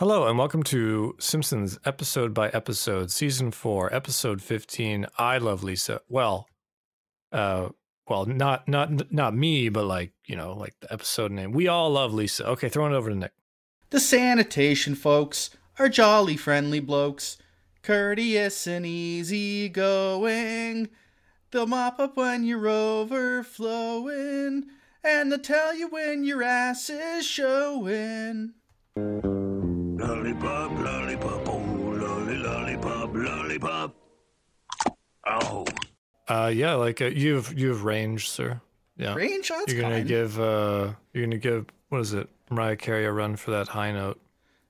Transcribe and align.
Hello 0.00 0.26
and 0.26 0.36
welcome 0.38 0.62
to 0.62 1.14
Simpsons 1.18 1.78
episode 1.84 2.32
by 2.32 2.48
episode, 2.48 3.10
season 3.10 3.50
four, 3.50 3.94
episode 3.94 4.40
fifteen. 4.40 5.04
I 5.18 5.36
love 5.36 5.62
Lisa. 5.62 6.00
Well, 6.08 6.48
uh, 7.32 7.68
well, 8.08 8.24
not 8.24 8.66
not 8.66 9.12
not 9.12 9.36
me, 9.36 9.68
but 9.68 9.84
like 9.84 10.14
you 10.24 10.36
know, 10.36 10.54
like 10.54 10.74
the 10.80 10.90
episode 10.90 11.32
name. 11.32 11.52
We 11.52 11.68
all 11.68 11.90
love 11.90 12.14
Lisa. 12.14 12.46
Okay, 12.46 12.70
throwing 12.70 12.94
it 12.94 12.96
over 12.96 13.10
to 13.10 13.14
Nick. 13.14 13.32
The 13.90 14.00
sanitation 14.00 14.94
folks 14.94 15.50
are 15.78 15.90
jolly 15.90 16.38
friendly 16.38 16.80
blokes, 16.80 17.36
courteous 17.82 18.66
and 18.66 18.86
easygoing. 18.86 20.88
They'll 21.50 21.66
mop 21.66 22.00
up 22.00 22.16
when 22.16 22.44
you're 22.44 22.68
overflowing, 22.68 24.64
and 25.04 25.30
they'll 25.30 25.40
tell 25.40 25.74
you 25.74 25.88
when 25.88 26.24
your 26.24 26.42
ass 26.42 26.88
is 26.88 27.26
showing. 27.26 28.54
Lollipop, 30.00 30.70
lollipop, 30.78 31.48
oh, 31.48 31.58
lolly, 31.58 32.36
lollipop, 32.36 33.10
lollipop. 33.14 33.94
Oh. 35.26 35.66
Uh, 36.26 36.50
yeah, 36.54 36.72
like 36.72 37.02
uh, 37.02 37.06
you 37.06 37.34
have 37.34 37.52
you 37.52 37.68
have 37.68 37.84
range, 37.84 38.30
sir. 38.30 38.62
Yeah, 38.96 39.14
Range, 39.14 39.50
oh, 39.52 39.58
that's 39.58 39.72
you're 39.72 39.82
gonna 39.82 39.96
kind. 39.96 40.08
give 40.08 40.40
uh, 40.40 40.94
you're 41.12 41.24
gonna 41.26 41.36
give 41.36 41.66
what 41.90 42.00
is 42.00 42.14
it, 42.14 42.30
Mariah 42.50 42.76
Carey 42.76 43.04
a 43.04 43.12
run 43.12 43.36
for 43.36 43.50
that 43.50 43.68
high 43.68 43.92
note. 43.92 44.18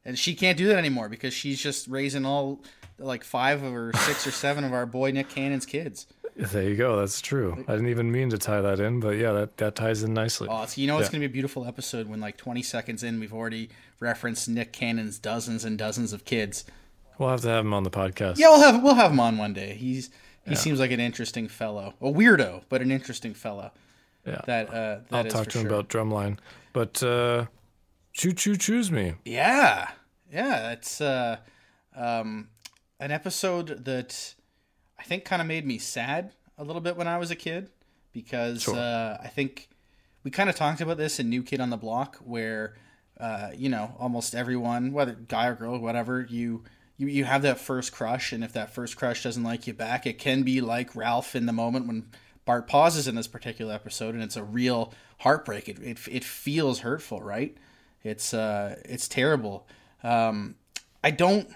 And 0.04 0.18
she 0.18 0.34
can't 0.34 0.59
do 0.59 0.66
that 0.66 0.78
anymore 0.78 1.09
because 1.09 1.32
she's 1.32 1.60
just 1.60 1.87
raising 1.87 2.24
all 2.26 2.60
like 2.98 3.23
five 3.23 3.62
or 3.62 3.92
six 3.95 4.26
or 4.26 4.32
seven 4.32 4.65
of 4.65 4.73
our 4.73 4.84
boy 4.84 5.12
Nick 5.12 5.28
Cannon's 5.28 5.65
kids. 5.65 6.06
There 6.48 6.62
you 6.62 6.74
go. 6.76 6.96
That's 6.98 7.20
true. 7.20 7.64
I 7.68 7.72
didn't 7.72 7.88
even 7.88 8.10
mean 8.10 8.30
to 8.30 8.38
tie 8.38 8.60
that 8.60 8.80
in, 8.80 8.98
but 9.00 9.10
yeah, 9.16 9.32
that 9.32 9.56
that 9.58 9.74
ties 9.74 10.02
in 10.02 10.14
nicely. 10.14 10.48
Oh, 10.50 10.64
so 10.66 10.80
you 10.80 10.86
know 10.86 10.98
it's 10.98 11.08
Yeah. 11.08 11.12
going 11.12 11.22
to 11.22 11.28
be 11.28 11.32
a 11.32 11.34
beautiful 11.34 11.66
episode 11.66 12.08
when 12.08 12.20
like 12.20 12.36
20 12.36 12.62
seconds 12.62 13.02
in 13.02 13.20
we've 13.20 13.34
already 13.34 13.68
referenced 14.00 14.48
Nick 14.48 14.72
Cannon's 14.72 15.18
dozens 15.18 15.64
and 15.64 15.76
dozens 15.78 16.12
of 16.12 16.24
kids. 16.24 16.64
We'll 17.18 17.28
have 17.28 17.42
to 17.42 17.48
have 17.48 17.64
him 17.66 17.74
on 17.74 17.82
the 17.82 17.90
podcast. 17.90 18.38
Yeah, 18.38 18.48
we'll 18.48 18.60
have 18.72 18.82
we'll 18.82 18.95
have 18.95 19.10
him 19.10 19.20
on 19.20 19.37
one 19.37 19.52
day. 19.52 19.74
He's 19.74 20.09
he 20.48 20.54
seems 20.54 20.80
like 20.80 20.90
an 20.90 21.00
interesting 21.00 21.46
fellow, 21.48 21.95
a 22.00 22.06
weirdo, 22.10 22.62
but 22.68 22.80
an 22.80 22.90
interesting 22.90 23.34
fellow. 23.34 23.72
Yeah. 24.26 24.40
That 24.46 24.68
uh, 24.70 24.72
that 24.72 25.04
I'll 25.12 25.24
talk 25.30 25.48
to 25.48 25.59
him 25.59 25.66
about 25.66 25.88
drumline. 25.88 26.38
But 26.72 27.02
uh 27.02 27.46
choo 28.12 28.32
choo 28.32 28.56
choose 28.56 28.90
me. 28.90 29.15
Yeah, 29.24 29.90
yeah, 30.32 30.72
it's 30.72 31.00
uh, 31.00 31.37
um, 31.95 32.48
an 32.98 33.10
episode 33.10 33.84
that 33.84 34.34
I 35.01 35.02
think 35.02 35.24
kind 35.24 35.43
of 35.43 35.48
made 35.48 35.66
me 35.66 35.79
sad 35.79 36.32
a 36.59 36.62
little 36.62 36.82
bit 36.82 36.96
when 36.96 37.09
I 37.09 37.18
was 37.18 37.30
a 37.30 37.37
kid 37.37 37.70
because 38.12 38.62
Sure. 38.62 38.76
uh, 38.76 39.18
I 39.23 39.29
think 39.29 39.68
we 40.23 40.30
kind 40.30 40.51
of 40.51 40.54
talked 40.56 40.80
about 40.82 40.98
this 40.98 41.18
in 41.18 41.30
New 41.30 41.43
Kid 41.43 41.60
on 41.60 41.70
the 41.70 41.76
Block, 41.79 42.18
where 42.18 42.74
uh, 43.18 43.51
you 43.56 43.68
know 43.68 43.95
almost 43.98 44.34
everyone, 44.34 44.93
whether 44.93 45.12
guy 45.12 45.46
or 45.46 45.54
girl, 45.54 45.78
whatever, 45.78 46.26
you. 46.28 46.65
You, 46.98 47.06
you 47.06 47.24
have 47.24 47.40
that 47.40 47.59
first 47.59 47.93
crush, 47.93 48.30
and 48.30 48.45
if 48.45 48.52
that 48.52 48.74
first 48.74 48.95
crush 48.95 49.23
doesn't 49.23 49.43
like 49.43 49.66
you 49.66 49.73
back, 49.73 50.06
it 50.06 50.18
can 50.18 50.43
be 50.43 50.60
like 50.60 50.95
Ralph 50.95 51.34
in 51.34 51.46
the 51.46 51.52
moment 51.54 51.87
when 51.87 52.10
Bart 52.45 52.66
pauses 52.68 53.09
in 53.09 53.15
this 53.15 53.26
particular 53.26 53.73
episode, 53.73 54.12
and 54.15 54.23
it's 54.23 54.37
a 54.37 54.45
real 54.45 54.93
heartbreak. 55.21 55.66
It, 55.66 55.78
it, 55.78 55.98
it 56.10 56.24
feels 56.24 56.80
hurtful, 56.80 57.23
right? 57.23 57.56
It's 58.04 58.34
uh, 58.34 58.76
it's 58.84 59.09
terrible. 59.09 59.66
Um, 60.02 60.56
I 61.02 61.10
don't 61.10 61.48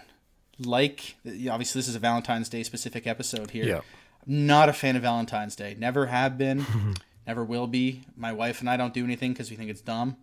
like. 0.58 1.16
Obviously, 1.27 1.78
this 1.78 1.88
is 1.88 1.94
a 1.94 1.98
Valentine's 2.00 2.48
Day 2.48 2.62
specific 2.62 3.06
episode 3.06 3.50
here. 3.50 3.64
Yeah. 3.64 3.80
Not 4.27 4.69
a 4.69 4.72
fan 4.72 4.97
of 4.97 5.02
Valentine's 5.02 5.55
Day. 5.56 5.77
Never 5.78 6.06
have 6.06 6.38
been. 6.38 6.64
never 7.27 7.44
will 7.44 7.66
be. 7.66 8.02
My 8.16 8.33
wife 8.33 8.60
and 8.60 8.70
I 8.70 8.77
don't 8.77 8.94
do 8.94 9.05
anything 9.05 9.32
because 9.32 9.50
we 9.50 9.56
think 9.56 9.70
it's 9.70 9.80
dumb. 9.82 10.16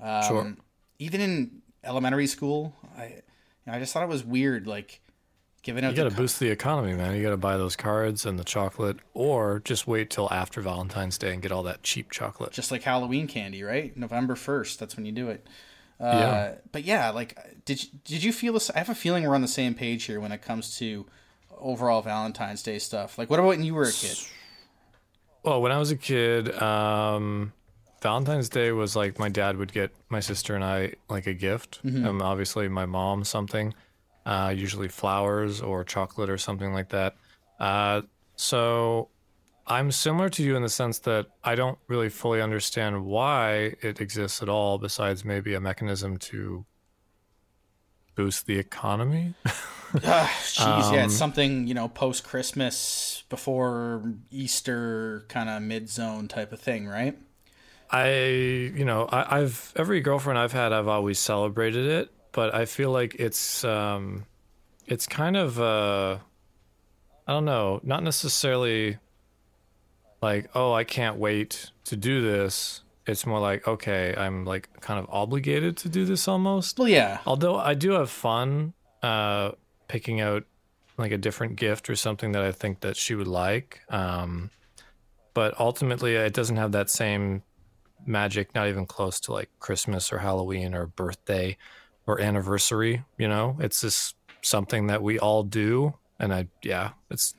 Um, 0.00 0.22
Sure. 0.22 0.56
Even 0.98 1.20
in 1.20 1.62
elementary 1.84 2.26
school, 2.26 2.74
I 2.96 3.04
you 3.04 3.12
know, 3.66 3.74
I 3.74 3.78
just 3.78 3.92
thought 3.92 4.02
it 4.02 4.08
was 4.08 4.24
weird, 4.24 4.66
like 4.66 5.00
giving 5.62 5.84
out 5.84 5.90
You 5.90 5.96
got 5.96 6.04
to 6.04 6.10
the 6.10 6.16
boost 6.16 6.40
the 6.40 6.50
economy, 6.50 6.94
man. 6.94 7.14
You 7.14 7.22
got 7.22 7.30
to 7.30 7.36
buy 7.36 7.56
those 7.56 7.76
cards 7.76 8.26
and 8.26 8.38
the 8.38 8.44
chocolate, 8.44 8.96
or 9.14 9.60
just 9.64 9.86
wait 9.86 10.10
till 10.10 10.28
after 10.32 10.60
Valentine's 10.60 11.18
Day 11.18 11.32
and 11.32 11.40
get 11.42 11.52
all 11.52 11.62
that 11.64 11.82
cheap 11.84 12.10
chocolate. 12.10 12.52
just 12.52 12.72
like 12.72 12.82
Halloween 12.82 13.28
candy, 13.28 13.62
right? 13.62 13.96
November 13.96 14.34
first, 14.34 14.80
that's 14.80 14.96
when 14.96 15.06
you 15.06 15.12
do 15.12 15.28
it. 15.28 15.46
Uh, 16.00 16.04
Yeah. 16.06 16.54
But 16.72 16.84
yeah, 16.84 17.10
like, 17.10 17.36
did 17.64 17.82
you- 17.82 17.90
did 18.04 18.22
you 18.22 18.32
feel 18.32 18.52
this? 18.52 18.70
I 18.70 18.78
have 18.78 18.88
a 18.88 18.94
feeling 18.94 19.24
we're 19.26 19.34
on 19.34 19.42
the 19.42 19.48
same 19.48 19.74
page 19.74 20.04
here 20.04 20.20
when 20.20 20.32
it 20.32 20.42
comes 20.42 20.76
to 20.78 21.06
overall 21.56 22.02
Valentine's 22.02 22.62
Day 22.62 22.78
stuff. 22.78 23.18
Like, 23.18 23.28
what 23.30 23.38
about 23.40 23.48
when 23.48 23.62
you 23.64 23.74
were 23.74 23.84
a 23.84 23.92
kid? 23.92 24.16
Well, 25.42 25.60
when 25.62 25.72
I 25.72 25.78
was 25.78 25.90
a 25.90 25.96
kid, 25.96 26.54
um, 26.60 27.52
Valentine's 28.02 28.48
Day 28.48 28.70
was 28.72 28.94
like 28.94 29.18
my 29.18 29.28
dad 29.28 29.56
would 29.56 29.72
get 29.72 29.90
my 30.08 30.20
sister 30.20 30.54
and 30.54 30.64
I 30.64 30.94
like 31.08 31.26
a 31.26 31.34
gift. 31.34 31.80
Um, 31.84 32.22
obviously, 32.22 32.68
my 32.68 32.86
mom 32.86 33.24
something, 33.24 33.74
uh, 34.26 34.52
usually 34.56 34.88
flowers 34.88 35.60
or 35.60 35.84
chocolate 35.84 36.30
or 36.30 36.38
something 36.38 36.72
like 36.72 36.90
that. 36.90 37.16
Uh, 37.58 38.02
so 38.36 39.08
I'm 39.68 39.92
similar 39.92 40.28
to 40.30 40.42
you 40.42 40.56
in 40.56 40.62
the 40.62 40.68
sense 40.68 40.98
that 41.00 41.26
I 41.44 41.54
don't 41.54 41.78
really 41.88 42.08
fully 42.08 42.40
understand 42.40 43.04
why 43.04 43.76
it 43.82 44.00
exists 44.00 44.42
at 44.42 44.48
all, 44.48 44.78
besides 44.78 45.24
maybe 45.24 45.54
a 45.54 45.60
mechanism 45.60 46.16
to 46.18 46.64
boost 48.14 48.46
the 48.46 48.58
economy. 48.58 49.34
Ah, 50.04 50.30
Jeez, 50.42 50.92
yeah, 50.92 50.98
Um, 50.98 51.04
it's 51.06 51.14
something 51.14 51.66
you 51.66 51.72
know, 51.72 51.88
post 51.88 52.22
Christmas, 52.22 53.24
before 53.30 54.02
Easter, 54.30 55.24
kind 55.28 55.48
of 55.48 55.62
mid 55.62 55.88
zone 55.88 56.28
type 56.28 56.52
of 56.52 56.60
thing, 56.60 56.86
right? 56.86 57.16
I, 57.90 58.10
you 58.76 58.84
know, 58.84 59.06
I, 59.06 59.38
I've 59.38 59.72
every 59.76 60.02
girlfriend 60.02 60.38
I've 60.38 60.52
had, 60.52 60.74
I've 60.74 60.88
always 60.88 61.18
celebrated 61.18 61.86
it, 61.86 62.10
but 62.32 62.54
I 62.54 62.66
feel 62.66 62.90
like 62.90 63.14
it's, 63.14 63.64
um, 63.64 64.26
it's 64.86 65.06
kind 65.06 65.38
of, 65.38 65.58
uh, 65.58 66.18
I 67.26 67.32
don't 67.32 67.46
know, 67.46 67.80
not 67.82 68.02
necessarily 68.02 68.98
like, 70.20 70.50
oh, 70.54 70.72
I 70.72 70.84
can't 70.84 71.16
wait 71.16 71.70
to 71.84 71.96
do 71.96 72.22
this. 72.22 72.82
It's 73.06 73.24
more 73.24 73.40
like, 73.40 73.66
okay, 73.66 74.14
I'm 74.16 74.44
like 74.44 74.68
kind 74.80 74.98
of 74.98 75.06
obligated 75.10 75.76
to 75.78 75.88
do 75.88 76.04
this 76.04 76.28
almost. 76.28 76.78
Well, 76.78 76.88
yeah, 76.88 77.18
Although 77.26 77.56
I 77.56 77.74
do 77.74 77.92
have 77.92 78.10
fun, 78.10 78.74
uh, 79.02 79.52
picking 79.88 80.20
out 80.20 80.44
like 80.98 81.12
a 81.12 81.18
different 81.18 81.56
gift 81.56 81.88
or 81.88 81.96
something 81.96 82.32
that 82.32 82.42
I 82.42 82.52
think 82.52 82.80
that 82.80 82.96
she 82.96 83.14
would 83.14 83.28
like. 83.28 83.80
Um, 83.88 84.50
but 85.32 85.58
ultimately, 85.60 86.16
it 86.16 86.34
doesn't 86.34 86.56
have 86.56 86.72
that 86.72 86.90
same 86.90 87.42
magic, 88.04 88.54
not 88.54 88.68
even 88.68 88.86
close 88.86 89.20
to 89.20 89.32
like 89.32 89.48
Christmas 89.60 90.12
or 90.12 90.18
Halloween 90.18 90.74
or 90.74 90.86
birthday 90.86 91.56
or 92.06 92.20
anniversary. 92.20 93.04
You 93.16 93.28
know, 93.28 93.56
it's 93.60 93.80
just 93.80 94.16
something 94.42 94.88
that 94.88 95.02
we 95.02 95.18
all 95.18 95.44
do. 95.44 95.94
And 96.18 96.34
I, 96.34 96.48
yeah, 96.62 96.90
it's 97.10 97.34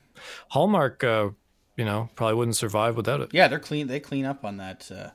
Hallmark, 0.48 1.04
uh, 1.04 1.30
you 1.76 1.84
know, 1.84 2.10
probably 2.14 2.34
wouldn't 2.34 2.56
survive 2.56 2.96
without 2.96 3.20
it. 3.20 3.30
yeah, 3.32 3.48
they're 3.48 3.58
clean. 3.58 3.86
They 3.86 4.00
clean 4.00 4.24
up 4.24 4.44
on 4.44 4.58
that. 4.58 4.90
Uh, 4.90 5.10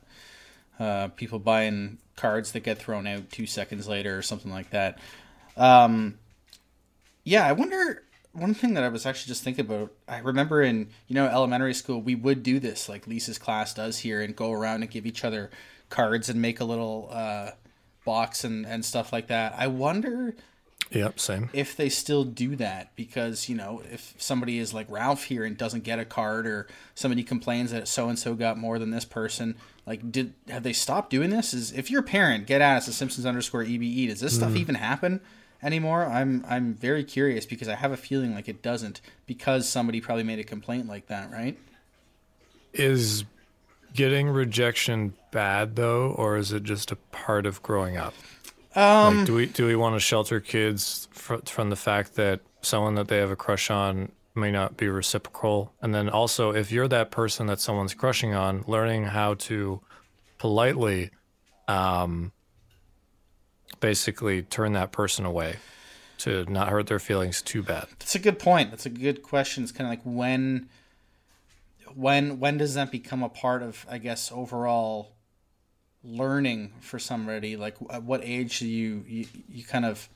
uh, 0.81 1.07
people 1.09 1.39
buying 1.39 1.99
cards 2.16 2.51
that 2.51 2.61
get 2.61 2.77
thrown 2.77 3.07
out 3.07 3.29
two 3.29 3.45
seconds 3.45 3.88
later 3.88 4.17
or 4.17 4.21
something 4.21 4.51
like 4.51 4.69
that. 4.71 4.99
Um, 5.57 6.19
yeah, 7.23 7.45
I 7.45 7.53
wonder. 7.53 8.03
One 8.33 8.53
thing 8.53 8.73
that 8.73 8.83
I 8.83 8.89
was 8.89 9.05
actually 9.05 9.29
just 9.29 9.43
thinking 9.43 9.66
about, 9.66 9.93
I 10.09 10.17
remember 10.19 10.61
in 10.61 10.89
you 11.07 11.16
know 11.16 11.25
elementary 11.27 11.73
school 11.73 12.01
we 12.01 12.16
would 12.16 12.43
do 12.43 12.59
this 12.59 12.89
like 12.89 13.07
Lisa's 13.07 13.37
class 13.37 13.73
does 13.73 13.99
here 13.99 14.22
and 14.22 14.35
go 14.35 14.51
around 14.51 14.81
and 14.81 14.91
give 14.91 15.05
each 15.05 15.23
other 15.23 15.49
cards 15.89 16.27
and 16.27 16.41
make 16.41 16.59
a 16.59 16.66
little 16.66 17.07
uh, 17.11 17.51
box 18.03 18.43
and 18.43 18.66
and 18.66 18.83
stuff 18.83 19.13
like 19.13 19.27
that. 19.27 19.55
I 19.57 19.67
wonder 19.67 20.35
Yep, 20.91 21.19
same. 21.19 21.50
if 21.51 21.75
they 21.75 21.90
still 21.90 22.23
do 22.23 22.56
that 22.57 22.96
because 22.96 23.50
you 23.50 23.56
know 23.56 23.81
if 23.91 24.13
somebody 24.18 24.59
is 24.59 24.73
like 24.73 24.90
Ralph 24.90 25.23
here 25.23 25.44
and 25.44 25.57
doesn't 25.57 25.84
get 25.84 26.00
a 26.00 26.06
card 26.06 26.46
or 26.46 26.68
somebody 26.94 27.23
complains 27.23 27.72
that 27.72 27.88
so 27.88 28.07
and 28.07 28.19
so 28.19 28.35
got 28.35 28.57
more 28.57 28.78
than 28.78 28.91
this 28.91 29.06
person 29.06 29.56
like 29.85 30.12
did 30.12 30.34
have 30.47 30.63
they 30.63 30.73
stopped 30.73 31.09
doing 31.09 31.31
this? 31.31 31.53
Is 31.53 31.72
if 31.72 31.90
you're 31.90 32.01
a 32.01 32.03
parent 32.03 32.46
get 32.46 32.62
at 32.62 32.78
us 32.78 32.88
at 32.88 32.94
simpsons 32.94 33.25
underscore 33.25 33.63
ebe 33.63 34.07
does 34.07 34.19
this 34.19 34.35
stuff 34.35 34.51
mm. 34.51 34.57
even 34.57 34.75
happen 34.75 35.22
anymore? 35.63 36.05
I'm 36.05 36.46
i'm 36.47 36.76
very 36.76 37.03
curious 37.03 37.46
because 37.46 37.67
i 37.67 37.76
have 37.76 37.91
a 37.91 37.97
feeling 37.97 38.35
like 38.35 38.47
it 38.47 38.61
doesn't 38.61 39.02
because 39.26 39.67
somebody 39.67 40.02
probably 40.02 40.23
made 40.23 40.40
a 40.40 40.43
complaint 40.43 40.88
like 40.88 41.08
that 41.08 41.31
right? 41.31 41.58
Is 42.73 43.26
getting 43.96 44.29
rejection 44.29 45.14
bad 45.31 45.76
though, 45.76 46.11
or 46.11 46.38
is 46.38 46.52
it 46.52 46.64
just 46.64 46.91
a 46.91 46.96
part 46.96 47.46
of 47.46 47.64
growing 47.64 47.97
up? 47.97 48.14
Um 48.75 49.17
like, 49.17 49.25
do 49.25 49.33
we 49.33 49.45
do 49.45 49.66
we 49.67 49.75
want 49.75 49.95
to 49.95 49.99
shelter 49.99 50.39
kids 50.39 51.07
fr- 51.11 51.45
from 51.45 51.69
the 51.69 51.75
fact 51.75 52.16
that 52.16 52.41
someone 52.61 52.95
that 52.95 53.07
they 53.07 53.17
have 53.17 53.31
a 53.31 53.35
crush 53.35 53.69
on 53.69 54.11
may 54.35 54.51
not 54.51 54.77
be 54.77 54.87
reciprocal? 54.87 55.73
And 55.81 55.93
then 55.93 56.09
also, 56.09 56.51
if 56.51 56.72
you're 56.72 56.87
that 56.89 57.11
person 57.11 57.47
that 57.47 57.59
someone's 57.59 57.93
crushing 57.93 58.33
on, 58.33 58.63
learning 58.67 59.05
how 59.05 59.35
to 59.35 59.81
politely, 60.37 61.11
um, 61.67 62.31
basically 63.79 64.41
turn 64.41 64.73
that 64.73 64.91
person 64.91 65.25
away 65.25 65.55
to 66.17 66.45
not 66.45 66.69
hurt 66.69 66.87
their 66.87 66.99
feelings 66.99 67.41
too 67.41 67.61
bad. 67.63 67.87
That's 67.99 68.16
a 68.16 68.19
good 68.19 68.39
point. 68.39 68.71
That's 68.71 68.85
a 68.85 68.89
good 68.89 69.21
question. 69.21 69.63
It's 69.63 69.71
kind 69.71 69.87
of 69.87 69.91
like 69.91 70.01
when, 70.03 70.69
when, 71.93 72.39
when 72.39 72.57
does 72.57 72.73
that 72.75 72.91
become 72.91 73.23
a 73.23 73.29
part 73.29 73.63
of, 73.63 73.85
I 73.89 73.97
guess, 73.97 74.31
overall 74.31 75.15
learning 76.05 76.73
for 76.79 76.99
somebody? 76.99 77.55
Like, 77.55 77.75
at 77.90 78.03
what 78.03 78.22
age 78.23 78.59
do 78.59 78.67
you 78.67 79.03
you, 79.07 79.25
you 79.49 79.63
kind 79.63 79.85
of 79.85 80.09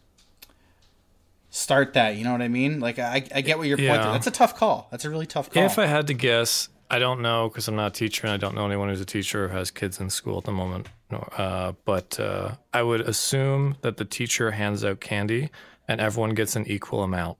start 1.49 1.93
that. 1.93 2.15
You 2.15 2.23
know 2.23 2.31
what 2.31 2.41
I 2.41 2.47
mean? 2.47 2.79
Like 2.79 2.99
I, 2.99 3.23
I 3.33 3.41
get 3.41 3.57
what 3.57 3.67
you're 3.67 3.77
pointing. 3.77 3.95
Yeah. 3.95 4.11
That's 4.11 4.27
a 4.27 4.31
tough 4.31 4.55
call. 4.55 4.87
That's 4.91 5.05
a 5.05 5.09
really 5.09 5.25
tough 5.25 5.49
call. 5.49 5.63
If 5.63 5.79
I 5.79 5.85
had 5.85 6.07
to 6.07 6.13
guess, 6.13 6.69
I 6.89 6.99
don't 6.99 7.21
know 7.21 7.49
because 7.49 7.67
I'm 7.67 7.75
not 7.75 7.87
a 7.87 7.99
teacher 7.99 8.27
and 8.27 8.33
I 8.33 8.37
don't 8.37 8.55
know 8.55 8.65
anyone 8.65 8.89
who's 8.89 9.01
a 9.01 9.05
teacher 9.05 9.45
or 9.45 9.47
has 9.49 9.71
kids 9.71 9.99
in 9.99 10.09
school 10.09 10.37
at 10.37 10.43
the 10.45 10.51
moment. 10.51 10.87
No, 11.11 11.17
uh, 11.37 11.73
but 11.85 12.19
uh, 12.19 12.55
I 12.73 12.83
would 12.83 13.01
assume 13.01 13.77
that 13.81 13.97
the 13.97 14.05
teacher 14.05 14.51
hands 14.51 14.83
out 14.85 14.99
candy 14.99 15.49
and 15.87 15.99
everyone 15.99 16.35
gets 16.35 16.55
an 16.55 16.67
equal 16.67 17.03
amount. 17.03 17.37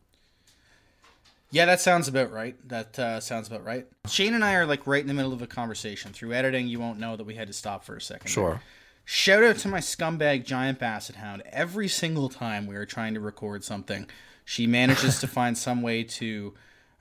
Yeah, 1.51 1.65
that 1.65 1.81
sounds 1.81 2.07
about 2.07 2.31
right. 2.31 2.55
That 2.67 2.99
uh, 2.99 3.19
sounds 3.19 3.47
about 3.47 3.63
right. 3.63 3.87
Shane 4.07 4.33
and 4.33 4.43
I 4.43 4.53
are 4.55 4.65
like 4.65 4.85
right 4.85 5.01
in 5.01 5.07
the 5.07 5.13
middle 5.13 5.33
of 5.33 5.41
a 5.41 5.47
conversation. 5.47 6.13
Through 6.13 6.33
editing, 6.33 6.67
you 6.67 6.79
won't 6.79 6.99
know 6.99 7.15
that 7.15 7.23
we 7.23 7.35
had 7.35 7.47
to 7.47 7.53
stop 7.53 7.83
for 7.83 7.95
a 7.95 8.01
second. 8.01 8.29
Sure. 8.29 8.61
Shout 9.03 9.43
out 9.43 9.57
to 9.57 9.67
my 9.67 9.79
scumbag 9.79 10.45
giant 10.45 10.77
basset 10.77 11.15
hound. 11.15 11.41
Every 11.51 11.87
single 11.87 12.29
time 12.29 12.67
we 12.67 12.75
are 12.75 12.85
trying 12.85 13.15
to 13.15 13.19
record 13.19 13.63
something, 13.63 14.07
she 14.45 14.67
manages 14.67 15.19
to 15.21 15.27
find 15.39 15.57
some 15.57 15.81
way 15.81 16.03
to 16.03 16.53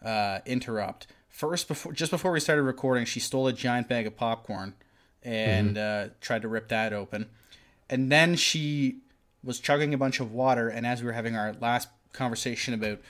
uh, 0.03 0.39
interrupt. 0.47 1.09
First, 1.29 1.69
before 1.69 1.93
just 1.93 2.11
before 2.11 2.33
we 2.33 2.41
started 2.41 2.63
recording, 2.63 3.05
she 3.05 3.21
stole 3.21 3.47
a 3.47 3.53
giant 3.53 3.89
bag 3.89 4.07
of 4.07 4.17
popcorn 4.17 4.75
and 5.23 5.77
uh, 5.77 6.09
tried 6.23 6.43
to 6.43 6.49
rip 6.49 6.69
that 6.69 6.95
open. 6.95 7.29
And 7.91 8.11
then 8.11 8.37
she 8.37 9.01
was 9.45 9.61
chugging 9.61 9.93
a 9.93 9.99
bunch 9.99 10.21
of 10.21 10.33
water. 10.33 10.69
And 10.69 10.87
as 10.87 11.03
we 11.03 11.07
were 11.07 11.13
having 11.13 11.37
our 11.37 11.55
last 11.61 11.89
conversation 12.13 12.73
about, 12.75 13.01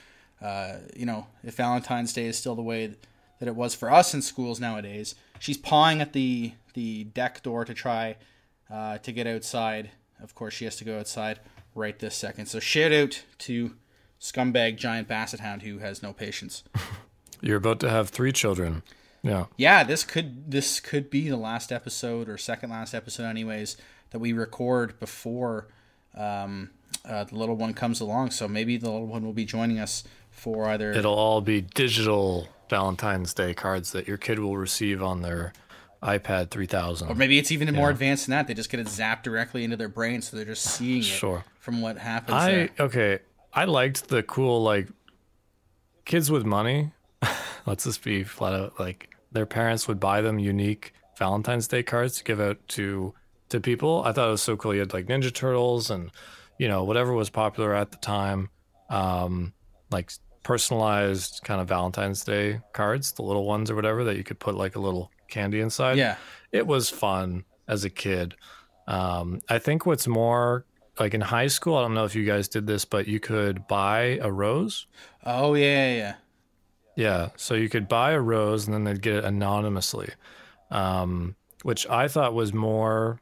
uh, 0.41 0.77
you 0.95 1.05
know, 1.05 1.27
if 1.43 1.55
Valentine's 1.55 2.13
Day 2.13 2.25
is 2.25 2.37
still 2.37 2.55
the 2.55 2.61
way 2.61 2.95
that 3.39 3.47
it 3.47 3.55
was 3.55 3.75
for 3.75 3.91
us 3.91 4.13
in 4.13 4.21
schools 4.21 4.59
nowadays, 4.59 5.15
she's 5.39 5.57
pawing 5.57 6.01
at 6.01 6.13
the 6.13 6.53
the 6.73 7.05
deck 7.05 7.41
door 7.43 7.65
to 7.65 7.73
try 7.73 8.15
uh, 8.69 8.97
to 8.99 9.11
get 9.11 9.27
outside. 9.27 9.91
Of 10.21 10.35
course, 10.35 10.53
she 10.53 10.65
has 10.65 10.75
to 10.77 10.83
go 10.83 10.99
outside 10.99 11.39
right 11.75 11.97
this 11.97 12.15
second. 12.15 12.47
So 12.47 12.59
shout 12.59 12.91
out 12.91 13.23
to 13.39 13.75
scumbag 14.19 14.77
giant 14.77 15.07
basset 15.07 15.39
hound 15.39 15.63
who 15.63 15.79
has 15.79 16.03
no 16.03 16.13
patience. 16.13 16.63
You're 17.41 17.57
about 17.57 17.79
to 17.81 17.89
have 17.89 18.09
three 18.09 18.33
children. 18.33 18.83
Yeah. 19.21 19.45
Yeah, 19.57 19.83
this 19.83 20.03
could 20.03 20.51
this 20.51 20.79
could 20.79 21.09
be 21.09 21.29
the 21.29 21.37
last 21.37 21.71
episode 21.71 22.29
or 22.29 22.37
second 22.37 22.69
last 22.69 22.93
episode, 22.93 23.25
anyways, 23.25 23.77
that 24.11 24.19
we 24.19 24.33
record 24.33 24.99
before 24.99 25.67
um, 26.15 26.69
uh, 27.05 27.25
the 27.25 27.35
little 27.35 27.55
one 27.55 27.73
comes 27.73 27.99
along. 27.99 28.31
So 28.31 28.47
maybe 28.47 28.77
the 28.77 28.89
little 28.89 29.07
one 29.07 29.25
will 29.25 29.33
be 29.33 29.45
joining 29.45 29.79
us 29.79 30.03
for 30.39 30.65
either. 30.67 30.91
It'll 30.91 31.13
all 31.13 31.41
be 31.41 31.61
digital 31.61 32.47
Valentine's 32.69 33.33
Day 33.33 33.53
cards 33.53 33.91
that 33.91 34.07
your 34.07 34.17
kid 34.17 34.39
will 34.39 34.57
receive 34.57 35.01
on 35.03 35.21
their 35.21 35.53
iPad 36.01 36.49
3000. 36.49 37.09
or 37.09 37.15
maybe 37.15 37.37
it's 37.37 37.51
even 37.51 37.73
more 37.75 37.89
advanced 37.89 38.25
than 38.27 38.31
that. 38.31 38.47
They 38.47 38.53
just 38.53 38.69
get 38.69 38.79
it 38.79 38.87
zapped 38.87 39.23
directly 39.23 39.63
into 39.63 39.75
their 39.75 39.89
brain, 39.89 40.21
so 40.21 40.37
they're 40.37 40.45
just 40.45 40.63
seeing 40.63 40.99
it 40.99 41.03
Sure. 41.05 41.43
from 41.59 41.81
what 41.81 41.97
happens. 41.97 42.35
I 42.35 42.51
there. 42.51 42.69
okay. 42.79 43.19
I 43.53 43.65
liked 43.65 44.07
the 44.07 44.23
cool 44.23 44.63
like 44.63 44.87
kids 46.05 46.31
with 46.31 46.45
money. 46.45 46.91
Let's 47.65 47.83
just 47.83 48.03
be 48.03 48.23
flat 48.23 48.53
out 48.53 48.79
like 48.79 49.09
their 49.31 49.45
parents 49.45 49.87
would 49.87 49.99
buy 49.99 50.21
them 50.21 50.39
unique 50.39 50.93
Valentine's 51.17 51.67
Day 51.67 51.83
cards 51.83 52.17
to 52.17 52.23
give 52.23 52.39
out 52.39 52.57
to 52.69 53.13
to 53.49 53.59
people. 53.59 54.03
I 54.05 54.11
thought 54.13 54.27
it 54.27 54.31
was 54.31 54.41
so 54.41 54.55
cool. 54.55 54.73
You 54.73 54.79
had 54.81 54.93
like 54.93 55.07
Ninja 55.07 55.33
Turtles 55.33 55.89
and 55.89 56.11
you 56.57 56.67
know 56.67 56.83
whatever 56.83 57.11
was 57.13 57.29
popular 57.29 57.73
at 57.73 57.91
the 57.91 57.97
time, 57.97 58.49
um, 58.89 59.53
like 59.91 60.11
personalized 60.43 61.41
kind 61.43 61.61
of 61.61 61.67
Valentine's 61.67 62.23
Day 62.23 62.59
cards, 62.73 63.11
the 63.13 63.21
little 63.23 63.45
ones 63.45 63.69
or 63.69 63.75
whatever 63.75 64.03
that 64.05 64.17
you 64.17 64.23
could 64.23 64.39
put 64.39 64.55
like 64.55 64.75
a 64.75 64.79
little 64.79 65.11
candy 65.27 65.59
inside 65.59 65.97
Yeah. 65.97 66.15
it 66.51 66.65
was 66.65 66.89
fun 66.89 67.43
as 67.67 67.83
a 67.85 67.89
kid. 67.89 68.35
Um, 68.87 69.41
I 69.49 69.59
think 69.59 69.85
what's 69.85 70.07
more 70.07 70.65
like 70.99 71.13
in 71.13 71.21
high 71.21 71.47
school, 71.47 71.77
I 71.77 71.81
don't 71.83 71.93
know 71.93 72.05
if 72.05 72.15
you 72.15 72.25
guys 72.25 72.47
did 72.47 72.65
this, 72.67 72.83
but 72.83 73.07
you 73.07 73.19
could 73.19 73.67
buy 73.67 74.19
a 74.21 74.31
rose. 74.31 74.87
Oh 75.25 75.53
yeah, 75.53 75.93
yeah, 75.95 76.15
yeah. 76.95 77.29
So 77.37 77.53
you 77.53 77.69
could 77.69 77.87
buy 77.87 78.11
a 78.11 78.19
rose 78.19 78.65
and 78.65 78.73
then 78.73 78.83
they'd 78.85 79.01
get 79.01 79.15
it 79.15 79.23
anonymously, 79.25 80.09
um, 80.71 81.35
which 81.63 81.87
I 81.87 82.07
thought 82.07 82.33
was 82.33 82.53
more 82.53 83.21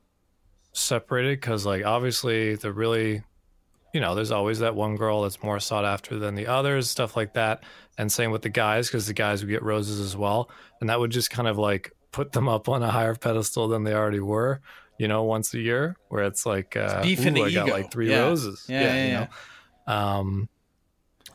separated 0.74 1.42
because, 1.42 1.66
like, 1.66 1.84
obviously, 1.86 2.56
the 2.56 2.72
really, 2.72 3.24
you 3.98 4.02
know, 4.02 4.14
there's 4.14 4.30
always 4.30 4.60
that 4.60 4.76
one 4.76 4.96
girl 4.96 5.24
that's 5.24 5.42
more 5.42 5.60
sought 5.60 5.84
after 5.84 6.20
than 6.20 6.36
the 6.36 6.46
others, 6.46 6.88
stuff 6.88 7.18
like 7.18 7.34
that. 7.34 7.64
And 7.98 8.12
same 8.12 8.30
with 8.30 8.44
the 8.44 8.50
guys 8.50 8.88
because 8.88 9.08
the 9.08 9.14
guys 9.16 9.42
would 9.42 9.50
get 9.50 9.64
roses 9.64 10.00
as 10.00 10.16
well. 10.16 10.52
And 10.80 10.92
that 10.92 11.00
would 11.00 11.10
just 11.10 11.32
kind 11.32 11.48
of 11.48 11.58
like 11.58 11.92
put 12.12 12.32
them 12.32 12.48
up 12.48 12.70
on 12.70 12.84
a 12.84 12.92
higher 12.92 13.16
pedestal 13.16 13.68
than 13.68 13.86
they 13.86 13.96
already 13.96 14.20
were, 14.20 14.62
you 15.00 15.08
know, 15.08 15.24
once 15.24 15.52
a 15.56 15.60
year, 15.60 15.96
where 16.10 16.26
it's 16.26 16.46
like, 16.46 16.78
uh, 16.78 17.02
beefing 17.02 17.40
ooh, 17.40 17.44
I 17.46 17.50
got 17.52 17.70
like 17.70 17.92
three 17.92 18.08
Yeah. 18.08 18.22
roses. 18.22 18.66
Yeah, 18.70 18.82
yeah, 18.82 19.02
you 19.02 19.10
yeah. 19.10 19.28
know. 19.88 19.94
Um, 19.94 20.50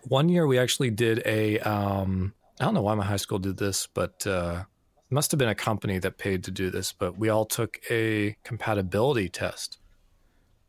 one 0.04 0.28
year 0.28 0.46
we 0.46 0.56
actually 0.60 0.90
did 0.90 1.20
a 1.26 1.58
um 1.58 2.32
I 2.60 2.64
don't 2.64 2.74
know 2.74 2.82
why 2.82 2.94
my 2.94 3.04
high 3.04 3.16
school 3.16 3.40
did 3.40 3.56
this, 3.56 3.88
but 3.92 4.24
uh 4.24 4.62
it 5.10 5.14
must 5.14 5.32
have 5.32 5.38
been 5.38 5.48
a 5.48 5.54
company 5.56 5.98
that 5.98 6.16
paid 6.16 6.44
to 6.44 6.52
do 6.52 6.70
this, 6.70 6.92
but 6.92 7.18
we 7.18 7.28
all 7.28 7.44
took 7.44 7.80
a 7.90 8.36
compatibility 8.44 9.28
test. 9.28 9.78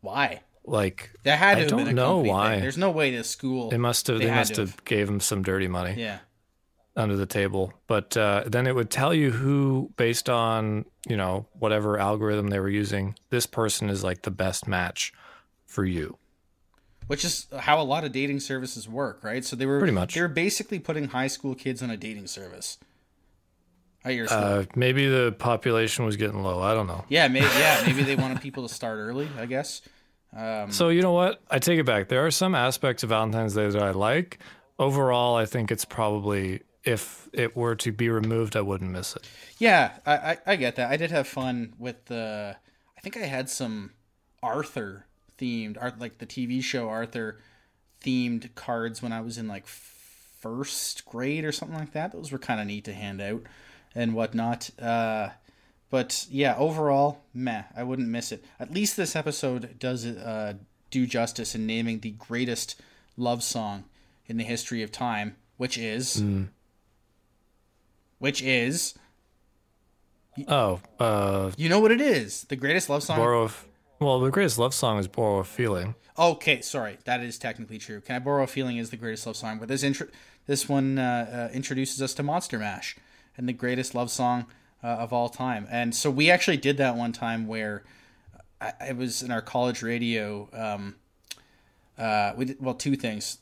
Why? 0.01 0.41
Like 0.65 1.11
That 1.23 1.39
had 1.39 1.55
to 1.55 1.57
I 1.57 1.59
have 1.61 1.69
don't 1.69 1.93
know 1.95 2.19
why. 2.19 2.53
Thing. 2.53 2.61
There's 2.61 2.77
no 2.77 2.91
way 2.91 3.11
this 3.15 3.29
school. 3.29 3.69
they 3.69 3.77
must 3.77 4.07
have 4.07 4.19
They 4.19 4.25
they, 4.25 4.31
must 4.31 4.55
to 4.55 4.61
have 4.61 4.83
gave 4.85 5.09
him 5.09 5.19
some 5.19 5.43
dirty 5.43 5.67
money 5.67 5.95
yeah. 5.97 6.19
under 6.95 7.15
the 7.17 7.25
table. 7.25 7.73
But 7.87 8.15
uh, 8.15 8.43
then 8.47 8.65
it 8.67 8.73
would 8.75 8.89
tell 8.89 9.13
you 9.13 9.31
who, 9.31 9.91
based 9.97 10.29
on 10.29 10.85
you 11.07 11.17
know 11.17 11.47
whatever 11.59 11.97
algorithm 11.99 12.47
they 12.47 12.59
were 12.59 12.69
using, 12.69 13.15
this 13.29 13.45
person 13.45 13.89
is 13.89 14.03
like 14.03 14.21
the 14.21 14.31
best 14.31 14.67
match 14.67 15.11
for 15.65 15.83
you. 15.83 16.17
which 17.07 17.25
is 17.25 17.47
how 17.59 17.81
a 17.81 17.83
lot 17.83 18.05
of 18.05 18.11
dating 18.13 18.39
services 18.39 18.87
work, 18.87 19.21
right? 19.23 19.43
So 19.43 19.55
they 19.57 19.65
were 19.65 19.79
Pretty 19.79 19.91
much. 19.93 20.13
they 20.13 20.21
were 20.21 20.27
basically 20.29 20.79
putting 20.79 21.09
high 21.09 21.27
school 21.27 21.55
kids 21.55 21.83
on 21.83 21.89
a 21.89 21.97
dating 21.97 22.27
service. 22.27 22.77
At 24.05 24.15
your 24.15 24.27
school. 24.27 24.39
Uh, 24.39 24.65
maybe 24.75 25.07
the 25.07 25.31
population 25.37 26.05
was 26.05 26.15
getting 26.17 26.43
low. 26.43 26.61
I 26.61 26.73
don't 26.73 26.87
know. 26.87 27.05
yeah, 27.09 27.27
maybe 27.27 27.47
yeah, 27.57 27.83
maybe 27.85 28.03
they 28.03 28.15
wanted 28.15 28.41
people 28.41 28.67
to 28.67 28.73
start 28.73 28.97
early. 28.99 29.27
I 29.37 29.45
guess. 29.45 29.81
Um, 30.35 30.71
So 30.71 30.89
you 30.89 31.01
know 31.01 31.11
what? 31.11 31.41
I 31.49 31.59
take 31.59 31.79
it 31.79 31.85
back. 31.85 32.09
There 32.09 32.25
are 32.25 32.31
some 32.31 32.55
aspects 32.55 33.03
of 33.03 33.09
Valentine's 33.09 33.53
Day 33.53 33.69
that 33.69 33.81
I 33.81 33.91
like. 33.91 34.39
Overall, 34.79 35.35
I 35.35 35.45
think 35.45 35.71
it's 35.71 35.85
probably 35.85 36.61
if 36.83 37.29
it 37.31 37.55
were 37.55 37.75
to 37.75 37.91
be 37.91 38.09
removed, 38.09 38.55
I 38.55 38.61
wouldn't 38.61 38.91
miss 38.91 39.15
it. 39.15 39.29
Yeah, 39.57 39.91
I, 40.05 40.13
I 40.13 40.37
I 40.47 40.55
get 40.55 40.75
that. 40.75 40.91
I 40.91 40.97
did 40.97 41.11
have 41.11 41.27
fun 41.27 41.73
with 41.77 42.05
the. 42.05 42.57
I 42.97 43.01
think 43.01 43.17
I 43.17 43.21
had 43.21 43.49
some 43.49 43.91
Arthur 44.41 45.05
themed 45.37 45.77
art 45.81 45.99
like 45.99 46.17
the 46.17 46.25
TV 46.25 46.61
show 46.61 46.89
Arthur 46.89 47.39
themed 48.03 48.53
cards 48.55 49.01
when 49.01 49.13
I 49.13 49.21
was 49.21 49.37
in 49.37 49.47
like 49.47 49.65
first 49.67 51.05
grade 51.05 51.45
or 51.45 51.51
something 51.51 51.77
like 51.77 51.93
that. 51.93 52.11
Those 52.11 52.31
were 52.31 52.37
kind 52.39 52.59
of 52.59 52.67
neat 52.67 52.83
to 52.85 52.93
hand 52.93 53.21
out 53.21 53.43
and 53.95 54.13
whatnot. 54.13 54.69
Uh, 54.79 55.29
but 55.93 56.25
yeah, 56.31 56.55
overall, 56.57 57.21
meh. 57.35 57.65
I 57.77 57.83
wouldn't 57.83 58.07
miss 58.07 58.31
it. 58.31 58.43
At 58.59 58.73
least 58.73 58.97
this 58.97 59.15
episode 59.15 59.77
does 59.77 60.07
uh, 60.07 60.53
do 60.89 61.05
justice 61.05 61.53
in 61.53 61.67
naming 61.67 61.99
the 61.99 62.09
greatest 62.09 62.81
love 63.15 63.43
song 63.43 63.83
in 64.25 64.37
the 64.37 64.43
history 64.43 64.81
of 64.81 64.91
time, 64.91 65.35
which 65.57 65.77
is, 65.77 66.23
which 68.17 68.41
is, 68.41 68.95
Oh, 70.47 70.79
uh, 70.99 71.51
you 71.57 71.69
know 71.69 71.79
what 71.79 71.91
it 71.91 72.01
is? 72.01 72.45
The 72.45 72.55
greatest 72.55 72.89
love 72.89 73.03
song. 73.03 73.17
borrow. 73.19 73.45
F- 73.45 73.67
well, 73.99 74.19
the 74.19 74.31
greatest 74.31 74.57
love 74.57 74.73
song 74.73 74.97
is 74.97 75.07
"Borrow 75.07 75.41
a 75.41 75.43
Feeling." 75.43 75.93
Okay, 76.17 76.61
sorry, 76.61 76.97
that 77.05 77.21
is 77.21 77.37
technically 77.37 77.77
true. 77.77 78.01
Can 78.01 78.15
I 78.15 78.19
borrow 78.19 78.41
a 78.43 78.47
feeling 78.47 78.77
is 78.77 78.89
the 78.89 78.97
greatest 78.97 79.27
love 79.27 79.35
song, 79.35 79.59
but 79.59 79.67
this 79.67 79.83
intro, 79.83 80.07
this 80.47 80.67
one 80.67 80.97
uh, 80.97 81.49
uh, 81.51 81.55
introduces 81.55 82.01
us 82.01 82.15
to 82.15 82.23
Monster 82.23 82.57
Mash 82.57 82.95
and 83.37 83.47
the 83.47 83.53
greatest 83.53 83.93
love 83.93 84.09
song 84.09 84.47
uh, 84.83 84.87
of 84.87 85.13
all 85.13 85.29
time. 85.29 85.67
And 85.71 85.95
so 85.95 86.11
we 86.11 86.29
actually 86.29 86.57
did 86.57 86.77
that 86.77 86.95
one 86.95 87.13
time 87.13 87.47
where 87.47 87.83
I, 88.59 88.73
it 88.89 88.97
was 88.97 89.21
in 89.23 89.31
our 89.31 89.41
college 89.41 89.81
radio. 89.81 90.49
Um, 90.53 90.95
uh, 91.97 92.33
we 92.35 92.45
did 92.45 92.61
well 92.61 92.73
two 92.73 92.95
things. 92.95 93.37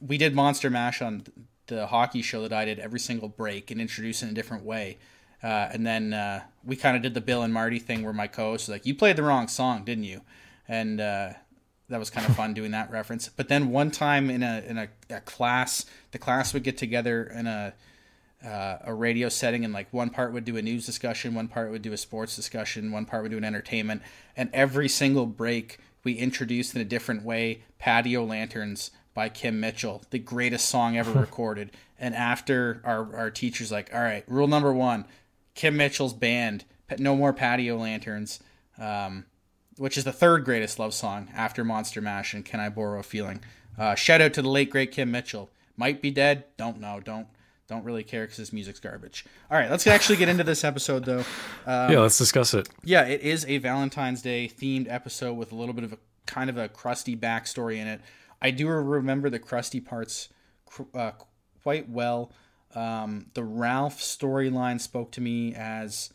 We 0.00 0.18
did 0.18 0.34
Monster 0.34 0.70
Mash 0.70 1.02
on 1.02 1.24
the 1.66 1.86
hockey 1.86 2.22
show 2.22 2.42
that 2.42 2.52
I 2.52 2.64
did 2.64 2.78
every 2.78 3.00
single 3.00 3.28
break 3.28 3.70
and 3.70 3.80
introduce 3.80 4.22
it 4.22 4.26
in 4.26 4.30
a 4.32 4.34
different 4.34 4.64
way. 4.64 4.98
Uh, 5.42 5.68
and 5.72 5.86
then 5.86 6.12
uh, 6.12 6.42
we 6.64 6.74
kind 6.74 6.96
of 6.96 7.02
did 7.02 7.14
the 7.14 7.20
Bill 7.20 7.42
and 7.42 7.54
Marty 7.54 7.78
thing 7.78 8.02
where 8.02 8.12
my 8.12 8.26
co-host 8.26 8.66
was 8.66 8.74
like, 8.74 8.86
"You 8.86 8.94
played 8.94 9.16
the 9.16 9.22
wrong 9.22 9.46
song, 9.46 9.84
didn't 9.84 10.04
you?" 10.04 10.22
And 10.66 11.00
uh, 11.00 11.30
that 11.88 11.98
was 11.98 12.10
kind 12.10 12.26
of 12.26 12.34
fun 12.34 12.54
doing 12.54 12.72
that 12.72 12.90
reference. 12.90 13.28
But 13.28 13.48
then 13.48 13.70
one 13.70 13.90
time 13.90 14.30
in 14.30 14.42
a 14.42 14.64
in 14.66 14.78
a, 14.78 14.88
a 15.10 15.20
class, 15.20 15.86
the 16.10 16.18
class 16.18 16.52
would 16.54 16.64
get 16.64 16.76
together 16.76 17.24
in 17.24 17.46
a 17.46 17.74
uh, 18.44 18.78
a 18.84 18.94
radio 18.94 19.28
setting, 19.28 19.64
and 19.64 19.74
like 19.74 19.92
one 19.92 20.10
part 20.10 20.32
would 20.32 20.44
do 20.44 20.56
a 20.56 20.62
news 20.62 20.86
discussion, 20.86 21.34
one 21.34 21.48
part 21.48 21.70
would 21.70 21.82
do 21.82 21.92
a 21.92 21.96
sports 21.96 22.36
discussion, 22.36 22.92
one 22.92 23.04
part 23.04 23.22
would 23.22 23.32
do 23.32 23.38
an 23.38 23.44
entertainment, 23.44 24.02
and 24.36 24.50
every 24.52 24.88
single 24.88 25.26
break 25.26 25.78
we 26.04 26.14
introduced 26.14 26.74
in 26.74 26.80
a 26.80 26.84
different 26.84 27.24
way 27.24 27.62
"Patio 27.78 28.24
Lanterns" 28.24 28.90
by 29.14 29.28
Kim 29.28 29.58
Mitchell, 29.58 30.02
the 30.10 30.18
greatest 30.18 30.68
song 30.68 30.96
ever 30.96 31.12
recorded. 31.20 31.70
And 31.98 32.14
after 32.14 32.80
our 32.84 33.14
our 33.16 33.30
teachers 33.30 33.72
like, 33.72 33.92
all 33.92 34.00
right, 34.00 34.24
rule 34.28 34.48
number 34.48 34.72
one, 34.72 35.06
Kim 35.54 35.76
Mitchell's 35.76 36.14
band, 36.14 36.64
no 36.98 37.16
more 37.16 37.32
patio 37.32 37.76
lanterns. 37.76 38.40
Um, 38.78 39.24
which 39.78 39.96
is 39.96 40.04
the 40.04 40.12
third 40.12 40.44
greatest 40.44 40.78
love 40.78 40.92
song 40.92 41.28
after 41.34 41.64
Monster 41.64 42.00
Mash 42.00 42.34
and 42.34 42.44
Can 42.44 42.60
I 42.60 42.68
Borrow 42.68 43.00
a 43.00 43.02
Feeling. 43.02 43.40
Uh, 43.78 43.94
shout 43.94 44.20
out 44.20 44.32
to 44.34 44.42
the 44.42 44.48
late 44.48 44.70
great 44.70 44.92
Kim 44.92 45.10
Mitchell. 45.10 45.50
Might 45.76 46.02
be 46.02 46.10
dead. 46.10 46.44
Don't 46.56 46.80
know. 46.80 47.00
Don't 47.00 47.28
don't 47.68 47.84
really 47.84 48.02
care 48.02 48.22
because 48.22 48.38
his 48.38 48.52
music's 48.52 48.80
garbage. 48.80 49.24
All 49.50 49.58
right, 49.58 49.70
let's 49.70 49.86
actually 49.86 50.16
get 50.16 50.28
into 50.28 50.42
this 50.44 50.64
episode 50.64 51.04
though. 51.04 51.24
yeah, 51.66 52.00
let's 52.00 52.18
discuss 52.18 52.54
it. 52.54 52.68
Yeah, 52.82 53.04
it 53.04 53.20
is 53.20 53.44
a 53.46 53.58
Valentine's 53.58 54.22
Day 54.22 54.48
themed 54.48 54.90
episode 54.90 55.34
with 55.34 55.52
a 55.52 55.54
little 55.54 55.74
bit 55.74 55.84
of 55.84 55.92
a 55.92 55.98
kind 56.26 56.50
of 56.50 56.56
a 56.56 56.68
Krusty 56.68 57.18
backstory 57.18 57.76
in 57.76 57.86
it. 57.86 58.00
I 58.40 58.50
do 58.50 58.68
remember 58.68 59.28
the 59.30 59.38
Krusty 59.38 59.84
parts 59.84 60.28
cr- 60.66 60.82
uh, 60.94 61.12
quite 61.62 61.88
well. 61.88 62.32
Um, 62.74 63.26
the 63.34 63.44
Ralph 63.44 64.00
storyline 64.00 64.80
spoke 64.80 65.10
to 65.12 65.20
me 65.20 65.54
as 65.54 66.12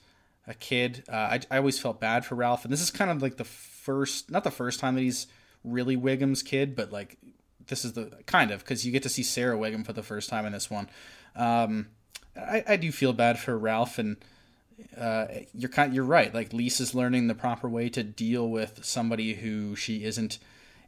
a 0.47 0.53
kid. 0.53 1.03
Uh, 1.07 1.15
I, 1.15 1.39
I 1.51 1.57
always 1.57 1.79
felt 1.79 1.99
bad 1.99 2.25
for 2.25 2.35
Ralph, 2.35 2.63
and 2.63 2.73
this 2.73 2.81
is 2.81 2.91
kind 2.91 3.11
of 3.11 3.21
like 3.21 3.37
the 3.37 3.43
first, 3.43 4.31
not 4.31 4.43
the 4.43 4.51
first 4.51 4.79
time 4.79 4.95
that 4.95 5.01
he's 5.01 5.27
really 5.63 5.97
Wiggum's 5.97 6.43
kid, 6.43 6.75
but 6.75 6.91
like 6.91 7.17
this 7.67 7.85
is 7.85 7.93
the 7.93 8.11
kind 8.25 8.51
of 8.51 8.59
because 8.59 8.85
you 8.85 8.91
get 8.91 9.03
to 9.03 9.09
see 9.09 9.23
Sarah 9.23 9.57
Wiggum 9.57 9.85
for 9.85 9.93
the 9.93 10.03
first 10.03 10.29
time 10.29 10.45
in 10.45 10.53
this 10.53 10.69
one. 10.69 10.89
Um, 11.35 11.87
I, 12.35 12.63
I 12.67 12.75
do 12.77 12.91
feel 12.91 13.13
bad 13.13 13.39
for 13.39 13.57
Ralph, 13.57 13.99
and 13.99 14.17
uh, 14.97 15.25
you're 15.53 15.69
kind 15.69 15.93
you're 15.93 16.03
right. 16.03 16.33
Like 16.33 16.53
Lisa's 16.53 16.95
learning 16.95 17.27
the 17.27 17.35
proper 17.35 17.69
way 17.69 17.89
to 17.89 18.03
deal 18.03 18.49
with 18.49 18.83
somebody 18.83 19.35
who 19.35 19.75
she 19.75 20.03
isn't 20.03 20.39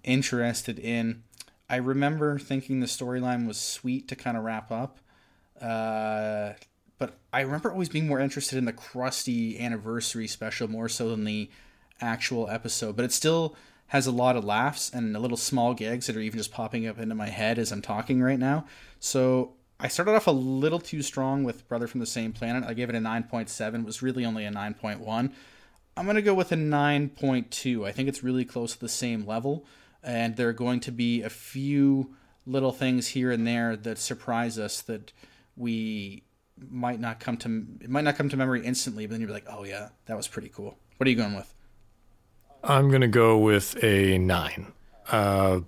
interested 0.03 0.79
in. 0.79 1.23
I 1.69 1.77
remember 1.77 2.37
thinking 2.37 2.79
the 2.79 2.85
storyline 2.85 3.47
was 3.47 3.57
sweet 3.57 4.07
to 4.09 4.15
kind 4.15 4.37
of 4.37 4.43
wrap 4.43 4.71
up. 4.71 4.99
Uh, 5.59 6.53
but 6.97 7.15
I 7.33 7.41
remember 7.41 7.71
always 7.71 7.89
being 7.89 8.07
more 8.07 8.19
interested 8.19 8.57
in 8.57 8.65
the 8.65 8.73
Krusty 8.73 9.59
anniversary 9.59 10.27
special 10.27 10.67
more 10.67 10.87
so 10.87 11.09
than 11.09 11.25
the 11.25 11.49
actual 11.99 12.49
episode. 12.49 12.95
But 12.95 13.05
it 13.05 13.11
still 13.11 13.55
has 13.87 14.07
a 14.07 14.11
lot 14.11 14.35
of 14.35 14.43
laughs 14.43 14.91
and 14.91 15.15
a 15.15 15.19
little 15.19 15.37
small 15.37 15.73
gags 15.73 16.07
that 16.07 16.15
are 16.15 16.21
even 16.21 16.39
just 16.39 16.51
popping 16.51 16.87
up 16.87 16.99
into 16.99 17.15
my 17.15 17.29
head 17.29 17.59
as 17.59 17.71
I'm 17.71 17.81
talking 17.81 18.21
right 18.21 18.39
now. 18.39 18.65
So 18.99 19.53
I 19.79 19.87
started 19.87 20.15
off 20.15 20.27
a 20.27 20.31
little 20.31 20.79
too 20.79 21.01
strong 21.01 21.43
with 21.43 21.67
Brother 21.67 21.87
from 21.87 21.99
the 21.99 22.05
Same 22.05 22.33
Planet. 22.33 22.63
I 22.65 22.73
gave 22.73 22.89
it 22.89 22.95
a 22.95 22.99
9.7. 22.99 23.75
It 23.75 23.85
was 23.85 24.01
really 24.01 24.25
only 24.25 24.45
a 24.45 24.51
9.1. 24.51 25.31
I'm 25.97 26.05
going 26.05 26.15
to 26.15 26.21
go 26.21 26.33
with 26.33 26.51
a 26.51 26.55
9.2. 26.55 27.87
I 27.87 27.91
think 27.91 28.09
it's 28.09 28.23
really 28.23 28.45
close 28.45 28.73
to 28.73 28.79
the 28.79 28.89
same 28.89 29.25
level. 29.25 29.65
And 30.03 30.35
there 30.35 30.49
are 30.49 30.53
going 30.53 30.79
to 30.81 30.91
be 30.91 31.21
a 31.21 31.29
few 31.29 32.15
little 32.45 32.71
things 32.71 33.07
here 33.07 33.31
and 33.31 33.45
there 33.45 33.75
that 33.75 33.97
surprise 33.97 34.59
us 34.59 34.81
that 34.81 35.11
we 35.55 36.23
might 36.57 36.99
not 36.99 37.19
come 37.19 37.37
to 37.37 37.65
it 37.81 37.89
might 37.89 38.03
not 38.03 38.15
come 38.15 38.29
to 38.29 38.37
memory 38.37 38.63
instantly, 38.63 39.05
but 39.05 39.13
then 39.13 39.21
you're 39.21 39.29
like, 39.29 39.47
oh 39.49 39.63
yeah, 39.63 39.89
that 40.05 40.15
was 40.15 40.27
pretty 40.27 40.49
cool. 40.49 40.77
What 40.97 41.07
are 41.07 41.09
you 41.09 41.17
going 41.17 41.35
with? 41.35 41.54
I'm 42.67 42.89
gonna 42.89 43.07
go 43.07 43.37
with 43.37 43.81
a 43.83 44.17
nine. 44.17 44.73
Uh, 45.11 45.61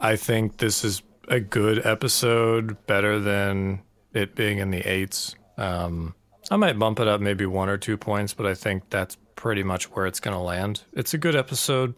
I 0.00 0.16
think 0.16 0.56
this 0.56 0.82
is 0.82 1.02
a 1.28 1.40
good 1.40 1.84
episode, 1.84 2.86
better 2.86 3.20
than 3.20 3.82
it 4.14 4.34
being 4.34 4.58
in 4.58 4.70
the 4.70 4.80
eights. 4.80 5.34
Um, 5.58 6.14
I 6.50 6.56
might 6.56 6.78
bump 6.78 7.00
it 7.00 7.06
up 7.06 7.20
maybe 7.20 7.44
one 7.44 7.68
or 7.68 7.76
two 7.76 7.98
points, 7.98 8.32
but 8.32 8.46
I 8.46 8.54
think 8.54 8.88
that's 8.88 9.18
pretty 9.36 9.62
much 9.62 9.90
where 9.90 10.06
it's 10.06 10.20
gonna 10.20 10.42
land. 10.42 10.84
It's 10.94 11.12
a 11.12 11.18
good 11.18 11.36
episode. 11.36 11.94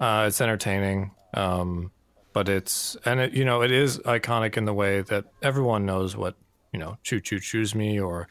Uh, 0.00 0.24
it's 0.26 0.40
entertaining. 0.40 1.12
Um, 1.32 1.92
but 2.32 2.48
it's 2.48 2.96
and 3.04 3.20
it 3.20 3.32
you 3.32 3.44
know 3.44 3.62
it 3.62 3.70
is 3.70 3.98
iconic 4.00 4.56
in 4.56 4.64
the 4.64 4.74
way 4.74 5.02
that 5.02 5.24
everyone 5.40 5.86
knows 5.86 6.16
what 6.16 6.34
you 6.72 6.78
know 6.78 6.98
choo 7.02 7.20
choo 7.20 7.38
choose 7.38 7.74
me 7.74 7.98
or 7.98 8.28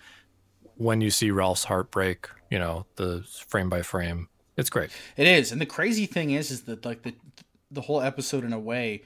when 0.76 1.02
you 1.02 1.10
see 1.10 1.32
Ralph's 1.32 1.64
heartbreak 1.64 2.28
you 2.52 2.60
know 2.60 2.86
the 2.98 3.26
frame 3.48 3.68
by 3.70 3.82
frame 3.82 4.30
it's 4.58 4.70
great 4.70 4.92
It 5.18 5.28
is, 5.28 5.52
and 5.52 5.62
the 5.62 5.66
crazy 5.66 6.06
thing 6.06 6.32
is, 6.32 6.52
is 6.52 6.62
that 6.64 6.86
like 6.86 7.04
the 7.04 7.14
the 7.72 7.82
whole 7.82 8.02
episode 8.02 8.44
in 8.44 8.54
a 8.54 8.60
way 8.60 9.04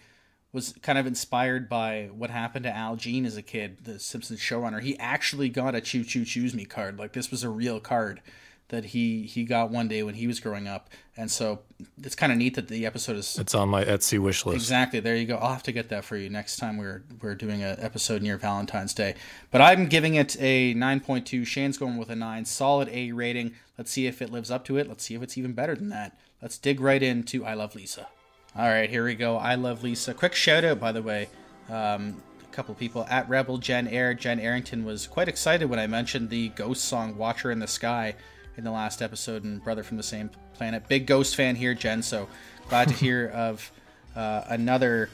was 0.52 0.74
kind 0.82 0.98
of 0.98 1.06
inspired 1.06 1.70
by 1.70 2.10
what 2.12 2.30
happened 2.30 2.64
to 2.64 2.76
Al 2.76 2.96
Jean 2.96 3.26
as 3.26 3.38
a 3.38 3.42
kid, 3.42 3.84
the 3.84 4.00
Simpsons 4.00 4.40
showrunner. 4.40 4.82
He 4.82 4.98
actually 4.98 5.50
got 5.50 5.76
a 5.76 5.82
choo 5.82 6.04
choo 6.04 6.26
choose 6.26 6.54
me 6.54 6.66
card. 6.66 6.98
Like 6.98 7.14
this 7.14 7.30
was 7.32 7.44
a 7.44 7.50
real 7.50 7.80
card 7.80 8.22
that 8.70 8.86
he 8.86 9.24
he 9.24 9.44
got 9.44 9.72
one 9.72 9.88
day 9.88 10.02
when 10.04 10.16
he 10.16 10.26
was 10.26 10.40
growing 10.40 10.68
up, 10.68 10.90
and 11.18 11.30
so 11.30 11.60
it's 12.02 12.16
kind 12.16 12.32
of 12.32 12.38
neat 12.38 12.56
that 12.56 12.68
the 12.68 12.86
episode 12.86 13.18
is 13.18 13.38
it's 13.38 13.54
on 13.54 13.68
my 13.68 13.84
Etsy 13.84 14.20
wish 14.20 14.46
list 14.46 14.56
Exactly. 14.56 15.00
There 15.00 15.16
you 15.16 15.26
go. 15.26 15.36
I'll 15.36 15.54
have 15.54 15.64
to 15.64 15.72
get 15.72 15.90
that 15.90 16.06
for 16.06 16.16
you 16.16 16.30
next 16.30 16.58
time 16.58 16.78
we're 16.78 17.04
we're 17.22 17.36
doing 17.36 17.62
an 17.64 17.78
episode 17.80 18.22
near 18.22 18.38
Valentine's 18.38 18.94
Day. 18.94 19.16
But 19.52 19.62
I'm 19.62 19.88
giving 19.88 20.16
it 20.16 20.38
a 20.40 20.74
9.2. 20.76 21.46
Shane's 21.46 21.78
going 21.78 21.98
with 21.98 22.10
a 22.10 22.16
9. 22.16 22.46
Solid 22.46 22.90
A 22.90 23.12
rating. 23.12 23.56
Let's 23.78 23.92
see 23.92 24.08
if 24.08 24.22
it 24.22 24.32
lives 24.32 24.52
up 24.52 24.64
to 24.66 24.78
it. 24.78 24.88
Let's 24.88 25.04
see 25.04 25.16
if 25.16 25.22
it's 25.22 25.38
even 25.38 25.54
better 25.54 25.76
than 25.76 25.90
that. 25.90 26.18
Let's 26.42 26.58
dig 26.58 26.80
right 26.80 27.02
into 27.02 27.46
I 27.46 27.56
Love 27.56 27.76
Lisa. 27.76 28.08
All 28.56 28.68
right, 28.68 28.90
here 28.90 29.06
we 29.06 29.16
go. 29.16 29.38
I 29.38 29.56
Love 29.56 29.84
Lisa. 29.84 30.14
Quick 30.14 30.36
shout 30.36 30.64
out, 30.64 30.80
by 30.80 30.92
the 30.92 31.02
way. 31.02 31.30
Um, 31.70 32.22
a 32.42 32.52
couple 32.52 32.74
people 32.76 33.06
at 33.10 33.28
Rebel 33.30 33.58
Jen 33.58 33.88
Air. 33.88 34.14
Jen 34.14 34.40
Arrington 34.40 34.86
was 34.86 35.08
quite 35.08 35.28
excited 35.28 35.70
when 35.70 35.80
I 35.80 35.88
mentioned 35.88 36.30
the 36.30 36.50
ghost 36.50 36.86
song 36.86 37.18
Watcher 37.18 37.52
in 37.52 37.60
the 37.60 37.68
Sky 37.68 38.16
in 38.58 38.64
the 38.64 38.72
last 38.72 39.02
episode 39.02 39.44
and 39.44 39.64
Brother 39.64 39.84
from 39.84 39.98
the 39.98 40.04
Same 40.04 40.30
Planet. 40.54 40.88
Big 40.88 41.06
Ghost 41.06 41.36
fan 41.36 41.56
here, 41.56 41.74
Jen. 41.74 42.02
So 42.02 42.28
glad 42.68 42.90
to 42.90 42.94
hear 42.94 43.28
of 43.34 43.72
uh, 44.16 44.44
another 44.48 45.10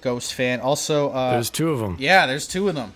Ghost 0.00 0.34
fan. 0.34 0.60
Also, 0.60 1.10
uh, 1.10 1.32
there's 1.32 1.50
two 1.50 1.70
of 1.70 1.80
them 1.80 1.96
yeah, 1.98 2.26
there's 2.26 2.46
two 2.46 2.68
of 2.68 2.74
them. 2.74 2.92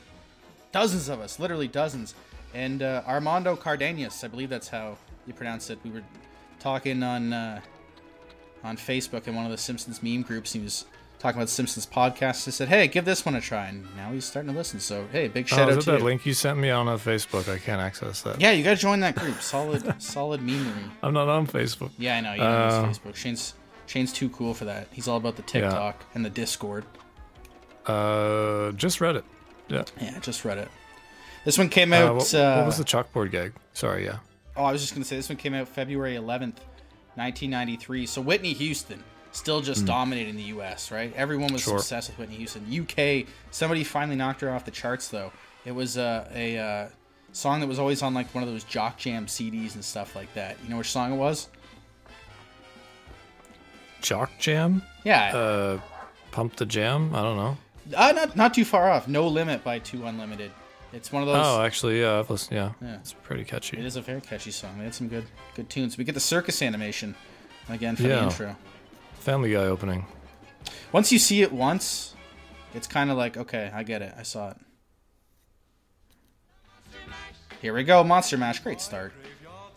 Dozens 0.71 1.09
of 1.09 1.21
us, 1.21 1.39
literally 1.39 1.69
dozens. 1.69 2.15
And 2.55 2.83
uh, 2.83 3.03
Armando 3.07 3.57
Cardenas, 3.57 4.23
I 4.25 4.29
believe 4.29 4.51
that's 4.51 4.69
how 4.69 4.97
you 5.27 5.33
pronounce 5.33 5.71
it. 5.71 5.79
We 5.85 5.91
were 5.91 6.03
talking 6.61 7.03
on 7.03 7.33
uh, 7.33 7.61
on 8.65 8.77
Facebook 8.77 9.27
in 9.27 9.35
one 9.35 9.45
of 9.45 9.51
the 9.51 9.59
Simpsons 9.59 10.03
meme 10.03 10.23
groups. 10.23 10.53
He 10.53 10.61
was 10.61 10.85
talking 11.23 11.39
about 11.41 11.49
Simpsons 11.49 11.87
podcast. 11.87 12.47
I 12.49 12.51
said, 12.51 12.69
"Hey, 12.69 12.89
give 12.89 13.05
this 13.05 13.25
one 13.25 13.35
a 13.37 13.41
try," 13.41 13.69
and 13.69 13.87
now 13.97 14.11
he's 14.13 14.25
starting 14.25 14.51
to 14.53 14.59
listen. 14.59 14.81
So, 14.81 15.07
hey, 15.13 15.29
big 15.29 15.45
oh, 15.53 15.57
shout 15.57 15.71
is 15.71 15.77
out 15.79 15.83
to 15.85 15.91
that 15.93 15.99
you. 16.01 16.05
link 16.05 16.27
you 16.27 16.35
sent 16.35 16.59
me 16.59 16.69
on 16.71 16.89
uh, 16.89 16.97
Facebook 16.99 17.49
I 17.53 17.59
can't 17.59 17.81
access 17.81 18.21
that 18.23 18.41
Yeah, 18.41 18.51
you 18.51 18.63
got 18.65 18.71
to 18.75 18.81
join 18.81 19.01
that 19.01 19.15
group. 19.15 19.41
Solid, 19.41 20.03
solid 20.03 20.41
memery. 20.41 20.91
I'm 21.03 21.15
not 21.15 21.29
on 21.29 21.47
Facebook 21.47 21.91
Yeah, 21.97 22.17
I 22.17 22.21
know. 22.21 22.33
You 22.33 22.39
don't 22.41 22.51
Uh, 22.85 22.87
use 22.89 22.99
Facebook. 22.99 23.15
Shane's 23.17 23.55
Shane's 23.87 24.13
too 24.13 24.29
cool 24.31 24.53
for 24.53 24.65
that. 24.67 24.89
He's 24.93 25.07
all 25.09 25.17
about 25.17 25.37
the 25.37 25.43
TikTok 25.43 26.05
and 26.15 26.25
the 26.25 26.31
Discord. 26.31 26.85
uh 27.87 28.73
just 28.73 29.01
read 29.01 29.17
it 29.17 29.25
yeah 29.69 29.85
Yeah, 30.01 30.19
just 30.21 30.45
read 30.45 30.59
it. 30.59 30.69
This 31.45 31.59
one 31.59 31.69
came 31.69 31.93
uh, 31.93 31.97
out. 31.97 32.17
what, 32.17 32.35
uh, 32.35 32.57
what 32.57 32.67
was 32.67 32.79
the 32.79 32.85
chalkboard 32.85 33.31
gag 33.33 33.53
sorry 33.73 34.05
yeah 34.05 34.19
Oh, 34.57 34.65
I 34.65 34.73
was 34.73 34.81
just 34.83 34.93
gonna 34.95 35.05
say 35.05 35.17
this 35.17 35.29
one 35.31 35.37
came 35.39 35.55
out 35.55 35.67
February 35.67 36.15
11th, 36.15 36.59
1993. 37.17 38.05
So 38.07 38.21
Whitney 38.21 38.53
Houston 38.53 39.03
still 39.33 39.61
just 39.61 39.85
dominating 39.87 40.37
the 40.37 40.43
U.S. 40.45 40.91
Right? 40.91 41.13
Everyone 41.17 41.53
was. 41.53 41.63
Sure. 41.63 41.77
obsessed 41.77 42.11
with 42.11 42.19
Whitney 42.19 42.37
Houston. 42.37 42.65
U.K. 42.69 43.27
Somebody 43.51 43.83
finally 43.85 44.17
knocked 44.17 44.41
her 44.43 44.51
off 44.51 44.65
the 44.65 44.71
charts 44.71 45.09
though. 45.09 45.33
It 45.65 45.73
was 45.73 45.97
uh, 45.99 46.29
a 46.35 46.59
uh, 46.59 46.89
song 47.33 47.61
that 47.61 47.67
was 47.69 47.79
always 47.79 48.03
on 48.03 48.15
like 48.15 48.35
one 48.35 48.43
of 48.45 48.51
those 48.51 48.65
Jock 48.65 48.99
Jam 48.99 49.27
CDs 49.27 49.75
and 49.75 49.85
stuff 49.85 50.15
like 50.17 50.33
that. 50.35 50.57
You 50.65 50.71
know 50.71 50.79
which 50.79 50.91
song 50.91 51.13
it 51.13 51.17
was? 51.17 51.49
Jock 54.01 54.31
Jam 54.39 54.83
Yeah, 55.05 55.37
uh 55.37 55.81
Pump 56.33 56.57
the 56.57 56.67
Jam 56.67 57.15
I 57.15 57.23
don't 57.23 57.37
know 57.37 57.57
uh, 57.97 58.13
not 58.13 58.37
not 58.37 58.55
too 58.55 58.65
far 58.65 58.91
off. 58.91 59.07
No 59.09 59.27
Limit 59.29 59.63
by 59.65 59.79
Two 59.81 60.07
Unlimited. 60.07 60.51
It's 60.93 61.13
one 61.13 61.23
of 61.23 61.29
those. 61.29 61.45
oh 61.47 61.63
actually 61.63 62.01
yeah 62.01 62.19
I've 62.19 62.29
listened 62.31 62.57
yeah, 62.57 62.73
Yeah. 62.81 62.97
it's 62.97 63.13
pretty 63.13 63.45
catchy 63.45 63.79
It 63.79 63.85
is 63.85 63.97
a 63.97 64.01
very 64.03 64.21
catchy 64.21 64.51
song. 64.51 64.77
They 64.79 64.85
had 64.85 64.95
some 64.95 65.09
good 65.09 65.25
good 65.55 65.71
tunes. 65.71 65.97
We 65.97 66.05
get 66.05 66.15
the 66.15 66.21
circus 66.21 66.63
animation 66.63 67.15
again 67.69 67.95
for 67.97 68.03
the 68.03 68.09
Yeah. 68.09 68.25
intro. 68.25 68.57
Family 69.23 69.53
Guy 69.53 69.65
opening 69.67 70.05
Once 70.91 71.13
you 71.13 71.19
see 71.21 71.43
it 71.43 71.53
once, 71.53 72.15
it's 72.75 72.87
kind 72.89 73.09
of 73.11 73.17
like, 73.17 73.37
okay, 73.37 73.71
I 73.73 73.83
get 73.85 74.03
it. 74.03 74.13
I 74.19 74.25
saw 74.25 74.51
it. 74.51 74.57
Here 77.61 77.73
we 77.73 77.85
go, 77.85 78.03
Monster 78.03 78.37
Mash. 78.37 78.59
Great 78.59 78.81
start. 78.81 79.13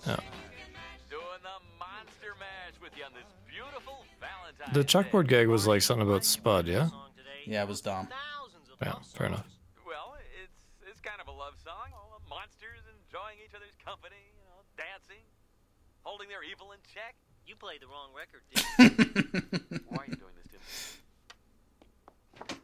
yeah 0.08 0.16
the 1.12 1.58
monster 1.78 2.34
mash 2.42 2.74
with 2.82 2.98
you 2.98 3.04
on 3.06 3.14
this 3.14 3.30
beautiful 3.46 4.02
Valentine's 4.20 4.74
the 4.74 4.84
Day. 4.84 4.90
chalkboard 4.90 5.28
gag 5.28 5.48
was 5.48 5.68
like 5.68 5.82
something 5.84 6.08
about 6.08 6.26
Spud 6.26 6.66
yeah 6.68 6.90
Yeah, 7.46 7.62
it 7.62 7.68
was 7.70 7.82
dumb. 7.82 8.08
yeah 8.82 8.96
fair 9.14 9.28
enough 9.28 9.46
Well, 9.86 10.18
it's 10.42 10.58
it's 10.90 11.02
kind 11.02 11.22
of 11.22 11.28
a 11.28 11.36
love 11.38 11.54
song. 11.64 11.94
All 11.94 12.18
the 12.18 12.26
monsters 12.30 12.82
enjoying 12.90 13.38
each 13.46 13.54
other's 13.54 13.78
company, 13.86 14.18
you 14.34 14.42
know, 14.50 14.66
dancing, 14.78 15.22
holding 16.02 16.30
their 16.30 16.42
evil 16.42 16.72
in 16.74 16.80
check. 16.90 17.14
You 17.48 17.56
played 17.56 17.82
the 17.82 17.88
wrong 17.88 18.10
record, 18.16 18.42
dude. 19.70 19.82
Why 19.88 19.98
are 19.98 20.06
you 20.08 20.16
doing 20.16 20.34
this 20.38 20.48
to 22.48 22.56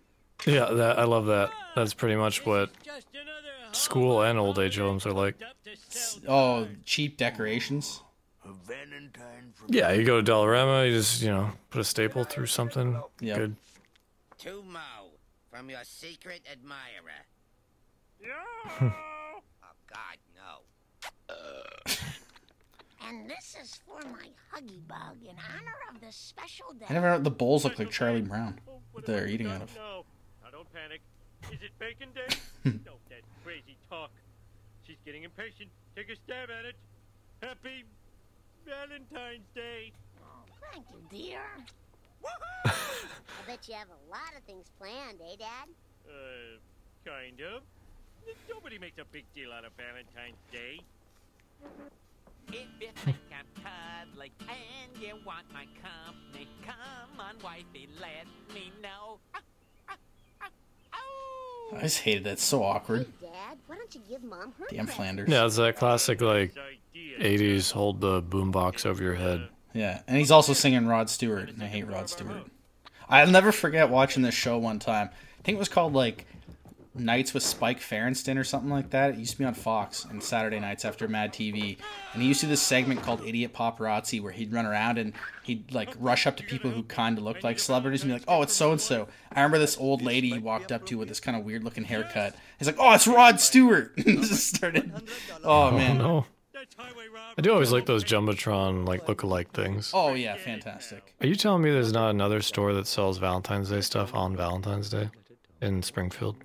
me? 0.48 0.58
Yeah, 0.58 0.72
that 0.74 0.98
I 1.00 1.04
love 1.04 1.28
that. 1.28 1.50
Ah, 1.54 1.72
That's 1.76 1.94
pretty 1.94 2.16
much 2.16 2.46
what 2.46 2.72
school 3.74 4.22
and 4.24 4.40
old 4.40 4.58
age 4.60 4.78
homes 4.78 5.06
are 5.06 5.14
like. 5.14 5.36
Oh, 6.28 6.68
cheap 6.84 7.18
decorations. 7.18 8.02
A 8.44 8.52
Valentine 8.66 9.54
from 9.54 9.68
Yeah, 9.70 9.92
you 9.92 10.04
go 10.04 10.20
to 10.20 10.32
Dollarama, 10.32 10.88
you 10.90 10.94
just 10.96 11.22
you 11.22 11.30
know 11.30 11.52
put 11.70 11.80
a 11.80 11.84
staple 11.84 12.24
through 12.24 12.48
something. 12.48 13.00
Yep. 13.20 13.38
Good. 13.38 13.56
to 14.40 14.64
Moe 14.64 15.12
from 15.52 15.70
your 15.70 15.84
secret 15.84 16.42
admirer. 16.52 17.28
oh, 18.82 18.92
God, 19.88 20.18
no. 20.36 20.64
And 23.12 23.30
this 23.30 23.58
is 23.62 23.76
for 23.86 24.00
my 24.08 24.28
Huggy 24.56 24.88
Bug 24.88 25.18
in 25.22 25.36
honor 25.36 25.76
of 25.94 26.00
the 26.00 26.14
special 26.14 26.72
day. 26.72 26.86
I 26.90 26.94
never 26.94 27.10
know. 27.10 27.20
The 27.20 27.30
bowls 27.30 27.66
look 27.66 27.78
like 27.78 27.90
Charlie 27.90 28.22
Brown. 28.22 28.58
what 28.94 29.06
they're 29.06 29.28
eating 29.28 29.48
out 29.48 29.62
of. 29.62 29.76
No, 29.76 30.06
now 30.42 30.50
don't 30.50 30.74
panic. 30.74 31.02
Is 31.52 31.60
it 31.62 31.78
bacon 31.78 32.08
day? 32.16 32.32
Stop 32.84 33.02
that 33.10 33.28
crazy 33.44 33.76
talk. 33.90 34.12
She's 34.88 34.96
getting 35.06 35.26
impatient. 35.26 35.70
Take 35.94 36.08
a 36.08 36.16
stab 36.24 36.50
at 36.58 36.64
it. 36.64 36.76
Happy 37.44 37.84
Valentine's 38.66 39.44
Day. 39.54 39.92
Thank 40.72 40.86
you, 40.92 41.04
dear. 41.10 41.44
I 42.66 42.72
bet 43.46 43.68
you 43.68 43.74
have 43.76 43.90
a 43.90 44.10
lot 44.10 44.32
of 44.38 44.44
things 44.44 44.72
planned, 44.80 45.20
eh, 45.20 45.36
Dad? 45.38 45.68
Uh, 46.08 46.60
kind 47.04 47.42
of. 47.42 47.64
Nobody 48.50 48.80
makes 48.80 49.00
a 49.00 49.06
big 49.12 49.26
deal 49.36 49.52
out 49.52 49.66
of 49.66 49.74
Valentine's 49.76 50.40
Day. 50.54 50.80
If 52.52 52.68
you 52.80 52.88
think 52.96 53.18
I'm 53.32 53.64
cuddly 53.64 54.32
and 54.42 55.02
you 55.02 55.16
want 55.26 55.46
my 55.54 55.66
company, 55.82 56.48
come 56.66 57.20
on, 57.20 57.36
wifey, 57.44 57.88
let 58.00 58.26
me 58.54 58.72
know. 58.82 59.20
Ah, 59.34 59.40
ah, 59.90 59.96
ah, 60.42 60.50
ow. 61.74 61.78
I 61.78 61.82
just 61.82 62.00
hated 62.00 62.26
that. 62.26 62.34
It's 62.34 62.44
so 62.44 62.64
awkward. 62.64 63.08
Hey, 63.20 63.28
Dad, 63.28 63.58
why 63.68 63.76
don't 63.78 63.94
you 63.96 64.02
give 64.10 64.24
Mom 64.24 64.54
her 64.60 64.66
Damn? 64.70 64.88
Flanders. 64.88 65.30
Yeah, 65.30 65.46
it's 65.46 65.56
that 65.56 65.78
classic 65.78 66.22
like 66.22 66.56
80s 66.96 67.72
hold 67.72 68.02
the 68.02 68.22
boombox 68.22 68.86
over 68.86 69.02
your 69.02 69.16
head. 69.16 69.48
Yeah, 69.74 70.02
and 70.08 70.18
he's 70.18 70.32
also 70.32 70.54
singing 70.54 70.86
Rod 70.86 71.10
Stewart, 71.10 71.50
and 71.50 71.64
I 71.64 71.68
hate 71.68 71.88
Rod 71.88 72.10
Stewart. 72.10 72.48
I'll 73.08 73.28
never 73.28 73.52
forget 73.52 73.90
watching 73.90 74.24
this 74.24 74.36
show 74.36 74.58
one 74.58 74.80
time. 74.80 75.10
I 75.40 75.42
think 75.44 75.56
it 75.56 75.60
was 75.60 75.70
called 75.70 75.94
like 75.94 76.26
Nights 77.02 77.34
with 77.34 77.44
Spike 77.44 77.80
Feresten 77.80 78.38
or 78.38 78.44
something 78.44 78.70
like 78.70 78.92
that. 78.92 79.12
It 79.12 79.18
used 79.18 79.34
to 79.34 79.38
be 79.38 79.46
on 79.46 79.54
Fox 79.54 80.06
and 80.06 80.22
Saturday 80.24 80.60
nights 80.60 80.86
after 80.86 81.08
Mad 81.08 81.34
TV. 81.34 81.78
And 82.14 82.22
he 82.22 82.28
used 82.28 82.40
to 82.42 82.46
do 82.46 82.52
this 82.52 82.62
segment 82.62 83.02
called 83.02 83.26
Idiot 83.26 83.54
Paparazzi 83.54 84.22
where 84.22 84.32
he'd 84.32 84.54
run 84.54 84.66
around 84.66 84.98
and 84.98 85.14
he'd 85.44 85.72
like 85.74 85.90
rush 86.00 86.26
up 86.28 86.38
to 86.38 86.44
people 86.44 86.72
who 86.72 86.84
kind 86.84 87.18
of 87.18 87.24
looked 87.24 87.44
like 87.44 87.60
celebrities 87.60 88.04
and 88.04 88.10
be 88.10 88.14
like, 88.14 88.24
"Oh, 88.28 88.42
it's 88.42 88.54
so 88.54 88.72
and 88.72 88.80
so." 88.80 89.08
I 89.32 89.40
remember 89.42 89.60
this 89.60 89.78
old 89.78 90.02
lady 90.02 90.30
he 90.30 90.40
walked 90.40 90.72
up 90.72 90.86
to 90.88 90.98
with 90.98 91.08
this 91.10 91.20
kind 91.20 91.36
of 91.38 91.44
weird 91.44 91.64
looking 91.64 91.84
haircut. 91.84 92.36
He's 92.60 92.68
like, 92.68 92.78
"Oh, 92.80 92.94
it's 92.94 93.08
Rod 93.08 93.40
Stewart." 93.40 93.96
Just 93.98 94.56
started. 94.56 94.92
Oh 95.44 95.68
Oh 95.68 95.72
man. 95.72 95.98
no. 95.98 96.26
Highway 96.78 97.08
Rob. 97.14 97.34
I 97.38 97.42
do 97.42 97.52
always 97.54 97.72
like 97.72 97.88
those 97.88 98.04
Jumbotron 98.04 98.88
like 98.88 99.08
look-alike 99.08 99.52
things. 99.52 99.90
Oh 99.96 100.14
yeah, 100.14 100.36
fantastic. 100.36 101.16
Are 101.20 101.26
you 101.28 101.36
telling 101.36 101.64
me 101.64 101.72
there's 101.72 101.92
not 101.92 102.12
another 102.12 102.40
store 102.42 102.74
that 102.74 102.86
sells 102.86 103.18
Valentine's 103.18 103.70
Day 103.72 103.82
stuff 103.82 104.14
on 104.14 104.36
Valentine's 104.38 104.90
Day 104.90 105.10
in 105.60 105.82
Springfield? 105.82 106.36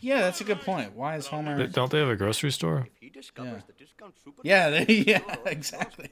Yeah, 0.00 0.20
that's 0.20 0.40
a 0.40 0.44
good 0.44 0.60
point. 0.60 0.94
Why 0.94 1.16
is 1.16 1.26
Homer? 1.26 1.56
Th- 1.56 1.72
Don't 1.72 1.90
they 1.90 1.98
have 2.00 2.08
a 2.08 2.16
grocery 2.16 2.50
store? 2.50 2.88
He 3.00 3.10
discovers 3.10 3.62
the 3.66 3.72
discount 3.72 4.14
super 4.22 4.42
Yeah, 4.44 4.70
they, 4.70 4.86
yeah, 5.06 5.20
exactly. 5.46 6.10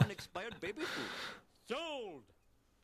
unexpired 0.00 0.54
baby 0.60 0.82
food. 0.82 1.04
Sold. 1.68 2.22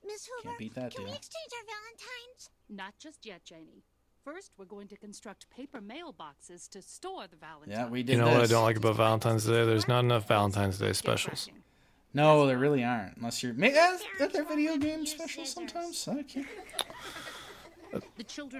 Miss 0.07 0.27
Hoover, 0.27 0.49
Can't 0.49 0.59
beat 0.59 0.75
that 0.75 0.95
can 0.95 1.05
we 1.05 1.11
exchange 1.11 1.51
our 1.59 1.65
Valentines? 1.67 2.51
Not 2.69 2.95
just 2.99 3.25
yet, 3.25 3.45
Janie. 3.45 3.85
First, 4.23 4.53
we're 4.59 4.65
going 4.65 4.89
to 4.89 4.97
construct 4.97 5.49
paper 5.51 5.81
mailboxes 5.81 6.69
to 6.71 6.83
store 6.83 7.27
the 7.27 7.37
Valentine's. 7.37 7.73
Yeah, 7.79 7.89
we 7.89 8.03
did. 8.03 8.13
You 8.17 8.19
know 8.23 8.31
what 8.31 8.43
I 8.43 8.47
don't 8.47 8.63
like 8.65 8.77
about 8.77 8.97
Valentine's 8.97 9.45
Day? 9.47 9.65
There's 9.65 9.89
not 9.89 10.01
enough 10.01 10.27
Valentine's 10.29 10.79
Day 10.79 10.93
specials. 10.93 11.49
No, 12.13 12.47
there 12.47 12.59
really 12.59 12.85
aren't. 12.85 13.17
Unless 13.17 13.43
you're. 13.43 13.55
Maybe 13.55 13.77
are 13.79 14.29
there 14.29 14.45
video 14.45 14.77
game 14.77 15.05
specials 15.07 15.51
sometimes? 15.51 16.07
I 16.09 16.23
can't. 16.23 16.25
The 16.25 16.33
children 16.33 16.47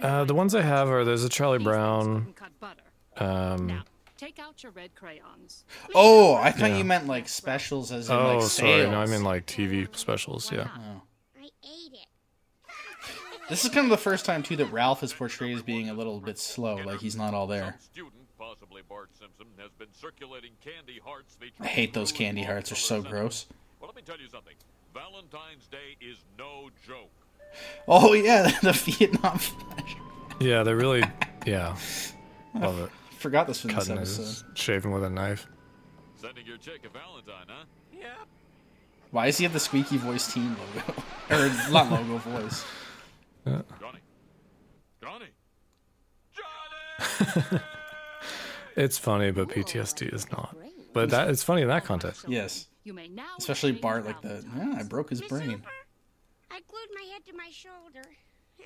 Uh, 0.03 0.25
the 0.25 0.35
ones 0.35 0.55
I 0.55 0.63
have 0.63 0.89
are 0.89 1.05
there's 1.05 1.25
a 1.25 1.29
Charlie 1.29 1.63
Brown. 1.63 2.25
can 2.25 2.33
cut 2.35 2.61
butter. 2.61 2.83
Um, 3.17 3.67
Now, 3.67 3.85
take 4.17 4.39
out 4.39 4.63
your 4.63 4.73
red 4.73 4.95
crayons. 4.95 5.65
Oh, 5.95 6.35
I 6.35 6.51
thought 6.51 6.71
Yeah. 6.71 6.79
you 6.79 6.85
meant 6.85 7.07
like 7.07 7.29
specials, 7.29 7.93
as 7.93 8.09
in 8.09 8.17
oh, 8.17 8.39
like 8.39 8.47
sorry. 8.49 8.87
No, 8.87 8.99
I 9.01 9.07
mean 9.07 9.25
like 9.25 9.47
TV 9.47 9.89
specials. 9.97 10.51
Yeah. 10.51 10.69
I 11.37 11.45
ate 11.63 11.93
it. 11.93 12.07
This 13.49 13.65
is 13.65 13.71
kind 13.71 13.85
of 13.85 13.91
the 13.91 13.99
first 13.99 14.25
time 14.25 14.43
too 14.43 14.57
that 14.57 14.73
Ralph 14.73 15.03
is 15.03 15.13
portrayed 15.13 15.57
as 15.57 15.63
being 15.63 15.91
a 15.91 15.95
little 15.95 16.19
bit 16.21 16.39
slow, 16.39 16.77
like 16.77 17.01
he's 17.01 17.17
not 17.17 17.35
all 17.35 17.47
there. 17.47 17.77
Possibly 18.39 18.83
Bart 18.89 19.09
Simpson, 19.19 19.47
has 19.59 19.71
been 19.79 19.89
circulating 19.93 20.51
candy 20.63 21.01
hearts 21.03 21.35
featuring 21.35 21.67
I 21.67 21.67
hate 21.69 21.95
those 21.95 22.13
candy 22.13 22.43
hearts; 22.43 22.69
they're 22.71 22.77
so 22.77 23.01
gross. 23.01 23.47
Well, 23.81 23.89
let 23.89 23.97
me 23.97 24.03
tell 24.03 24.19
you 24.19 24.29
something. 24.31 24.55
Valentine's 24.93 25.67
Day 25.69 25.97
is 26.01 26.19
no 26.39 26.69
joke. 26.87 27.11
Oh 27.89 28.13
yeah, 28.13 28.51
the 28.63 28.73
Vietnam 28.73 29.39
flash. 29.39 29.97
Yeah, 30.41 30.63
they're 30.63 30.77
really. 30.77 31.03
Yeah. 31.47 31.77
Love 32.55 32.79
it. 32.81 32.91
Forgot 33.19 33.47
this 33.49 33.61
from 33.61 33.69
this 33.69 33.77
Cutting 33.81 33.99
episode. 33.99 34.23
his 34.23 34.45
shaving 34.55 34.93
with 34.93 35.05
a 35.05 35.11
knife. 35.11 35.47
Sending 36.17 36.47
your 36.47 36.57
chick 36.57 36.81
a 36.87 36.89
Valentine, 36.89 37.45
huh? 37.49 37.65
Yeah. 37.93 38.07
Why 39.11 39.27
does 39.27 39.37
he 39.37 39.45
have 39.45 39.53
the 39.53 39.61
squeaky 39.61 39.99
voice 39.99 40.33
team 40.33 40.57
logo? 40.57 41.03
or 41.31 41.51
not 41.71 41.91
logo 41.91 42.17
voice? 42.17 42.65
Johnny. 43.45 43.99
Johnny. 45.03 45.27
Johnny! 46.35 47.61
It's 48.77 48.97
funny, 48.99 49.31
but 49.33 49.49
PTSD 49.49 50.13
is 50.15 50.31
not. 50.33 50.57
But 50.95 51.11
that 51.11 51.29
it's 51.29 51.43
funny 51.43 51.61
in 51.63 51.69
that 51.69 51.85
context. 51.85 52.25
Yes, 52.27 52.69
You 52.85 52.95
may 52.95 53.09
now 53.09 53.35
especially 53.39 53.73
Bart 53.73 54.07
like 54.07 54.21
the. 54.23 54.45
Yeah, 54.57 54.77
I 54.79 54.83
broke 54.83 55.11
his 55.11 55.21
Miss 55.21 55.29
brain. 55.29 55.63
Hoover, 56.55 56.55
I 56.55 56.61
glued 56.71 56.91
my 56.95 57.03
head 57.13 57.25
to 57.27 57.33
my 57.37 57.51
shoulder. 57.51 58.09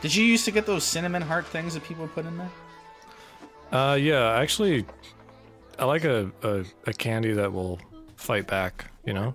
Did 0.00 0.14
you 0.14 0.24
used 0.24 0.44
to 0.44 0.52
get 0.52 0.64
those 0.64 0.84
cinnamon 0.84 1.22
heart 1.22 1.46
things 1.46 1.74
that 1.74 1.82
people 1.82 2.06
put 2.08 2.24
in 2.24 2.38
there? 2.38 2.50
Uh, 3.72 3.94
yeah, 3.94 4.32
actually, 4.32 4.86
I 5.78 5.84
like 5.84 6.04
a, 6.04 6.30
a, 6.42 6.64
a 6.86 6.92
candy 6.92 7.32
that 7.32 7.52
will 7.52 7.80
fight 8.16 8.46
back. 8.46 8.86
You 9.04 9.14
know, 9.14 9.34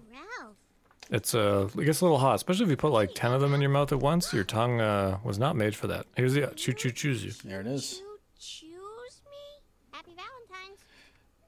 it's 1.10 1.36
uh, 1.36 1.68
it 1.78 1.84
gets 1.84 2.02
a 2.02 2.06
little 2.06 2.18
hot, 2.18 2.36
especially 2.36 2.66
if 2.66 2.70
you 2.70 2.78
put 2.78 2.94
like 2.94 3.14
ten 3.14 3.34
of 3.34 3.42
them 3.42 3.54
in 3.54 3.62
your 3.62 3.70
mouth 3.72 3.92
at 3.92 4.00
once. 4.00 4.34
Your 4.34 4.44
tongue 4.44 4.80
uh 4.80 5.18
was 5.24 5.38
not 5.38 5.56
made 5.56 5.76
for 5.76 5.88
that. 5.88 6.06
Here's 6.16 6.34
the 6.34 6.48
choo 6.56 6.74
choo 6.74 6.92
choose 6.92 7.26
you. 7.26 7.32
There 7.44 7.60
it 7.62 7.68
is. 7.68 8.00
you 8.00 8.20
choose 8.40 9.22
me? 9.30 9.62
Happy 9.92 10.12
Valentine's. 10.16 10.80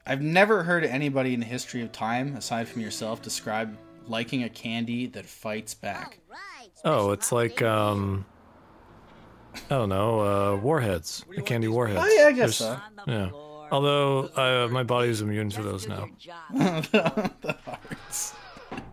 I've 0.06 0.22
never 0.22 0.62
heard 0.62 0.84
anybody 0.84 1.34
in 1.34 1.40
the 1.40 1.46
history 1.46 1.82
of 1.82 1.90
time, 1.92 2.36
aside 2.36 2.68
from 2.68 2.82
yourself, 2.82 3.22
describe 3.22 3.76
liking 4.06 4.44
a 4.44 4.48
candy 4.48 5.06
that 5.08 5.26
fights 5.26 5.74
back. 5.74 6.20
Oh, 6.84 7.10
it's 7.10 7.32
like 7.32 7.58
holiday. 7.60 7.90
um, 7.90 8.26
I 9.70 9.74
don't 9.74 9.88
know, 9.88 10.20
uh, 10.20 10.56
warheads, 10.60 11.24
the 11.34 11.42
candy 11.42 11.66
warheads. 11.68 12.00
Oh, 12.02 12.06
yeah, 12.20 12.28
I 12.28 12.32
guess 12.32 12.58
There's- 12.58 12.80
so. 13.04 13.10
Yeah. 13.10 13.30
Although 13.72 14.26
uh, 14.36 14.68
my 14.70 14.84
body's 14.84 15.22
immune 15.22 15.50
to 15.50 15.62
those 15.62 15.88
now. 15.88 16.06
the 16.54 17.56
hearts. 17.64 18.34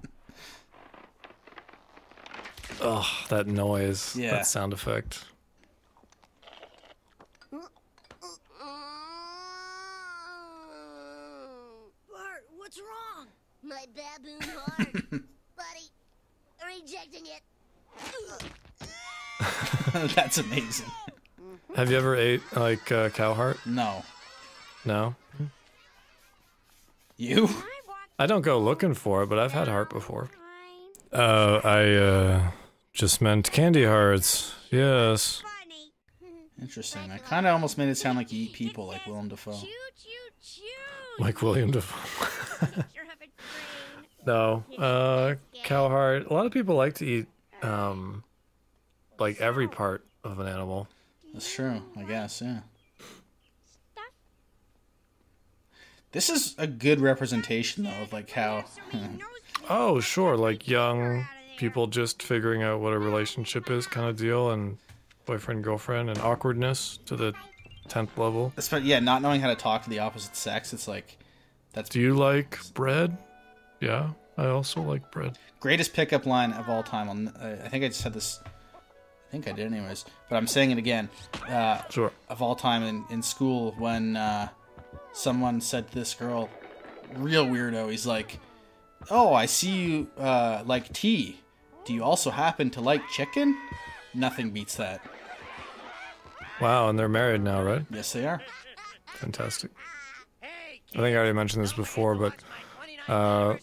Ugh, 2.81 3.05
that 3.29 3.45
noise, 3.45 4.15
Yeah. 4.15 4.31
that 4.31 4.47
sound 4.47 4.73
effect. 4.73 5.25
Bart, 12.11 12.43
what's 12.57 12.79
wrong? 12.79 13.27
My 13.63 13.85
baboon 13.95 14.41
heart. 14.41 14.93
Buddy, 15.55 15.87
rejecting 17.13 17.31
it. 17.31 17.41
That's 20.15 20.37
amazing. 20.37 20.91
Have 21.75 21.91
you 21.91 21.97
ever 21.97 22.15
ate 22.15 22.41
like 22.55 22.91
uh, 22.91 23.09
cow 23.09 23.33
heart? 23.33 23.57
No. 23.65 24.03
No. 24.85 25.15
You? 27.17 27.49
I 28.19 28.25
don't 28.25 28.41
go 28.41 28.59
looking 28.59 28.93
for 28.93 29.23
it, 29.23 29.29
but 29.29 29.39
I've 29.39 29.51
had 29.51 29.67
heart 29.67 29.89
before. 29.89 30.29
Uh, 31.11 31.61
I 31.63 31.91
uh, 31.93 32.51
just 32.91 33.21
meant 33.21 33.51
candy 33.51 33.85
hearts. 33.85 34.53
Yes. 34.71 35.43
Interesting. 36.61 37.11
I 37.11 37.17
kind 37.17 37.45
of 37.45 37.53
almost 37.53 37.77
made 37.77 37.89
it 37.89 37.95
sound 37.95 38.17
like 38.17 38.31
you 38.31 38.43
eat 38.45 38.53
people, 38.53 38.87
like 38.87 39.05
Willem 39.05 39.27
Dafoe. 39.27 39.57
Like 41.19 41.41
William 41.41 41.71
Defoe. 41.71 42.65
Picture 42.65 43.01
of 43.01 43.09
a 43.09 43.17
train. 43.17 43.31
No. 44.25 44.63
Uh, 44.77 45.35
cow 45.63 45.89
heart. 45.89 46.27
A 46.29 46.33
lot 46.33 46.45
of 46.45 46.51
people 46.51 46.75
like 46.75 46.95
to 46.95 47.05
eat 47.05 47.27
um, 47.61 48.23
like 49.19 49.39
every 49.41 49.67
part 49.67 50.05
of 50.23 50.39
an 50.39 50.47
animal. 50.47 50.87
That's 51.33 51.51
true, 51.51 51.81
I 51.97 52.03
guess, 52.03 52.41
yeah. 52.41 52.59
This 56.11 56.29
is 56.29 56.53
a 56.59 56.67
good 56.67 56.99
representation, 56.99 57.85
though, 57.85 58.01
of 58.01 58.13
like 58.13 58.29
how. 58.29 58.65
So 58.65 58.81
many 58.97 59.17
nose 59.17 59.29
Oh, 59.69 59.99
sure. 59.99 60.37
Like 60.37 60.67
young 60.67 61.25
people 61.57 61.87
just 61.87 62.21
figuring 62.21 62.61
out 62.61 62.81
what 62.81 62.93
a 62.93 62.99
relationship 62.99 63.71
is, 63.71 63.87
kind 63.87 64.07
of 64.07 64.17
deal, 64.17 64.51
and 64.51 64.77
boyfriend, 65.25 65.63
girlfriend, 65.63 66.09
and 66.09 66.19
awkwardness 66.19 66.99
to 67.05 67.15
the 67.15 67.33
10th 67.89 68.17
level. 68.17 68.53
Yeah, 68.83 68.99
not 68.99 69.21
knowing 69.21 69.41
how 69.41 69.49
to 69.49 69.55
talk 69.55 69.83
to 69.83 69.89
the 69.89 69.99
opposite 69.99 70.35
sex, 70.35 70.73
it's 70.73 70.87
like. 70.87 71.17
That's 71.73 71.89
Do 71.89 71.99
you 71.99 72.13
like 72.13 72.59
bread? 72.75 73.17
Yeah, 73.83 74.09
I 74.37 74.45
also 74.47 74.81
like 74.81 75.11
bread. 75.11 75.37
greatest 75.59 75.93
pickup 75.93 76.25
line 76.25 76.53
of 76.53 76.69
all 76.69 76.83
time. 76.83 77.09
On 77.09 77.33
I 77.41 77.51
I 77.65 77.67
think 77.69 77.83
I 77.83 77.87
just 77.89 78.01
said 78.01 78.13
this. 78.13 78.39
I 78.45 79.31
think 79.31 79.47
I 79.47 79.51
did, 79.51 79.65
anyways. 79.73 80.05
But 80.29 80.35
I'm 80.37 80.47
saying 80.47 80.71
it 80.71 80.77
again. 80.77 81.09
Uh, 81.49 81.81
Sure. 81.89 82.11
of 82.29 82.41
all 82.41 82.55
time 82.55 82.83
in, 82.83 83.03
in 83.09 83.21
school 83.23 83.73
when 83.79 84.15
uh, 84.15 84.47
someone 85.11 85.59
said 85.59 85.87
to 85.89 85.95
this 85.95 86.13
girl, 86.13 86.49
real 87.15 87.45
weirdo. 87.47 87.89
He's 87.91 88.05
like, 88.05 88.39
"Oh, 89.09 89.33
I 89.33 89.47
see 89.47 89.71
you 89.71 90.07
uh, 90.19 90.61
like 90.65 90.93
tea. 90.93 91.39
Do 91.85 91.93
you 91.93 92.03
also 92.03 92.29
happen 92.31 92.69
to 92.71 92.81
like 92.81 93.01
chicken?" 93.09 93.57
Nothing 94.13 94.51
beats 94.51 94.75
that. 94.77 95.01
Wow, 96.61 96.89
and 96.89 96.97
they're 96.97 97.09
married 97.09 97.41
now, 97.41 97.63
right? 97.63 97.83
Yes, 97.89 98.13
they 98.13 98.25
are. 98.27 98.41
Fantastic. 99.07 99.71
I 100.43 100.97
think 100.97 101.15
I 101.15 101.15
already 101.15 101.33
mentioned 101.33 101.63
this 101.63 101.73
before, 101.73 102.13
but 102.15 102.33
uh, 103.11 103.55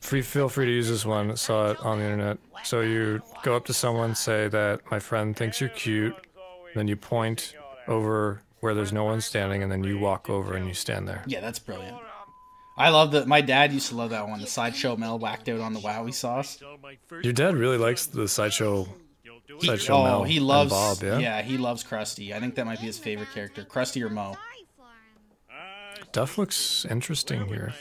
free, 0.00 0.22
feel 0.22 0.48
free 0.48 0.66
to 0.66 0.72
use 0.72 0.88
this 0.88 1.04
one. 1.04 1.30
I 1.30 1.34
Saw 1.34 1.70
it 1.70 1.80
on 1.80 1.98
the 1.98 2.04
internet. 2.04 2.38
So 2.64 2.80
you 2.80 3.22
go 3.42 3.56
up 3.56 3.64
to 3.66 3.74
someone, 3.74 4.14
say 4.14 4.48
that 4.48 4.80
my 4.90 4.98
friend 4.98 5.36
thinks 5.36 5.60
you're 5.60 5.70
cute, 5.70 6.14
then 6.74 6.88
you 6.88 6.96
point 6.96 7.54
over 7.88 8.42
where 8.60 8.74
there's 8.74 8.92
no 8.92 9.04
one 9.04 9.20
standing, 9.20 9.62
and 9.62 9.70
then 9.70 9.84
you 9.84 9.98
walk 9.98 10.30
over 10.30 10.54
and 10.54 10.66
you 10.66 10.74
stand 10.74 11.06
there. 11.06 11.22
Yeah, 11.26 11.40
that's 11.40 11.58
brilliant. 11.58 11.98
I 12.76 12.88
love 12.88 13.12
that. 13.12 13.28
My 13.28 13.40
dad 13.40 13.72
used 13.72 13.90
to 13.90 13.94
love 13.94 14.10
that 14.10 14.26
one. 14.26 14.40
The 14.40 14.46
sideshow 14.46 14.96
Mel 14.96 15.18
whacked 15.18 15.48
out 15.48 15.60
on 15.60 15.74
the 15.74 15.80
Wowie 15.80 16.14
sauce. 16.14 16.58
Your 17.22 17.32
dad 17.32 17.54
really 17.54 17.78
likes 17.78 18.06
the 18.06 18.26
sideshow. 18.26 18.88
He, 19.60 19.66
Sideshow 19.66 19.98
oh, 19.98 20.04
Mel 20.04 20.24
he 20.24 20.40
loves. 20.40 20.70
Bob, 20.70 21.02
yeah? 21.02 21.42
he 21.42 21.58
loves 21.58 21.84
Krusty. 21.84 22.32
I 22.32 22.40
think 22.40 22.54
that 22.56 22.64
might 22.64 22.80
be 22.80 22.86
his 22.86 22.98
favorite 22.98 23.28
character, 23.32 23.62
Krusty 23.62 24.02
or 24.02 24.08
Moe. 24.08 24.36
Duff 26.12 26.38
looks 26.38 26.84
interesting 26.86 27.46
here. 27.46 27.74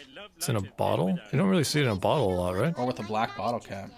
It's 0.43 0.49
in 0.49 0.57
a 0.57 0.61
bottle. 0.61 1.17
You 1.31 1.37
don't 1.39 1.47
really 1.47 1.63
see 1.63 1.79
it 1.79 1.83
in 1.83 1.89
a 1.91 1.95
bottle 1.95 2.33
a 2.33 2.35
lot, 2.35 2.57
right? 2.57 2.77
Or 2.77 2.85
with 2.85 2.99
a 2.99 3.03
black 3.03 3.37
bottle 3.37 3.61
cap. 3.61 3.89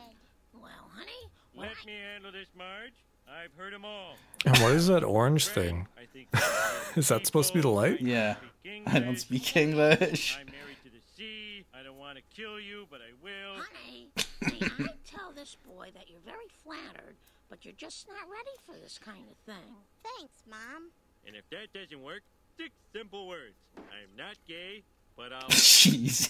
Well, 0.54 0.70
honey. 0.94 1.10
Let 1.56 1.72
me 1.88 1.94
handle 2.14 2.32
this, 2.32 2.46
Marge. 2.56 2.94
I've 3.28 3.52
heard 3.58 3.74
'em 3.74 3.84
all. 3.84 4.14
And 4.46 4.56
what 4.60 4.74
is 4.74 4.86
that 4.86 5.04
orange 5.04 5.48
thing? 5.48 5.88
is 6.96 7.08
that 7.08 7.26
supposed 7.26 7.48
to 7.48 7.56
be 7.56 7.62
the 7.62 7.70
light? 7.70 8.00
Yeah. 8.00 8.36
I 8.86 9.00
don't 9.00 9.18
speak 9.18 9.58
English. 9.58 10.38
I'm 10.40 10.46
married 10.46 10.78
to 10.84 10.92
the 10.92 11.02
sea. 11.18 11.66
I 11.74 11.82
don't 11.82 11.98
want 11.98 12.20
to 12.20 12.24
kill 12.30 12.60
you, 12.60 12.86
but 12.92 13.00
I 13.02 13.10
will. 13.24 13.64
Honey, 13.64 14.10
see, 14.48 14.86
I 14.86 14.90
tell 15.04 15.32
this 15.34 15.58
boy 15.66 15.90
that 15.96 16.12
you're 16.12 16.22
very 16.24 16.46
flattered, 16.64 17.16
but 17.50 17.66
you're 17.66 17.74
just 17.74 18.08
not 18.08 18.30
ready 18.30 18.56
for 18.68 18.80
this 18.80 19.00
kind 19.04 19.26
of 19.32 19.38
thing. 19.52 19.74
Thanks, 20.04 20.44
Mom. 20.48 20.92
And 21.26 21.36
if 21.36 21.50
that 21.50 21.74
doesn't 21.74 22.04
work, 22.04 22.22
six 22.56 22.70
simple 22.94 23.28
words. 23.28 23.56
I'm 23.76 24.16
not 24.16 24.36
gay, 24.48 24.84
but 25.18 25.32
I'll. 25.34 25.48
Jesus. 25.50 26.28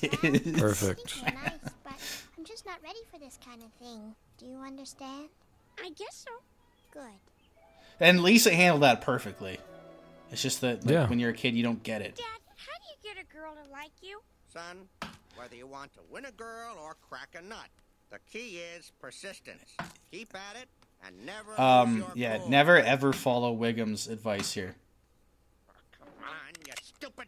Perfect. 0.60 1.24
Nice, 1.24 1.52
but 1.84 1.94
I'm 2.38 2.46
just 2.46 2.66
not 2.66 2.78
ready 2.84 3.00
for 3.12 3.20
this 3.20 3.38
kind 3.46 3.62
of 3.64 3.72
thing. 3.74 4.16
Do 4.38 4.46
you 4.46 4.58
understand? 4.58 5.30
I 5.84 5.90
guess 5.90 6.26
so. 6.28 6.32
Good. 6.92 7.20
And 8.00 8.22
Lisa 8.24 8.54
handled 8.54 8.84
that 8.84 9.02
perfectly. 9.02 9.58
It's 10.32 10.42
just 10.42 10.62
that 10.62 10.84
like, 10.86 10.94
Yeah. 10.94 11.08
when 11.10 11.20
you're 11.20 11.30
a 11.32 11.34
kid, 11.34 11.56
you 11.56 11.64
don't 11.64 11.82
get 11.84 12.02
it. 12.02 12.16
Dad, 12.16 12.24
how 12.58 12.74
do 12.78 12.86
you 13.10 13.14
get 13.16 13.22
a 13.24 13.34
girl 13.34 13.54
to 13.54 13.72
like 13.72 13.92
you? 14.02 14.20
Son, 14.52 14.88
whether 15.36 15.56
you 15.56 15.68
want 15.68 15.94
to 15.94 16.00
win 16.10 16.26
a 16.26 16.32
girl 16.32 16.76
or 16.82 16.96
crack 17.10 17.36
a 17.38 17.42
nut, 17.42 17.68
the 18.10 18.20
key 18.32 18.60
is 18.78 18.92
persistence. 19.00 19.76
Keep 20.12 20.34
at 20.36 20.56
it 20.62 20.68
and 21.06 21.26
never 21.26 21.52
lose 21.52 21.60
Um, 21.60 21.98
your 22.00 22.12
yeah, 22.16 22.38
cool. 22.40 22.50
never 22.50 22.78
ever 22.78 23.14
follow 23.14 23.56
Wiggum's 23.56 24.08
advice 24.08 24.54
here. 24.54 24.76
Come 26.00 26.08
on, 26.24 26.54
you 26.68 26.74
stupid. 26.84 27.28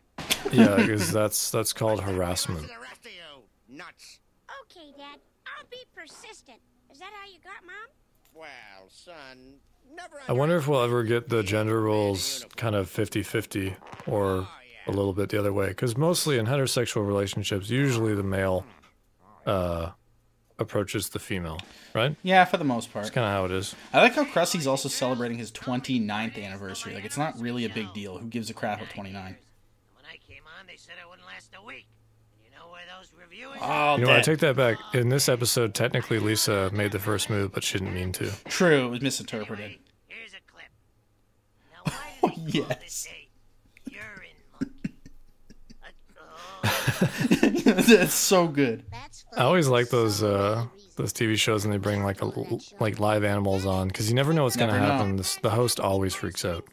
Yeah, 0.51 0.75
because 0.77 1.11
that's 1.11 1.51
that's 1.51 1.73
called 1.73 2.01
harassment. 2.01 2.61
The 2.61 2.79
rest 2.81 3.05
of 3.05 3.11
you 3.11 3.75
nuts. 3.77 4.19
Okay, 4.63 4.91
Dad. 4.97 5.19
I'll 5.57 5.65
be 5.69 5.83
persistent. 5.95 6.59
Is 6.91 6.99
that 6.99 7.11
how 7.13 7.27
you 7.27 7.39
got, 7.43 7.65
Mom? 7.65 7.75
Well, 8.33 8.87
son, 8.89 9.55
never. 9.95 10.17
I 10.27 10.33
wonder 10.33 10.57
if 10.57 10.67
we'll 10.67 10.83
ever 10.83 11.03
get 11.03 11.29
the 11.29 11.43
gender 11.43 11.81
roles 11.81 12.45
kind 12.55 12.75
of 12.75 12.89
50-50 12.89 13.75
or 14.05 14.47
a 14.85 14.91
little 14.91 15.13
bit 15.13 15.29
the 15.29 15.39
other 15.39 15.51
way. 15.53 15.69
Because 15.69 15.97
mostly 15.97 16.37
in 16.37 16.45
heterosexual 16.45 17.05
relationships, 17.05 17.69
usually 17.69 18.13
the 18.13 18.23
male 18.23 18.65
uh, 19.45 19.91
approaches 20.59 21.09
the 21.09 21.19
female, 21.19 21.59
right? 21.93 22.15
Yeah, 22.23 22.45
for 22.45 22.57
the 22.57 22.63
most 22.63 22.91
part. 22.91 23.05
That's 23.05 23.13
kind 23.13 23.25
of 23.25 23.31
how 23.31 23.45
it 23.45 23.51
is. 23.51 23.75
I 23.93 24.01
like 24.01 24.13
how 24.13 24.25
Krusty's 24.25 24.67
also 24.67 24.89
celebrating 24.89 25.37
his 25.37 25.51
29th 25.51 26.43
anniversary. 26.43 26.93
Like, 26.93 27.05
it's 27.05 27.17
not 27.17 27.39
really 27.39 27.65
a 27.65 27.69
big 27.69 27.93
deal. 27.93 28.17
Who 28.17 28.27
gives 28.27 28.49
a 28.49 28.53
crap 28.53 28.81
at 28.81 28.89
29? 28.89 29.35
When 29.95 30.05
I 30.05 30.17
came 30.27 30.43
on, 30.59 30.66
they 30.66 30.66
said 30.77 30.95
I 31.03 31.07
wouldn't 31.09 31.27
last 31.27 31.51
a 31.61 31.65
week. 31.65 31.87
And 32.33 32.43
you 32.45 32.51
know 32.51 32.71
where 32.71 32.81
those 32.97 33.11
reviewers 33.19 33.57
Oh, 33.61 33.95
You 33.95 34.01
know, 34.03 34.07
what, 34.07 34.13
I 34.13 34.17
that- 34.17 34.25
take 34.25 34.39
that 34.39 34.55
back. 34.55 34.77
In 34.93 35.09
this 35.09 35.27
episode, 35.29 35.73
technically 35.73 36.19
Lisa 36.19 36.69
made 36.73 36.91
the 36.91 36.99
first 36.99 37.29
move, 37.29 37.51
but 37.53 37.63
she 37.63 37.77
didn't 37.79 37.93
mean 37.93 38.11
to. 38.13 38.31
True, 38.45 38.85
it 38.85 38.89
was 38.89 39.01
misinterpreted. 39.01 39.75
Here's 40.07 40.33
a 40.33 40.37
clip. 40.45 40.65
Now, 41.71 41.91
why 42.21 42.31
do 42.37 42.51
they 42.51 42.59
call 42.61 42.67
yes. 42.69 42.79
this 42.83 43.07
a 43.87 43.91
urine 43.91 44.37
monkey? 44.59 44.93
Oh. 46.19 47.81
That's 47.83 48.13
so 48.13 48.47
good. 48.47 48.83
I 49.35 49.43
always 49.43 49.67
like 49.67 49.89
those 49.89 50.23
uh, 50.23 50.65
those 50.95 51.13
TV 51.13 51.37
shows 51.37 51.63
when 51.63 51.71
they 51.71 51.77
bring 51.77 52.03
like 52.03 52.21
a 52.21 52.25
l- 52.25 52.59
like 52.79 52.99
live 52.99 53.23
animals 53.23 53.65
on 53.65 53.87
because 53.87 54.09
you 54.09 54.15
never 54.15 54.33
know 54.33 54.43
what's 54.43 54.55
gonna 54.55 54.71
Never 54.73 54.85
know. 54.85 54.91
happen. 54.93 55.15
This, 55.17 55.35
the 55.37 55.49
host 55.51 55.79
always 55.79 56.15
freaks 56.15 56.43
out. 56.45 56.65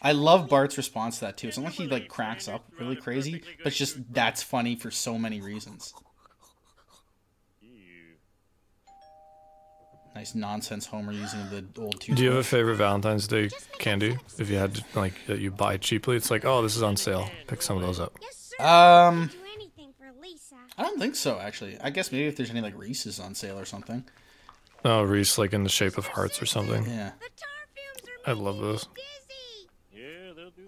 I 0.00 0.12
love 0.12 0.48
Bart's 0.48 0.76
response 0.76 1.18
to 1.18 1.26
that 1.26 1.36
too. 1.36 1.48
It's 1.48 1.58
not 1.58 1.64
like 1.66 1.74
he 1.74 1.86
like 1.88 2.08
cracks 2.08 2.46
up 2.48 2.64
really 2.78 2.96
crazy, 2.96 3.42
but 3.58 3.68
it's 3.68 3.76
just 3.76 3.96
that's 4.12 4.42
funny 4.42 4.76
for 4.76 4.90
so 4.90 5.18
many 5.18 5.40
reasons. 5.40 5.92
Nice 10.14 10.34
nonsense 10.34 10.86
Homer 10.86 11.12
using 11.12 11.38
the 11.50 11.64
old 11.80 12.00
two. 12.00 12.14
Do 12.14 12.22
you 12.24 12.30
have 12.30 12.38
a 12.38 12.42
favorite 12.44 12.76
Valentine's 12.76 13.28
Day 13.28 13.50
candy? 13.78 14.16
If 14.38 14.50
you 14.50 14.56
had 14.56 14.74
to, 14.76 14.84
like 14.96 15.12
that 15.26 15.38
you 15.38 15.50
buy 15.52 15.76
cheaply, 15.76 16.16
it's 16.16 16.30
like 16.30 16.44
oh 16.44 16.62
this 16.62 16.74
is 16.76 16.82
on 16.82 16.96
sale. 16.96 17.30
Pick 17.46 17.62
some 17.62 17.76
of 17.76 17.82
those 17.82 18.00
up. 18.00 18.18
Yes, 18.20 18.52
sir. 18.58 18.64
Um, 18.64 19.28
Do 19.28 19.38
anything 19.54 19.92
for 19.96 20.10
Lisa. 20.20 20.56
I 20.76 20.82
don't 20.82 20.98
think 20.98 21.14
so 21.14 21.38
actually. 21.38 21.78
I 21.80 21.90
guess 21.90 22.10
maybe 22.10 22.26
if 22.26 22.36
there's 22.36 22.50
any 22.50 22.60
like 22.60 22.76
Reese's 22.76 23.20
on 23.20 23.34
sale 23.34 23.58
or 23.58 23.64
something. 23.64 24.04
Oh 24.84 25.02
Reese, 25.02 25.38
like 25.38 25.52
in 25.52 25.62
the 25.62 25.68
shape 25.68 25.98
of 25.98 26.06
hearts 26.06 26.42
or 26.42 26.46
something. 26.46 26.84
Yeah. 26.84 27.10
The 27.20 27.28
tar 27.36 27.48
fumes 27.74 28.08
are 28.26 28.30
I 28.30 28.32
love 28.34 28.58
those. 28.58 28.88
dizzy. 28.94 29.68
Yeah, 29.92 30.32
they'll 30.34 30.50
do 30.50 30.62
that. 30.64 30.67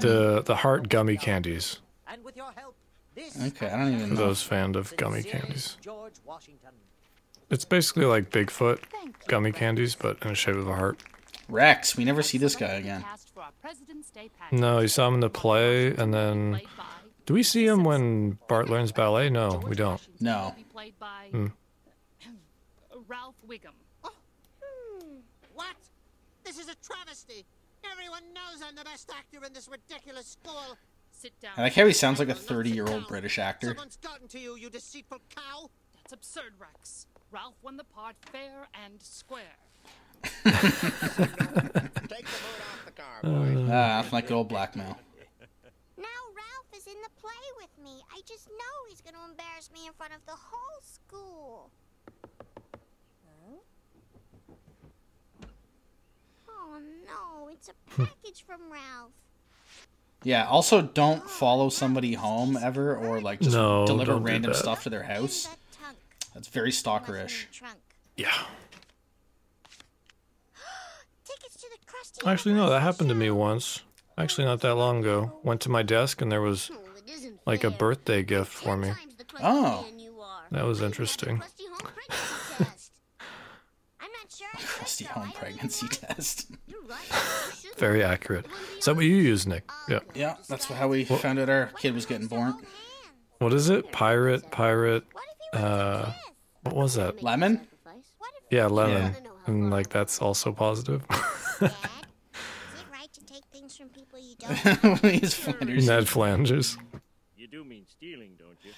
The 0.00 0.42
the 0.44 0.56
heart 0.56 0.88
gummy 0.88 1.16
candies. 1.16 1.80
and 2.06 2.22
with 2.24 2.36
your 2.36 2.52
help, 2.52 2.74
this 3.14 3.36
Okay, 3.48 3.66
I 3.68 3.76
don't 3.76 3.94
even 3.94 4.08
For 4.10 4.14
know. 4.14 4.26
those 4.26 4.42
fans 4.42 4.76
of 4.76 4.96
gummy 4.96 5.22
candies. 5.22 5.76
George 5.80 6.14
Washington. 6.24 6.70
It's 7.50 7.64
basically 7.64 8.04
like 8.04 8.30
Bigfoot 8.30 8.80
gummy 9.26 9.52
candies, 9.52 9.94
but 9.94 10.18
in 10.22 10.28
the 10.28 10.34
shape 10.34 10.56
of 10.56 10.68
a 10.68 10.74
heart. 10.74 11.02
Rex, 11.48 11.96
we 11.96 12.04
never 12.04 12.22
see 12.22 12.36
this 12.36 12.54
guy 12.54 12.72
again. 12.74 13.00
Cast 13.02 13.32
for 13.32 13.40
our 13.40 13.52
President's 13.62 14.10
Day 14.10 14.28
pageant. 14.38 14.60
No, 14.60 14.80
you 14.80 14.88
saw 14.88 15.08
him 15.08 15.14
in 15.14 15.20
the 15.20 15.30
play, 15.30 15.94
and 15.94 16.12
then 16.12 16.60
do 17.24 17.32
we 17.32 17.42
see 17.42 17.66
him 17.66 17.84
when 17.84 18.38
Bart 18.48 18.68
learns 18.68 18.92
ballet? 18.92 19.30
No, 19.30 19.62
we 19.66 19.74
don't. 19.74 20.06
No. 20.20 20.54
will 21.32 21.52
be 23.08 23.14
played 23.46 23.62
by 23.62 23.68
Hmm. 23.68 23.72
Ralph 23.72 23.72
Wiggum. 23.72 23.74
Oh 24.04 24.12
what? 25.54 25.76
This 26.44 26.58
is 26.58 26.68
a 26.68 26.74
travesty. 26.76 27.44
Everyone 27.90 28.22
knows 28.34 28.62
I'm 28.66 28.74
the 28.74 28.84
best 28.84 29.10
actor 29.10 29.44
in 29.44 29.52
this 29.52 29.68
ridiculous 29.68 30.26
school. 30.26 30.76
Sit 31.10 31.32
down. 31.40 31.52
I 31.56 31.62
like 31.62 31.74
how 31.74 31.86
he 31.86 31.92
sounds 31.92 32.18
like 32.20 32.28
a 32.28 32.34
30 32.34 32.70
year 32.70 32.86
old 32.86 33.06
British 33.08 33.38
actor. 33.38 33.68
Someone's 33.68 33.96
gotten 33.96 34.28
to 34.28 34.38
you, 34.38 34.56
you 34.56 34.70
deceitful 34.70 35.18
cow. 35.34 35.70
That's 35.96 36.12
absurd, 36.12 36.54
Rex. 36.58 37.06
Ralph 37.30 37.54
won 37.62 37.76
the 37.76 37.84
part 37.84 38.16
fair 38.32 38.68
and 38.84 39.02
square. 39.02 39.42
Take 40.22 40.44
the 40.44 40.60
boot 42.08 42.60
off 42.72 42.84
the 42.86 42.92
car, 42.92 43.20
boy. 43.22 43.66
Ah, 43.70 44.04
like 44.12 44.26
good 44.28 44.34
old 44.34 44.48
blackmail. 44.48 44.96
Now 45.96 46.04
Ralph 46.34 46.70
is 46.76 46.86
in 46.86 46.94
the 47.02 47.10
play 47.20 47.30
with 47.60 47.70
me. 47.84 48.00
I 48.12 48.20
just 48.26 48.48
know 48.48 48.88
he's 48.88 49.00
going 49.00 49.14
to 49.14 49.24
embarrass 49.30 49.70
me 49.72 49.86
in 49.86 49.92
front 49.92 50.12
of 50.14 50.24
the 50.26 50.32
whole 50.36 50.80
school. 50.82 51.70
Oh 56.58 56.80
no, 57.06 57.48
it's 57.48 57.68
a 57.68 57.72
hmm. 57.94 58.04
package 58.04 58.44
from 58.44 58.60
Ralph. 58.70 59.12
Yeah. 60.24 60.46
Also, 60.46 60.82
don't 60.82 61.22
oh, 61.24 61.28
follow 61.28 61.68
somebody 61.68 62.14
home 62.14 62.56
ever, 62.60 62.96
or 62.96 63.20
like 63.20 63.40
just 63.40 63.54
No, 63.54 63.86
deliver 63.86 64.16
random 64.16 64.54
stuff 64.54 64.82
to 64.84 64.90
their 64.90 65.04
house. 65.04 65.46
In 65.46 65.50
the 65.52 65.76
trunk. 65.76 65.98
That's 66.34 66.48
very 66.48 66.68
Must 66.68 66.84
stalkerish. 66.84 67.46
Yeah. 68.16 68.28
Tickets 71.24 71.54
to 71.54 71.66
the 71.70 71.78
Krusty 71.86 72.30
Actually, 72.30 72.54
no, 72.54 72.68
that 72.70 72.80
happened 72.80 73.08
to 73.10 73.14
me 73.14 73.30
once. 73.30 73.82
Actually, 74.16 74.46
not 74.46 74.60
that 74.60 74.74
long 74.74 75.00
ago. 75.00 75.38
Went 75.44 75.60
to 75.62 75.70
my 75.70 75.82
desk 75.82 76.20
and 76.20 76.32
there 76.32 76.42
was 76.42 76.70
Oh, 76.74 76.78
it 76.96 77.08
isn't 77.10 77.38
like 77.46 77.62
a 77.62 77.70
birthday 77.70 78.22
gift 78.24 78.52
for 78.52 78.76
me. 78.76 78.88
times 78.88 79.14
the 79.16 79.24
Krusty 79.24 79.40
Oh. 79.42 79.82
man 79.82 80.00
you 80.00 80.18
are. 80.20 80.42
That 80.50 80.64
was 80.64 80.82
interesting. 80.82 81.36
having 81.36 81.42
a 81.42 81.44
Krusty 81.44 81.68
home 81.68 81.92
pregnancy 81.94 82.64
test. 82.64 82.92
I'm 84.00 84.10
not 84.10 84.28
sure 84.88 85.08
I 85.08 85.10
should, 85.10 85.14
Krusty 85.14 85.14
though. 85.14 85.20
I 85.20 85.24
home 85.24 85.32
pregnancy 85.32 85.88
test. 85.88 86.50
You're 86.66 86.82
right. 86.82 86.98
I 87.10 87.52
should. 87.54 87.76
Very 87.78 88.02
accurate. 88.02 88.46
Is 88.78 88.84
that 88.86 88.96
what 88.96 89.04
you 89.04 89.16
use, 89.16 89.46
Nick? 89.46 89.70
Yeah. 89.88 90.00
Yeah, 90.14 90.36
that's 90.48 90.64
how 90.66 90.88
we 90.88 91.04
found 91.04 91.38
out 91.38 91.48
our 91.48 91.66
kid 91.78 91.94
was 91.94 92.06
getting 92.06 92.26
born. 92.26 92.54
What 93.38 93.52
is 93.52 93.68
it? 93.70 93.92
Pirate, 93.92 94.50
pirate. 94.50 95.04
What 95.12 95.24
was 95.54 95.62
Uh, 95.62 96.12
what 96.62 96.74
was 96.74 96.94
that? 96.94 97.22
Lemon? 97.22 97.66
Yeah, 98.50 98.66
lemon. 98.66 98.96
I 98.96 99.00
wanna 99.04 99.20
know 99.20 99.30
how 99.46 99.52
and 99.52 99.70
like 99.70 99.88
that's 99.90 100.20
also 100.20 100.52
positive. 100.52 101.04
Is 101.60 101.70
it 101.70 101.72
right 102.92 103.12
to 103.12 103.24
take 103.24 103.44
things 103.52 103.76
from 103.76 103.88
people 103.90 104.18
you 104.18 104.34
don't? 104.38 104.98
He's 105.20 105.34
Flanders. 105.34 105.86
Ned 105.86 106.08
Flanders. 106.08 106.78
You 107.36 107.46
do 107.46 107.64
mean 107.64 107.84
stealing, 107.86 108.32
don't 108.38 108.56
you? 108.62 108.72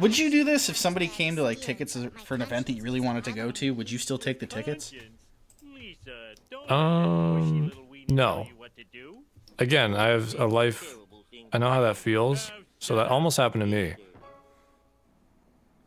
Would 0.00 0.16
you 0.16 0.30
do 0.30 0.44
this 0.44 0.68
if 0.68 0.76
somebody 0.76 1.08
came 1.08 1.36
to 1.36 1.42
like 1.42 1.60
tickets 1.60 1.96
for 2.24 2.34
an 2.34 2.42
event 2.42 2.66
that 2.66 2.74
you 2.74 2.82
really 2.82 3.00
wanted 3.00 3.24
to 3.24 3.32
go 3.32 3.50
to? 3.50 3.74
Would 3.74 3.90
you 3.90 3.98
still 3.98 4.18
take 4.18 4.40
the 4.40 4.46
tickets? 4.46 4.92
Um, 6.68 7.72
no. 8.08 8.46
what 8.56 8.76
to 8.76 8.84
do. 8.92 9.18
Again, 9.58 9.94
I 9.94 10.08
have 10.08 10.34
a 10.38 10.46
life. 10.46 10.96
I 11.52 11.58
know 11.58 11.70
how 11.70 11.82
that 11.82 11.96
feels. 11.96 12.50
So 12.78 12.96
that 12.96 13.08
almost 13.08 13.36
happened 13.36 13.62
to 13.62 13.66
me. 13.66 13.94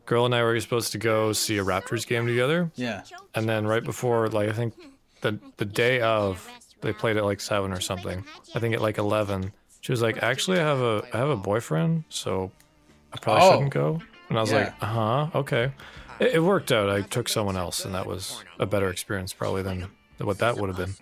Girl 0.06 0.24
and 0.24 0.34
I 0.34 0.42
were 0.42 0.58
supposed 0.60 0.92
to 0.92 0.98
go 0.98 1.32
see 1.32 1.58
a 1.58 1.64
Raptors 1.64 2.06
game 2.06 2.26
together. 2.26 2.70
Yeah. 2.76 3.02
And 3.34 3.48
then 3.48 3.66
right 3.66 3.82
before, 3.82 4.28
like 4.28 4.48
I 4.48 4.52
think 4.52 4.74
the 5.20 5.38
the 5.56 5.64
day 5.64 6.00
of, 6.00 6.48
they 6.80 6.92
played 6.92 7.16
at 7.16 7.24
like 7.24 7.40
seven 7.40 7.72
or 7.72 7.80
something. 7.80 8.24
I 8.54 8.60
think 8.60 8.74
at 8.74 8.80
like 8.80 8.98
eleven, 8.98 9.52
she 9.80 9.90
was 9.92 10.02
like, 10.02 10.22
"Actually, 10.22 10.60
I 10.60 10.62
have 10.62 10.80
a 10.80 11.02
I 11.12 11.16
have 11.18 11.28
a 11.30 11.36
boyfriend, 11.36 12.04
so 12.08 12.52
I 13.12 13.18
probably 13.18 13.42
Oh. 13.42 13.52
shouldn't 13.52 13.74
go." 13.74 14.00
And 14.28 14.38
I 14.38 14.40
was 14.40 14.52
like, 14.52 14.72
"Uh 14.80 14.86
huh, 14.86 15.26
okay." 15.34 15.72
It, 16.20 16.36
it 16.36 16.40
worked 16.42 16.70
out. 16.70 16.88
I 16.88 17.02
took 17.02 17.28
someone 17.28 17.56
else, 17.56 17.84
and 17.84 17.92
that 17.96 18.06
was 18.06 18.42
a 18.60 18.66
better 18.66 18.88
experience 18.90 19.32
probably 19.32 19.62
than 19.62 19.88
what 20.24 20.38
that 20.38 20.56
would 20.56 20.68
have 20.68 20.78
been. 20.78 20.94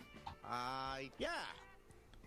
Uh, 0.48 0.96
yeah. 1.18 1.28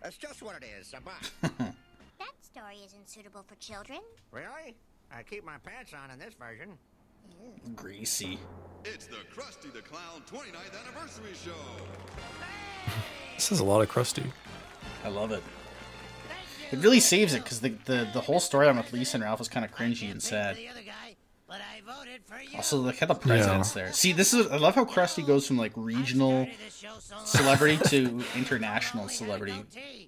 That's 0.02 0.18
just 0.18 0.42
what 0.42 0.56
it 0.56 0.66
is. 0.80 0.94
A 0.94 1.02
buck. 1.02 1.22
that 1.60 2.34
story 2.42 2.78
isn't 2.86 3.10
suitable 3.10 3.44
for 3.48 3.56
children. 3.56 4.00
really? 4.32 4.76
I 5.12 5.24
keep 5.24 5.46
my 5.46 5.58
pants 5.64 5.94
on 5.94 6.12
in 6.12 6.20
this 6.20 6.34
version. 6.34 6.78
Greasy. 7.76 8.40
It's 8.86 9.08
the 9.08 9.18
Krusty 9.34 9.72
the 9.74 9.82
Clown 9.82 10.22
29th 10.32 10.86
anniversary 10.86 11.34
show. 11.34 11.52
This 13.36 13.52
is 13.52 13.60
a 13.60 13.66
lot 13.66 13.82
of 13.82 13.90
Krusty. 13.90 14.26
I 15.04 15.10
love 15.10 15.32
it. 15.32 15.44
It 16.72 16.80
really 16.80 17.00
saves 17.00 17.34
it 17.34 17.44
because 17.44 17.62
the, 17.62 17.70
the 17.86 18.10
the 18.14 18.20
whole 18.20 18.40
storyline 18.40 18.78
with 18.78 18.92
Lisa 18.92 19.18
and 19.18 19.24
Ralph 19.24 19.40
is 19.40 19.48
kind 19.48 19.64
of 19.66 19.72
cringy 19.72 20.12
and 20.12 20.22
sad. 20.22 20.58
Also, 22.56 22.78
look 22.78 23.02
at 23.02 23.08
the 23.08 23.16
presidents 23.16 23.72
there. 23.72 23.94
See, 23.94 24.12
this 24.12 24.34
is 24.34 24.48
I 24.48 24.58
love 24.58 24.76
how 24.76 24.84
Krusty 24.86 25.26
goes 25.26 25.48
from 25.48 25.58
like 25.58 25.72
regional 25.76 26.48
celebrity 27.26 27.78
to 27.90 28.24
international 28.36 29.08
celebrity. 29.08 29.64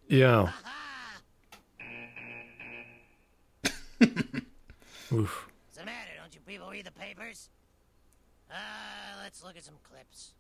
Yeah. 0.07 0.51
Oof. 5.11 5.47
What's 5.65 5.77
the 5.77 5.85
matter? 5.85 6.11
Don't 6.17 6.33
you 6.35 6.41
people 6.45 6.69
read 6.69 6.85
the 6.85 6.91
papers? 6.91 7.49
Uh, 8.51 8.55
let's 9.23 9.43
look 9.43 9.55
at 9.57 9.63
some 9.63 9.75
clips. 9.83 10.33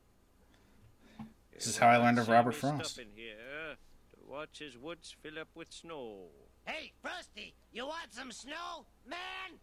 This 1.53 1.67
is 1.67 1.77
how 1.77 1.87
I 1.87 1.97
learned 1.97 2.19
of 2.19 2.29
Robert 2.29 2.55
Frost. 2.55 2.99
in 2.99 3.07
here 3.15 3.75
to 4.13 4.19
watch 4.29 4.59
his 4.59 4.77
woods 4.77 5.15
fill 5.21 5.39
up 5.39 5.49
with 5.55 5.71
snow. 5.71 6.27
Hey, 6.65 6.91
Frosty, 7.01 7.53
you 7.71 7.85
want 7.85 8.11
some 8.13 8.31
snow, 8.31 8.85
man? 9.07 9.59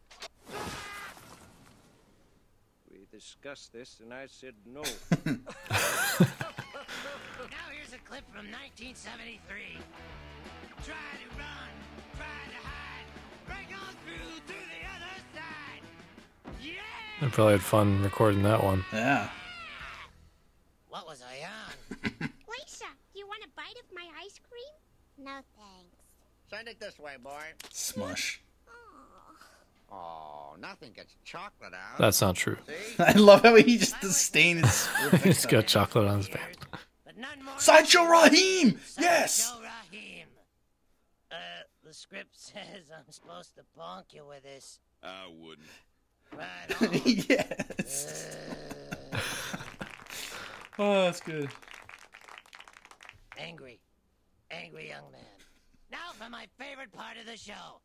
We 3.13 3.19
discussed 3.19 3.73
this, 3.73 4.01
and 4.01 4.13
I 4.13 4.27
said 4.27 4.55
no. 4.65 4.83
Now 7.51 7.69
here's 7.71 7.93
a 7.93 7.99
clip 7.99 8.25
from 8.33 8.47
1973. 8.51 9.79
Try 10.85 10.95
to 10.95 11.29
run, 11.39 11.73
try 12.17 12.27
to 12.51 12.61
hide, 12.67 13.07
break 13.47 13.69
on 13.79 13.95
through 14.05 14.37
to 14.47 14.55
the 14.55 14.83
other 14.95 15.17
side. 15.35 15.83
Yeah! 16.61 16.73
I 17.23 17.29
probably 17.31 17.53
had 17.53 17.63
fun 17.63 18.03
recording 18.03 18.43
that 18.43 18.63
one. 18.63 18.85
Yeah. 18.93 19.29
What 20.89 21.07
was 21.07 21.23
I 21.23 21.45
on? 21.47 21.73
Lisa, 22.49 22.87
do 23.13 23.19
you 23.19 23.27
want 23.27 23.45
a 23.45 23.49
bite 23.57 23.77
of 23.79 23.95
my 23.95 24.09
ice 24.25 24.41
cream? 24.49 25.25
No, 25.27 25.41
thanks. 25.57 25.97
Send 26.51 26.69
it 26.69 26.81
this 26.81 26.99
way, 26.99 27.17
boy. 27.23 27.43
Smush. 27.71 28.41
Oh, 29.97 30.57
nothing 30.61 30.93
gets 30.93 31.17
chocolate 31.25 31.73
out. 31.73 31.99
That's 31.99 32.21
not 32.21 32.37
true. 32.37 32.59
I 32.99 33.13
love 33.13 33.43
how 33.43 33.55
he 33.57 33.79
just 33.79 34.01
the 34.01 34.11
stain 34.11 34.59
is. 34.59 34.89
He's 35.23 35.47
got 35.47 35.67
chocolate 35.67 36.07
on 36.07 36.19
his 36.19 36.29
pants. 36.29 36.59
Sideshow 37.59 38.05
Raheem. 38.05 38.79
Yes. 38.99 39.51
Joe 39.51 39.61
Rahim. 39.63 40.27
Uh, 41.31 41.35
the 41.85 41.95
script 41.95 42.29
says 42.33 42.91
I'm 42.97 43.11
supposed 43.11 43.55
to 43.57 43.63
bonk 43.79 44.13
you 44.13 44.27
with 44.27 44.43
this. 44.43 44.81
I 45.03 45.27
wouldn't. 45.33 45.67
Right 46.33 46.83
on. 46.83 47.01
yes. 47.29 48.37
Oh, 50.79 51.05
that's 51.05 51.21
good. 51.21 51.49
Angry. 53.39 53.81
Angry 54.51 54.89
young 54.89 55.11
man. 55.13 55.21
Now 55.91 56.13
for 56.13 56.29
my 56.29 56.47
favorite 56.59 56.93
part 56.93 57.17
of 57.17 57.27
the 57.27 57.37
show. 57.37 57.81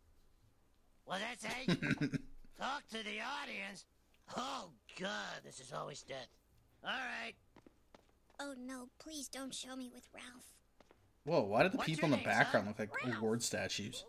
What's 1.05 1.21
that 1.21 1.41
say? 1.41 1.65
Talk 2.59 2.87
to 2.91 2.97
the 3.03 3.19
audience. 3.19 3.85
Oh, 4.37 4.69
God, 4.99 5.41
this 5.43 5.59
is 5.59 5.73
always 5.73 6.01
death. 6.03 6.27
All 6.83 6.91
right. 6.91 7.33
Oh 8.39 8.55
no, 8.57 8.87
please 8.97 9.27
don't 9.27 9.53
show 9.53 9.75
me 9.75 9.91
with 9.93 10.07
Ralph. 10.15 10.55
Whoa, 11.25 11.41
why 11.43 11.61
do 11.63 11.69
the 11.69 11.77
What's 11.77 11.89
people 11.89 12.05
in 12.05 12.11
the 12.11 12.17
name, 12.17 12.25
background 12.25 12.67
look 12.67 12.79
like 12.79 12.89
award 13.17 13.43
statues? 13.43 14.03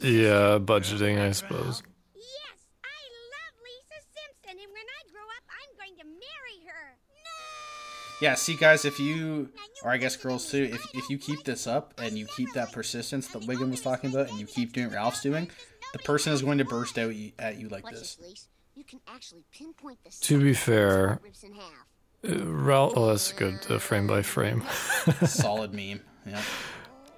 Yeah, 0.00 0.58
budgeting, 0.58 1.20
I 1.20 1.32
suppose. 1.32 1.82
Yes, 2.14 2.58
I 2.82 3.00
love 3.34 3.54
Lisa 3.62 4.00
Simpson, 4.14 4.58
and 4.62 4.72
when 4.72 4.86
I 4.86 5.12
grow 5.12 5.20
up, 5.36 5.44
I'm 5.50 5.76
going 5.76 5.98
to 5.98 6.04
marry 6.04 6.66
her. 6.66 6.96
No! 7.10 8.26
Yeah, 8.26 8.34
see, 8.36 8.54
guys, 8.54 8.86
if 8.86 8.98
you, 8.98 9.50
or 9.82 9.90
I 9.90 9.98
guess 9.98 10.16
girls 10.16 10.50
too, 10.50 10.70
if, 10.72 10.86
if 10.94 11.10
you 11.10 11.18
keep 11.18 11.44
this 11.44 11.66
up 11.66 11.92
and 12.00 12.16
you 12.16 12.26
keep 12.36 12.54
that 12.54 12.72
persistence 12.72 13.26
that 13.28 13.42
Wiggum 13.42 13.70
was 13.70 13.82
talking 13.82 14.10
about, 14.10 14.30
and 14.30 14.40
you 14.40 14.46
keep 14.46 14.72
doing 14.72 14.86
what 14.86 14.94
Ralph's 14.94 15.20
doing, 15.20 15.50
the 15.92 15.98
person 15.98 16.32
is 16.32 16.42
going 16.42 16.58
to 16.58 16.64
burst 16.64 16.98
out 16.98 17.14
at 17.38 17.58
you 17.58 17.68
like 17.68 17.88
this. 17.88 18.16
this, 18.16 18.48
You 18.74 18.84
can 18.84 19.00
actually 19.06 19.44
pinpoint 19.52 19.98
the 20.04 20.10
To 20.10 20.40
be 20.40 20.54
fair, 20.54 21.20
rips 21.22 21.42
in 21.42 21.52
uh, 21.52 22.44
Ralph. 22.44 22.94
Oh, 22.96 23.08
that's 23.08 23.32
good. 23.32 23.58
Uh, 23.68 23.78
frame 23.78 24.06
by 24.06 24.22
frame. 24.22 24.64
Solid 25.26 25.72
meme. 25.72 26.00
Yeah. 26.26 26.42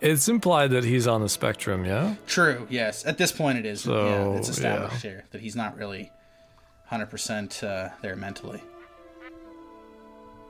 It's 0.01 0.29
implied 0.29 0.71
that 0.73 0.85
he's 0.85 1.07
on 1.07 1.21
the 1.23 1.29
spectrum. 1.29 1.85
Yeah. 1.85 2.17
True. 2.27 2.67
Yes. 2.69 3.07
At 3.07 3.17
this 3.17 3.33
point, 3.33 3.59
it 3.59 3.67
is. 3.67 3.83
So, 3.83 4.07
yeah, 4.07 4.39
it's 4.39 4.49
established 4.49 5.05
yeah. 5.05 5.11
here 5.11 5.25
that 5.31 5.41
he's 5.41 5.57
not 5.57 5.77
really 5.77 6.11
100% 6.91 7.63
uh, 7.63 7.91
there 8.03 8.17
mentally. 8.17 8.63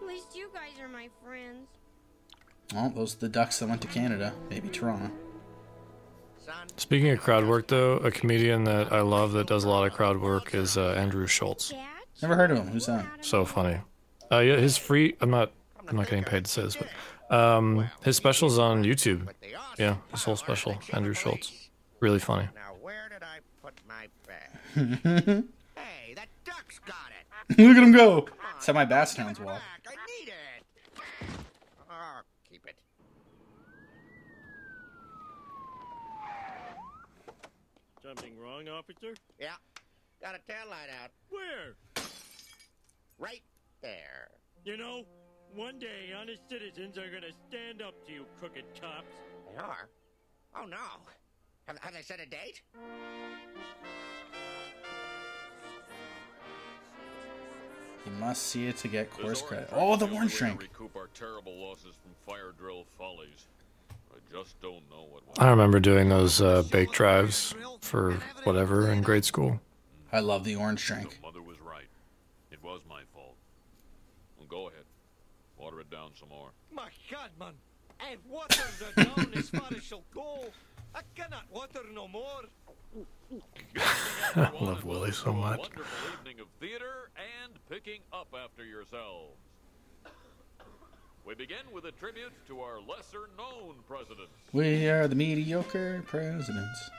At 0.01 0.07
least 0.07 0.35
you 0.35 0.49
guys 0.53 0.81
are 0.81 0.89
my 0.89 1.09
friends. 1.25 1.69
Well, 2.75 2.91
those 2.91 3.15
are 3.17 3.19
the 3.19 3.29
Ducks 3.29 3.59
that 3.59 3.69
went 3.69 3.83
to 3.83 3.89
Canada, 3.89 4.33
maybe 4.51 4.69
Toronto. 4.69 5.11
Speaking 6.77 7.11
of 7.11 7.21
crowd 7.21 7.47
work, 7.47 7.69
though, 7.69 7.97
a 7.99 8.11
comedian 8.11 8.65
that 8.65 8.93
I 8.93 9.01
love 9.01 9.33
that 9.33 9.47
does 9.47 9.65
a 9.65 9.69
lot 9.69 9.87
of 9.87 9.93
crowd 9.93 10.21
work 10.21 10.55
is 10.55 10.77
uh, 10.77 10.93
Andrew 10.93 11.27
Schulz. 11.27 11.73
Never 12.23 12.37
heard 12.37 12.51
of 12.51 12.59
him. 12.59 12.69
Who's 12.69 12.87
that? 12.87 13.07
So 13.21 13.45
funny. 13.45 13.79
Uh, 14.31 14.39
yeah, 14.41 14.57
his 14.57 14.77
free. 14.77 15.17
I'm 15.21 15.31
not. 15.31 15.53
I'm 15.87 15.97
not 15.97 16.09
getting 16.09 16.25
paid 16.25 16.47
to 16.47 16.51
say 16.51 16.63
this, 16.63 16.77
but 16.77 17.37
um, 17.37 17.91
his 18.03 18.17
special's 18.17 18.59
on 18.59 18.85
YouTube. 18.85 19.29
Yeah, 19.79 19.97
his 20.11 20.25
whole 20.25 20.37
special. 20.37 20.79
Andrew 20.93 21.13
Schulz. 21.13 21.69
Really 22.01 22.19
funny. 22.19 22.49
Now, 22.55 22.75
where 22.81 23.09
did 23.11 23.23
I 23.23 23.39
put 23.63 23.75
my 23.87 24.09
bag? 24.27 25.05
Look 25.05 25.45
hey, 25.77 26.15
that 26.15 26.29
duck's 26.45 26.79
got 26.81 27.11
it. 27.11 27.61
at 27.61 27.77
him 27.77 27.93
go. 27.93 28.27
That's 28.55 28.67
how 28.67 28.73
my 28.73 28.85
basset 28.85 29.25
hounds 29.25 29.41
walk. 29.41 29.61
I 29.87 29.95
need 30.23 30.29
it. 30.29 30.65
Oh, 31.91 32.21
keep 32.51 32.67
it. 32.67 32.77
Something 38.05 38.39
wrong, 38.39 38.69
officer? 38.69 39.15
Yeah. 39.41 39.55
Got 40.21 40.35
a 40.35 40.39
tail 40.47 40.69
light 40.69 40.91
out. 41.03 41.11
Where? 41.31 42.05
Right 43.19 43.43
there. 43.81 44.29
You 44.63 44.77
know, 44.77 45.05
one 45.55 45.79
day 45.79 46.13
honest 46.15 46.43
citizens 46.51 46.99
are 46.99 47.11
gonna 47.11 47.33
stand 47.49 47.81
up 47.81 47.95
to 48.07 48.13
you 48.13 48.27
crooked 48.39 48.65
cops. 48.79 49.07
They 49.51 49.57
are? 49.57 49.89
Oh, 50.55 50.67
no. 50.67 50.77
Have, 51.67 51.79
have 51.79 51.95
they 51.95 52.03
set 52.03 52.21
a 52.21 52.27
date? 52.27 52.61
You 58.05 58.13
must 58.21 58.43
see 58.43 58.67
it 58.67 58.77
to 58.79 58.89
get 58.89 59.11
course 59.11 59.41
credit. 59.41 59.71
Oh, 59.73 59.97
the 59.97 60.05
drink 60.07 60.13
is 60.13 60.17
orange 60.19 60.37
drink. 60.37 60.61
Recoup 60.61 60.95
our 60.95 61.09
terrible 61.15 61.57
losses 61.57 61.95
from 62.03 62.13
fire 62.27 62.53
drill 62.59 62.85
follies. 62.99 63.47
I 64.15 64.33
just 64.33 64.61
don't 64.61 64.89
know 64.91 65.07
what. 65.11 65.23
I 65.39 65.51
remember 65.51 65.81
doing 65.81 66.09
those 66.09 66.41
uh, 66.41 66.63
bake 66.71 66.93
drives 66.93 67.55
for 67.81 68.13
whatever 68.45 68.91
in 68.91 69.03
grade 69.03 69.25
school. 69.25 69.61
I 70.13 70.21
love 70.21 70.45
the 70.45 70.55
orange 70.55 70.85
drink. 70.87 71.19
Mother 71.23 71.43
was 71.43 71.61
right. 71.61 71.89
It 72.53 72.63
was 72.63 72.81
my 72.89 73.01
fault. 73.13 73.35
Well, 74.39 74.47
go 74.49 74.69
ahead. 74.69 74.85
Water 75.59 75.81
it 75.81 75.91
down 75.91 76.11
some 76.19 76.29
more. 76.29 76.51
My 76.73 76.89
God, 77.11 77.31
man. 77.39 77.55
I've 78.01 78.25
watered 78.29 78.59
her 78.59 79.05
down 79.05 79.33
as 79.35 79.51
far 79.51 79.69
as 79.77 79.83
she'll 79.83 80.05
go. 80.15 80.45
I 80.95 81.01
cannot 81.17 81.45
water 81.51 81.81
no 81.93 82.07
more. 82.07 82.43
I 84.37 84.51
love 84.61 84.85
Willie 84.85 85.11
so 85.11 85.33
much. 85.33 85.59
wonderful 85.59 85.85
evening 86.21 86.41
of 86.41 86.47
theater 86.61 87.11
and 87.17 87.55
picking 87.69 88.01
up 88.13 88.29
after 88.33 88.65
yourselves. 88.65 89.35
We 91.27 91.35
begin 91.35 91.65
with 91.73 91.87
a 91.87 91.93
tribute 91.93 92.33
to 92.49 92.61
our 92.61 92.81
lesser 92.81 93.31
known 93.39 93.77
presidents. 93.89 94.33
We 94.53 94.89
are 94.89 95.09
the 95.09 95.15
mediocre 95.15 96.03
presidents. 96.07 96.91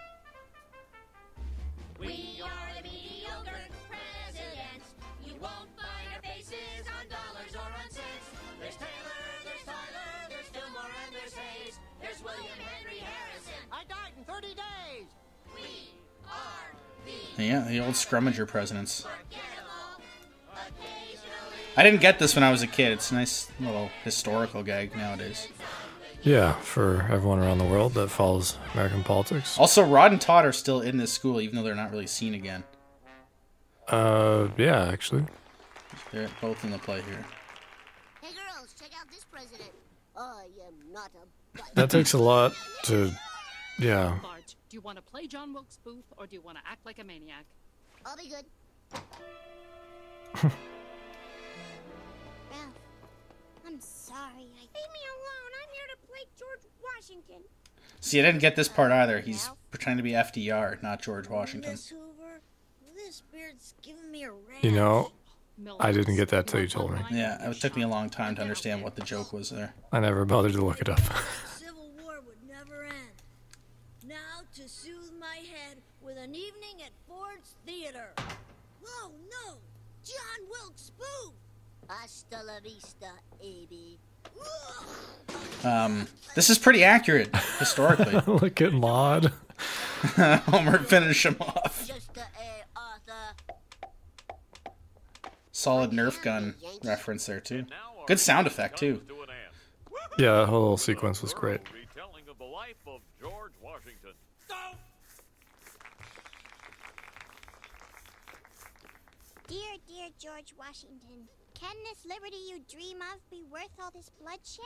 We 2.00 2.42
are 2.44 2.82
the 2.82 2.90
mediocre 2.90 3.62
presidents. 3.88 4.88
You 5.24 5.34
won't 5.40 5.70
find 5.78 6.08
our 6.16 6.22
faces 6.24 6.86
on 6.90 7.06
dollars 7.08 7.54
or 7.54 7.70
on 7.70 7.90
cents. 7.92 8.26
There's 8.60 8.76
Taylor, 8.76 9.22
there's 9.46 9.64
Tyler, 9.64 10.30
there's 10.30 10.48
Fillmore, 10.48 10.90
and 11.06 11.16
there's 11.16 11.34
Hayes. 11.34 11.80
There's 12.02 12.24
William 12.24 12.60
Henry 12.66 12.98
Harrison. 12.98 13.62
I 13.72 13.84
died 13.88 14.14
in 14.18 14.24
30 14.24 14.48
days. 14.56 15.08
We 15.54 15.94
are 16.26 16.74
the 17.38 17.44
Yeah, 17.44 17.68
the 17.68 17.80
old 17.80 17.94
scrummager 17.94 18.48
presidents. 18.48 19.02
forgettable. 19.02 19.45
Occasionally. 21.76 21.88
I 21.88 21.92
didn't 21.92 22.02
get 22.02 22.20
this 22.20 22.36
when 22.36 22.44
I 22.44 22.52
was 22.52 22.62
a 22.62 22.68
kid. 22.68 22.94
It's 22.94 23.12
a 23.12 23.16
nice 23.16 23.52
little 23.60 23.90
historical 24.04 24.64
gag 24.64 24.96
nowadays. 24.96 25.50
Yeah, 26.24 26.54
for 26.54 27.06
everyone 27.12 27.40
around 27.40 27.58
the 27.60 27.66
world 27.66 27.94
that 27.96 28.10
follows 28.10 28.58
American 28.74 29.04
politics. 29.04 29.60
Also, 29.60 29.84
Rod 29.84 30.12
and 30.12 30.20
Todd 30.20 30.46
are 30.46 30.54
still 30.54 30.82
in 30.82 30.98
this 30.98 31.12
school, 31.12 31.42
even 31.42 31.56
though 31.56 31.64
they're 31.64 31.76
not 31.76 31.92
really 31.92 32.08
seen 32.08 32.34
again. 32.34 32.64
Uh, 33.88 34.48
yeah, 34.58 34.86
actually. 34.86 35.26
They're 36.12 36.30
both 36.42 36.64
in 36.64 36.72
the 36.72 36.80
play 36.80 37.02
here. 37.02 37.26
Hey 38.22 38.34
girls, 38.34 38.74
check 38.74 38.90
out 39.00 39.08
this 39.12 39.26
president. 39.26 39.70
I 40.18 40.46
am 40.66 40.74
not 40.92 41.12
a. 41.14 41.76
That 41.76 41.90
takes 41.90 42.14
a 42.14 42.18
lot 42.18 42.54
to, 42.86 43.12
yeah. 43.78 44.18
Bart, 44.24 44.56
do 44.70 44.76
you 44.76 44.82
want 44.82 44.98
to 44.98 45.04
play 45.04 45.28
John 45.28 45.54
Wilkes 45.54 45.78
Booth 45.84 46.06
or 46.18 46.26
do 46.26 46.36
you 46.36 46.42
want 46.42 46.58
to 46.58 46.64
act 46.70 46.86
like 46.86 47.00
a 47.00 47.04
maniac? 47.04 47.46
I'll 48.06 48.18
be 48.18 48.32
good. 50.42 50.52
I'm 53.76 53.82
sorry. 53.82 54.22
I... 54.26 54.40
Leave 54.40 54.92
me 54.94 55.04
alone. 55.04 55.52
I'm 55.62 55.70
here 55.74 55.84
to 55.92 56.08
play 56.08 56.22
George 56.40 56.62
Washington. 56.82 57.44
See, 58.00 58.22
I 58.22 58.24
didn't 58.24 58.40
get 58.40 58.56
this 58.56 58.70
part 58.70 58.94
either. 58.94 59.20
He's 59.20 59.50
pretending 59.70 59.98
to 59.98 60.04
be 60.04 60.12
FDR, 60.12 60.82
not 60.82 61.02
George 61.02 61.28
Washington. 61.28 61.72
Miss 61.72 61.90
Hoover, 61.90 62.40
this 62.96 63.22
beard's 63.34 63.74
giving 63.82 64.10
me 64.10 64.24
a 64.24 64.32
rash. 64.32 64.64
You 64.64 64.72
know, 64.72 65.12
I 65.78 65.92
didn't 65.92 66.16
get 66.16 66.30
that 66.30 66.48
till 66.48 66.62
you 66.62 66.70
told 66.70 66.94
me. 66.94 67.00
Yeah, 67.12 67.50
it 67.50 67.60
took 67.60 67.76
me 67.76 67.82
a 67.82 67.88
long 67.90 68.10
time 68.10 68.34
to 68.36 68.42
understand 68.42 68.82
what 68.82 68.96
the 68.96 69.02
joke 69.02 69.34
was 69.34 69.50
there. 69.50 69.74
I 69.92 70.00
never 70.00 70.24
bothered 70.24 70.54
to 70.54 70.64
look 70.64 70.80
it 70.80 70.88
up. 70.88 71.02
Civil 71.58 71.92
War 72.02 72.22
would 72.26 72.48
never 72.48 72.86
end. 72.86 73.12
Now 74.08 74.44
to 74.56 74.70
soothe 74.70 75.12
my 75.20 75.36
head 75.36 75.80
with 76.02 76.16
an 76.18 76.34
evening 76.34 76.82
at 76.86 76.92
Ford's 77.10 77.56
Theater. 77.66 78.14
Oh 78.88 79.12
no, 79.30 79.56
John 80.06 80.48
Wilkes 80.50 80.94
Booth. 80.98 81.34
Hasta 81.88 82.44
la 82.44 82.60
vista, 82.64 83.12
baby. 83.40 84.00
Um, 85.64 86.08
this 86.36 86.50
is 86.50 86.58
pretty 86.58 86.84
accurate 86.84 87.36
historically. 87.60 88.22
look 88.34 88.62
at 88.62 88.74
Maud. 88.74 89.32
Homer 90.16 90.80
finish 90.80 91.26
him 91.26 91.38
off. 91.40 91.86
Just 91.88 92.18
a 92.18 92.22
A, 92.22 92.66
Arthur. 92.76 93.36
Solid 95.52 95.92
Nerf 95.92 96.22
gun 96.22 96.56
reference 96.84 97.26
there 97.26 97.40
too. 97.40 97.66
Good 98.08 98.20
sound 98.20 98.48
effect 98.48 98.78
too. 98.78 99.02
Yeah, 100.18 100.40
that 100.40 100.48
whole 100.48 100.78
sequence 100.78 101.22
was 101.22 101.34
great. 101.34 101.62
Retelling 101.74 102.28
of 102.30 102.38
the 102.38 102.46
life 102.46 102.76
of 102.88 103.02
George 103.20 103.54
Washington. 103.62 104.14
Dear, 109.48 109.76
dear 109.88 110.10
George 110.20 110.54
Washington, 110.58 111.28
can 111.56 111.76
this 111.90 112.06
liberty 112.06 112.38
you 112.48 112.62
dream 112.70 112.98
of 113.02 113.30
be 113.30 113.44
worth 113.52 113.72
all 113.82 113.92
this 113.92 114.12
bloodshed? 114.22 114.66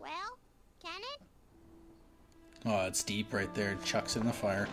Well, 0.00 0.38
can 0.82 1.00
it? 1.14 1.22
Oh, 2.66 2.86
it's 2.86 3.02
deep 3.02 3.32
right 3.32 3.52
there. 3.54 3.76
Chuck's 3.84 4.16
in 4.16 4.26
the 4.26 4.32
fire. 4.32 4.68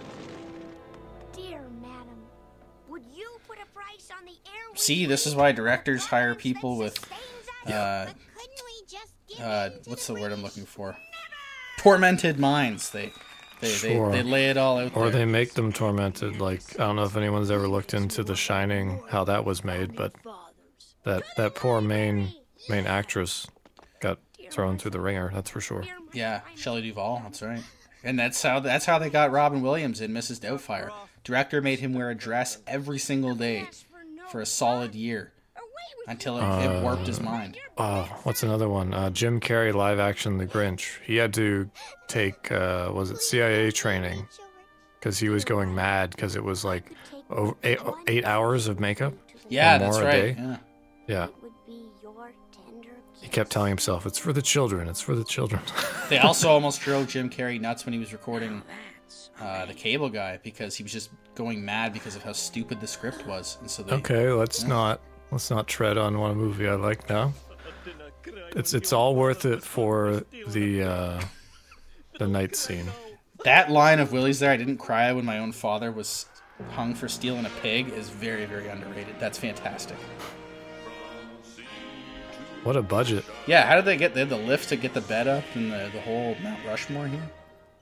Dear 1.33 1.61
madam, 1.81 2.23
would 2.87 3.03
you 3.13 3.37
put 3.47 3.57
a 3.61 3.65
price 3.73 4.09
on 4.17 4.25
the 4.25 4.31
air? 4.31 4.75
See, 4.75 5.05
this 5.05 5.27
is 5.27 5.35
why 5.35 5.51
directors 5.51 6.05
hire 6.05 6.35
people 6.35 6.77
with, 6.77 6.97
uh, 7.65 8.05
Couldn't 8.05 8.61
we 8.65 8.85
just 8.87 9.13
give 9.27 9.39
uh, 9.39 9.69
what's 9.85 10.07
the 10.07 10.13
word 10.13 10.31
I'm 10.31 10.41
looking 10.41 10.65
for? 10.65 10.95
Tormented 11.77 12.39
minds. 12.39 12.89
They, 12.89 13.11
they, 13.59 13.67
Sure. 13.69 14.11
they, 14.11 14.21
they 14.21 14.29
lay 14.29 14.49
it 14.49 14.57
all 14.57 14.77
out 14.77 14.95
Or 14.95 15.09
there. 15.09 15.19
they 15.19 15.25
make 15.25 15.53
them 15.53 15.71
tormented. 15.73 16.39
Like 16.39 16.61
I 16.79 16.83
don't 16.85 16.95
know 16.95 17.03
if 17.03 17.15
anyone's 17.15 17.51
ever 17.51 17.67
looked 17.67 17.93
into 17.93 18.23
The 18.23 18.35
Shining, 18.35 19.01
how 19.09 19.23
that 19.25 19.45
was 19.45 19.63
made, 19.63 19.95
but 19.95 20.13
that 21.03 21.23
that 21.37 21.55
poor 21.55 21.81
main 21.81 22.33
main 22.69 22.85
actress 22.85 23.47
got 23.99 24.19
thrown 24.51 24.77
through 24.77 24.91
the 24.91 25.01
ringer. 25.01 25.31
That's 25.33 25.49
for 25.49 25.61
sure. 25.61 25.83
Yeah, 26.13 26.41
Shelley 26.55 26.81
Duvall. 26.81 27.21
That's 27.23 27.41
right. 27.41 27.63
And 28.03 28.17
that's 28.19 28.41
how 28.41 28.59
that's 28.59 28.85
how 28.85 28.99
they 28.99 29.09
got 29.09 29.31
Robin 29.31 29.61
Williams 29.61 30.01
in 30.01 30.11
Mrs. 30.11 30.39
Doubtfire. 30.39 30.91
Director 31.23 31.61
made 31.61 31.79
him 31.79 31.93
wear 31.93 32.09
a 32.09 32.15
dress 32.15 32.59
every 32.67 32.99
single 32.99 33.35
day 33.35 33.67
for 34.29 34.39
a 34.41 34.45
solid 34.45 34.95
year 34.95 35.33
until 36.07 36.37
it, 36.37 36.65
it 36.65 36.81
warped 36.81 37.05
his 37.05 37.21
mind. 37.21 37.57
Oh, 37.77 38.03
what's 38.23 38.41
another 38.43 38.69
one? 38.69 38.93
Uh, 38.93 39.09
Jim 39.09 39.39
Carrey 39.39 39.73
live 39.73 39.99
action 39.99 40.37
The 40.37 40.47
Grinch. 40.47 40.99
He 41.05 41.17
had 41.17 41.33
to 41.35 41.69
take 42.07 42.51
uh, 42.51 42.91
was 42.93 43.11
it 43.11 43.21
CIA 43.21 43.71
training 43.71 44.27
because 44.99 45.19
he 45.19 45.29
was 45.29 45.45
going 45.45 45.75
mad 45.75 46.11
because 46.11 46.35
it 46.35 46.43
was 46.43 46.63
like 46.65 46.91
over 47.29 47.55
eight, 47.63 47.79
eight 48.07 48.25
hours 48.25 48.67
of 48.67 48.79
makeup. 48.79 49.13
Yeah, 49.49 49.75
or 49.75 49.79
more 49.79 49.87
that's 49.87 49.97
a 49.97 50.05
right. 50.05 50.11
day. 50.11 50.35
Yeah. 50.37 50.57
Yeah. 51.07 51.27
would 51.41 51.51
be 51.65 51.85
your 52.01 52.31
tender 52.51 52.89
He 53.21 53.29
kept 53.29 53.51
telling 53.51 53.69
himself, 53.69 54.05
"It's 54.05 54.17
for 54.17 54.33
the 54.33 54.41
children. 54.41 54.87
It's 54.87 55.01
for 55.01 55.15
the 55.15 55.23
children." 55.23 55.61
They 56.09 56.19
also 56.19 56.49
almost 56.49 56.79
drove 56.79 57.09
Jim 57.09 57.29
Carrey 57.29 57.59
nuts 57.59 57.85
when 57.85 57.91
he 57.91 57.99
was 57.99 58.13
recording 58.13 58.61
uh, 59.41 59.65
the 59.65 59.73
Cable 59.73 60.07
Guy 60.07 60.39
because 60.41 60.73
he 60.73 60.83
was 60.83 60.93
just 60.93 61.09
going 61.35 61.65
mad 61.65 61.91
because 61.91 62.15
of 62.15 62.23
how 62.23 62.31
stupid 62.31 62.79
the 62.79 62.87
script 62.87 63.27
was, 63.27 63.57
and 63.59 63.69
so 63.69 63.83
they. 63.83 63.91
okay, 63.95 64.29
let's 64.31 64.63
not 64.63 65.01
let's 65.31 65.49
not 65.49 65.67
tread 65.67 65.97
on 65.97 66.19
one 66.19 66.37
movie 66.37 66.67
I 66.67 66.75
like 66.75 67.09
now. 67.09 67.33
It's 68.55 68.73
it's 68.73 68.93
all 68.93 69.15
worth 69.15 69.45
it 69.45 69.63
for 69.63 70.23
the 70.47 70.83
uh, 70.83 71.21
the 72.17 72.27
night 72.27 72.55
scene. 72.55 72.85
That 73.43 73.69
line 73.69 73.99
of 73.99 74.11
Willie's 74.11 74.39
there, 74.39 74.51
I 74.51 74.57
didn't 74.57 74.77
cry 74.77 75.11
when 75.13 75.25
my 75.25 75.39
own 75.39 75.51
father 75.51 75.91
was 75.91 76.25
hung 76.71 76.95
for 76.95 77.07
stealing 77.07 77.45
a 77.45 77.51
pig, 77.61 77.89
is 77.89 78.09
very, 78.09 78.45
very 78.45 78.67
underrated. 78.67 79.15
That's 79.19 79.37
fantastic. 79.37 79.97
What 82.63 82.75
a 82.75 82.81
budget! 82.81 83.23
Yeah, 83.45 83.65
how 83.65 83.75
did 83.75 83.85
they 83.85 83.95
get? 83.95 84.13
They 84.13 84.21
had 84.21 84.29
the 84.29 84.37
lift 84.37 84.69
to 84.69 84.75
get 84.75 84.93
the 84.93 85.01
bed 85.01 85.27
up 85.27 85.43
and 85.53 85.71
the, 85.71 85.89
the 85.93 86.01
whole 86.01 86.35
Mount 86.41 86.59
Rushmore 86.65 87.07
here. 87.07 87.29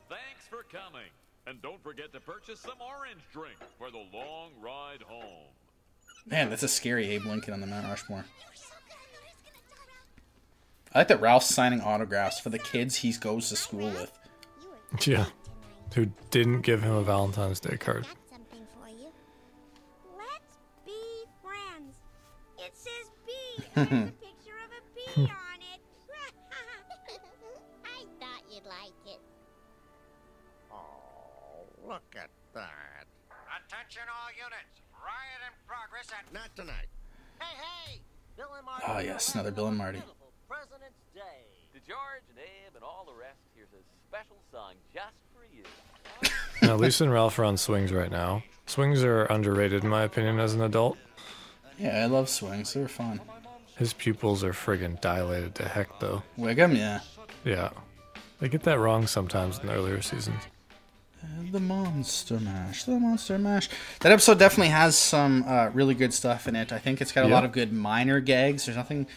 Thanks 0.09 0.45
for 0.49 0.63
coming. 0.63 1.09
And 1.47 1.61
don't 1.61 1.81
forget 1.81 2.11
to 2.13 2.19
purchase 2.19 2.59
some 2.59 2.81
orange 2.81 3.21
drink 3.31 3.55
for 3.77 3.89
the 3.89 4.03
long 4.13 4.51
ride 4.61 5.01
home. 5.03 5.53
Man, 6.27 6.49
that's 6.49 6.63
a 6.63 6.67
scary 6.67 7.09
Abe 7.11 7.25
Lincoln 7.25 7.53
on 7.53 7.61
the 7.61 7.67
Mount 7.67 7.87
Rushmore. 7.87 8.25
I 10.93 10.99
like 10.99 11.07
that 11.09 11.21
Ralph's 11.21 11.53
signing 11.53 11.81
autographs 11.81 12.39
for 12.39 12.49
the 12.49 12.57
kids 12.57 12.95
he 12.95 13.11
goes 13.13 13.49
to 13.49 13.55
school 13.55 13.89
with. 13.89 14.11
Yeah, 15.05 15.25
who 15.93 16.07
didn't 16.31 16.61
give 16.61 16.81
him 16.81 16.93
a 16.93 17.03
Valentine's 17.03 17.59
Day 17.59 17.77
card? 17.77 18.07
Something 18.31 18.65
for 18.73 18.89
you. 18.89 19.11
Let's 20.17 20.57
be 20.85 20.93
friends. 21.43 21.95
It 22.57 22.71
says 22.73 23.11
B. 23.25 23.33
and 23.75 23.87
a 23.87 24.11
picture 24.25 24.55
of 24.65 24.71
a 24.71 25.19
on 25.19 25.59
it. 25.73 25.81
I 27.85 28.05
thought 28.19 28.43
you'd 28.49 28.65
like 28.65 28.95
it. 29.05 29.19
Oh, 30.71 31.67
look 31.85 32.15
at 32.15 32.29
that. 32.53 33.05
Attention 33.67 34.03
all 34.09 34.31
units. 34.31 34.74
Riot 35.95 36.05
in 36.05 36.11
progress 36.11 36.11
at... 36.11 36.33
Not 36.33 36.55
tonight. 36.55 36.87
Hey, 37.39 37.55
hey! 37.57 38.01
Bill 38.37 38.47
and 38.55 38.65
Marty. 38.65 38.83
Oh 38.87 38.99
yes, 38.99 39.33
another 39.33 39.51
Bill 39.51 39.67
and 39.67 39.77
Marty. 39.77 40.01
President's 40.47 40.99
Day. 41.13 41.21
To 41.73 41.79
George 41.87 42.23
and 42.29 42.39
Abe 42.39 42.75
and 42.75 42.83
all 42.83 43.05
the 43.05 43.17
rest, 43.17 43.39
here's 43.55 43.69
a 43.69 43.83
special 44.09 44.37
song 44.51 44.73
just 44.93 45.15
for 45.33 45.45
you. 45.55 45.63
Now, 46.61 46.75
Lisa 46.75 47.03
and 47.03 47.13
Ralph 47.13 47.37
are 47.39 47.45
on 47.45 47.57
swings 47.57 47.91
right 47.91 48.11
now. 48.11 48.43
Swings 48.65 49.03
are 49.03 49.25
underrated 49.25 49.83
in 49.83 49.89
my 49.89 50.03
opinion 50.03 50.39
as 50.39 50.53
an 50.53 50.61
adult. 50.61 50.97
Yeah, 51.77 52.03
I 52.03 52.05
love 52.05 52.29
swings. 52.29 52.73
They're 52.73 52.87
fun. 52.87 53.21
His 53.77 53.93
pupils 53.93 54.43
are 54.43 54.53
friggin' 54.53 55.01
dilated 55.01 55.55
to 55.55 55.67
heck, 55.67 55.99
though. 55.99 56.23
Wiggum, 56.39 56.77
yeah. 56.77 57.01
Yeah. 57.43 57.71
They 58.39 58.47
get 58.47 58.63
that 58.63 58.79
wrong 58.79 59.05
sometimes 59.05 59.59
in 59.59 59.67
the 59.67 59.73
earlier 59.73 60.01
seasons. 60.01 60.41
The 61.51 61.59
Monster 61.59 62.39
Mash. 62.39 62.83
The 62.83 62.99
Monster 62.99 63.37
Mash. 63.37 63.69
That 64.01 64.11
episode 64.11 64.39
definitely 64.39 64.69
has 64.71 64.97
some 64.97 65.43
uh, 65.47 65.69
really 65.73 65.95
good 65.95 66.13
stuff 66.13 66.47
in 66.47 66.55
it. 66.55 66.71
I 66.73 66.79
think 66.79 67.01
it's 67.01 67.11
got 67.11 67.25
a 67.25 67.29
Yeah. 67.29 67.35
lot 67.35 67.45
of 67.45 67.51
good 67.51 67.71
minor 67.71 68.19
gags. 68.19 68.65
There's 68.65 68.75
nothing 68.77 69.07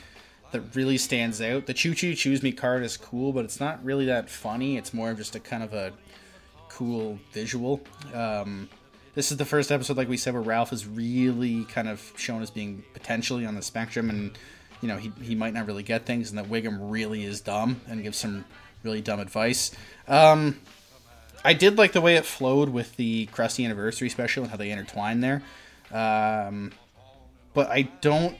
that 0.52 0.74
really 0.74 0.98
stands 0.98 1.40
out. 1.40 1.66
The 1.66 1.74
Choo 1.74 1.94
Choo 1.94 2.14
Choose 2.14 2.42
Me 2.42 2.52
card 2.52 2.82
is 2.82 2.96
cool, 2.96 3.32
but 3.32 3.44
it's 3.44 3.60
not 3.60 3.84
really 3.84 4.06
that 4.06 4.30
funny. 4.30 4.76
It's 4.76 4.94
more 4.94 5.10
of 5.10 5.16
just 5.18 5.34
a 5.36 5.40
kind 5.40 5.62
of 5.62 5.74
a 5.74 5.92
cool 6.68 7.18
visual. 7.32 7.80
Um, 8.14 8.68
this 9.14 9.30
is 9.32 9.36
the 9.38 9.44
first 9.44 9.72
episode, 9.72 9.96
like 9.96 10.08
we 10.08 10.16
said, 10.16 10.32
where 10.34 10.42
Ralph 10.42 10.72
is 10.72 10.86
really 10.86 11.64
kind 11.64 11.88
of 11.88 12.12
shown 12.16 12.40
as 12.42 12.50
being 12.50 12.84
potentially 12.94 13.44
on 13.44 13.56
the 13.56 13.62
spectrum, 13.62 14.10
and 14.10 14.30
you 14.80 14.86
know 14.88 14.96
he, 14.96 15.10
he 15.20 15.34
might 15.34 15.54
not 15.54 15.66
really 15.66 15.82
get 15.82 16.06
things, 16.06 16.30
and 16.30 16.38
that 16.38 16.46
Wiggum 16.48 16.78
really 16.80 17.24
is 17.24 17.40
dumb 17.40 17.80
and 17.88 18.02
gives 18.02 18.16
some 18.18 18.44
really 18.84 19.00
dumb 19.00 19.18
advice. 19.18 19.72
Um, 20.06 20.60
I 21.44 21.52
did 21.52 21.78
like 21.78 21.92
the 21.92 22.00
way 22.00 22.16
it 22.16 22.24
flowed 22.24 22.70
with 22.70 22.96
the 22.96 23.26
Krusty 23.26 23.64
anniversary 23.64 24.08
special 24.08 24.42
and 24.42 24.50
how 24.50 24.56
they 24.56 24.70
intertwined 24.70 25.22
there. 25.22 25.42
Um, 25.92 26.72
but 27.54 27.70
I 27.70 27.82
don't 28.00 28.36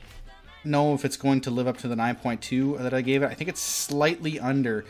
know 0.65 0.95
if 0.95 1.05
it's 1.05 1.17
going 1.17 1.41
to 1.43 1.51
live 1.51 1.67
up 1.67 1.79
to 1.79 1.89
the 1.89 1.95
9.2 1.95 2.79
that 2.79 2.93
I 2.93 3.01
gave 3.01 3.23
it. 3.23 3.27
I 3.27 3.35
think 3.35 3.49
it's 3.49 3.61
slightly 3.61 4.39
under. 4.39 4.85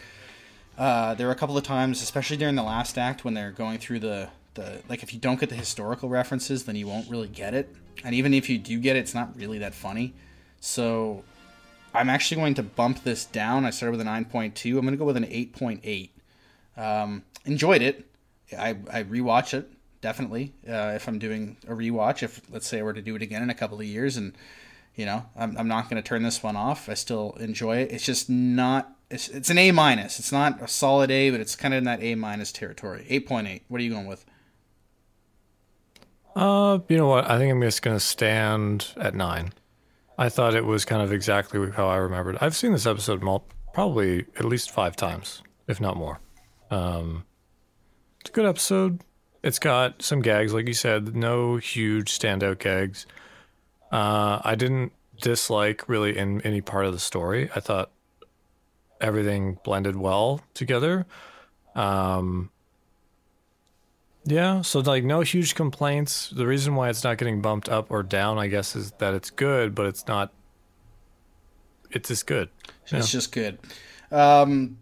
Uh, 0.76 1.14
there 1.14 1.26
were 1.26 1.32
a 1.32 1.36
couple 1.36 1.56
of 1.56 1.64
times, 1.64 2.02
especially 2.02 2.36
during 2.36 2.54
the 2.54 2.62
last 2.62 2.98
act, 2.98 3.24
when 3.24 3.34
they're 3.34 3.52
going 3.52 3.78
through 3.78 4.00
the, 4.00 4.28
the 4.54 4.80
like 4.88 5.02
if 5.02 5.12
you 5.12 5.20
don't 5.20 5.38
get 5.38 5.48
the 5.48 5.56
historical 5.56 6.08
references, 6.08 6.64
then 6.64 6.76
you 6.76 6.86
won't 6.86 7.08
really 7.10 7.28
get 7.28 7.54
it. 7.54 7.74
And 8.04 8.14
even 8.14 8.32
if 8.32 8.48
you 8.48 8.58
do 8.58 8.78
get 8.78 8.96
it, 8.96 9.00
it's 9.00 9.14
not 9.14 9.36
really 9.36 9.58
that 9.58 9.74
funny. 9.74 10.14
So 10.60 11.24
I'm 11.94 12.08
actually 12.08 12.40
going 12.40 12.54
to 12.54 12.62
bump 12.62 13.02
this 13.02 13.24
down. 13.24 13.64
I 13.64 13.70
started 13.70 13.98
with 13.98 14.06
a 14.06 14.10
9.2. 14.10 14.78
I'm 14.78 14.80
going 14.80 14.92
to 14.92 14.96
go 14.96 15.04
with 15.04 15.16
an 15.16 15.24
8.8. 15.24 16.10
Um, 16.78 17.24
enjoyed 17.44 17.82
it. 17.82 18.06
I, 18.56 18.70
I 18.90 19.02
rewatch 19.02 19.52
it 19.52 19.70
definitely 20.00 20.52
uh, 20.68 20.92
if 20.94 21.08
I'm 21.08 21.18
doing 21.18 21.56
a 21.66 21.72
rewatch. 21.72 22.22
If 22.22 22.40
let's 22.50 22.66
say 22.66 22.78
I 22.78 22.82
were 22.82 22.92
to 22.92 23.02
do 23.02 23.16
it 23.16 23.22
again 23.22 23.42
in 23.42 23.50
a 23.50 23.54
couple 23.54 23.78
of 23.78 23.84
years, 23.84 24.16
and 24.16 24.32
you 24.94 25.04
know 25.04 25.26
I'm, 25.36 25.56
I'm 25.58 25.68
not 25.68 25.90
going 25.90 26.02
to 26.02 26.06
turn 26.06 26.22
this 26.22 26.42
one 26.42 26.56
off. 26.56 26.88
I 26.88 26.94
still 26.94 27.36
enjoy 27.40 27.78
it. 27.78 27.92
It's 27.92 28.04
just 28.04 28.30
not. 28.30 28.94
It's, 29.10 29.28
it's 29.28 29.50
an 29.50 29.58
A 29.58 29.72
minus. 29.72 30.18
It's 30.18 30.32
not 30.32 30.62
a 30.62 30.68
solid 30.68 31.10
A, 31.10 31.30
but 31.30 31.40
it's 31.40 31.56
kind 31.56 31.74
of 31.74 31.78
in 31.78 31.84
that 31.84 32.02
A 32.02 32.14
minus 32.14 32.52
territory. 32.52 33.06
Eight 33.08 33.26
point 33.26 33.48
eight. 33.48 33.64
What 33.68 33.80
are 33.80 33.84
you 33.84 33.90
going 33.90 34.06
with? 34.06 34.24
Uh, 36.36 36.78
you 36.88 36.96
know 36.96 37.08
what? 37.08 37.28
I 37.28 37.38
think 37.38 37.50
I'm 37.50 37.60
just 37.62 37.82
gonna 37.82 38.00
stand 38.00 38.88
at 38.96 39.14
nine. 39.14 39.52
I 40.16 40.28
thought 40.28 40.54
it 40.54 40.64
was 40.64 40.84
kind 40.84 41.00
of 41.00 41.12
exactly 41.12 41.70
how 41.70 41.88
I 41.88 41.96
remembered. 41.96 42.38
I've 42.40 42.56
seen 42.56 42.72
this 42.72 42.86
episode 42.86 43.22
probably 43.72 44.26
at 44.36 44.44
least 44.44 44.70
five 44.72 44.96
times, 44.96 45.42
if 45.68 45.80
not 45.80 45.96
more. 45.96 46.18
Um, 46.70 47.24
it's 48.20 48.30
a 48.30 48.32
good 48.32 48.46
episode. 48.46 49.02
It's 49.42 49.58
got 49.58 50.02
some 50.02 50.20
gags, 50.20 50.52
like 50.52 50.66
you 50.66 50.74
said, 50.74 51.14
no 51.14 51.56
huge 51.56 52.18
standout 52.18 52.58
gags. 52.58 53.06
Uh, 53.90 54.40
I 54.44 54.54
didn't 54.54 54.92
dislike 55.20 55.88
really 55.88 56.16
in 56.16 56.40
any 56.42 56.60
part 56.60 56.86
of 56.86 56.92
the 56.92 56.98
story. 56.98 57.50
I 57.54 57.60
thought 57.60 57.90
everything 59.00 59.58
blended 59.64 59.96
well 59.96 60.42
together. 60.54 61.06
Um, 61.74 62.50
yeah, 64.24 64.60
so 64.62 64.80
like 64.80 65.04
no 65.04 65.20
huge 65.20 65.54
complaints. 65.54 66.30
The 66.30 66.46
reason 66.46 66.74
why 66.74 66.90
it's 66.90 67.04
not 67.04 67.16
getting 67.18 67.40
bumped 67.40 67.68
up 67.68 67.90
or 67.90 68.02
down, 68.02 68.38
I 68.38 68.48
guess, 68.48 68.76
is 68.76 68.92
that 68.98 69.14
it's 69.14 69.30
good, 69.30 69.74
but 69.74 69.86
it's 69.86 70.06
not. 70.06 70.32
It's 71.90 72.08
just 72.08 72.26
good. 72.26 72.50
It's 72.82 72.92
yeah. 72.92 73.00
just 73.00 73.32
good. 73.32 73.58
Um, 74.10 74.78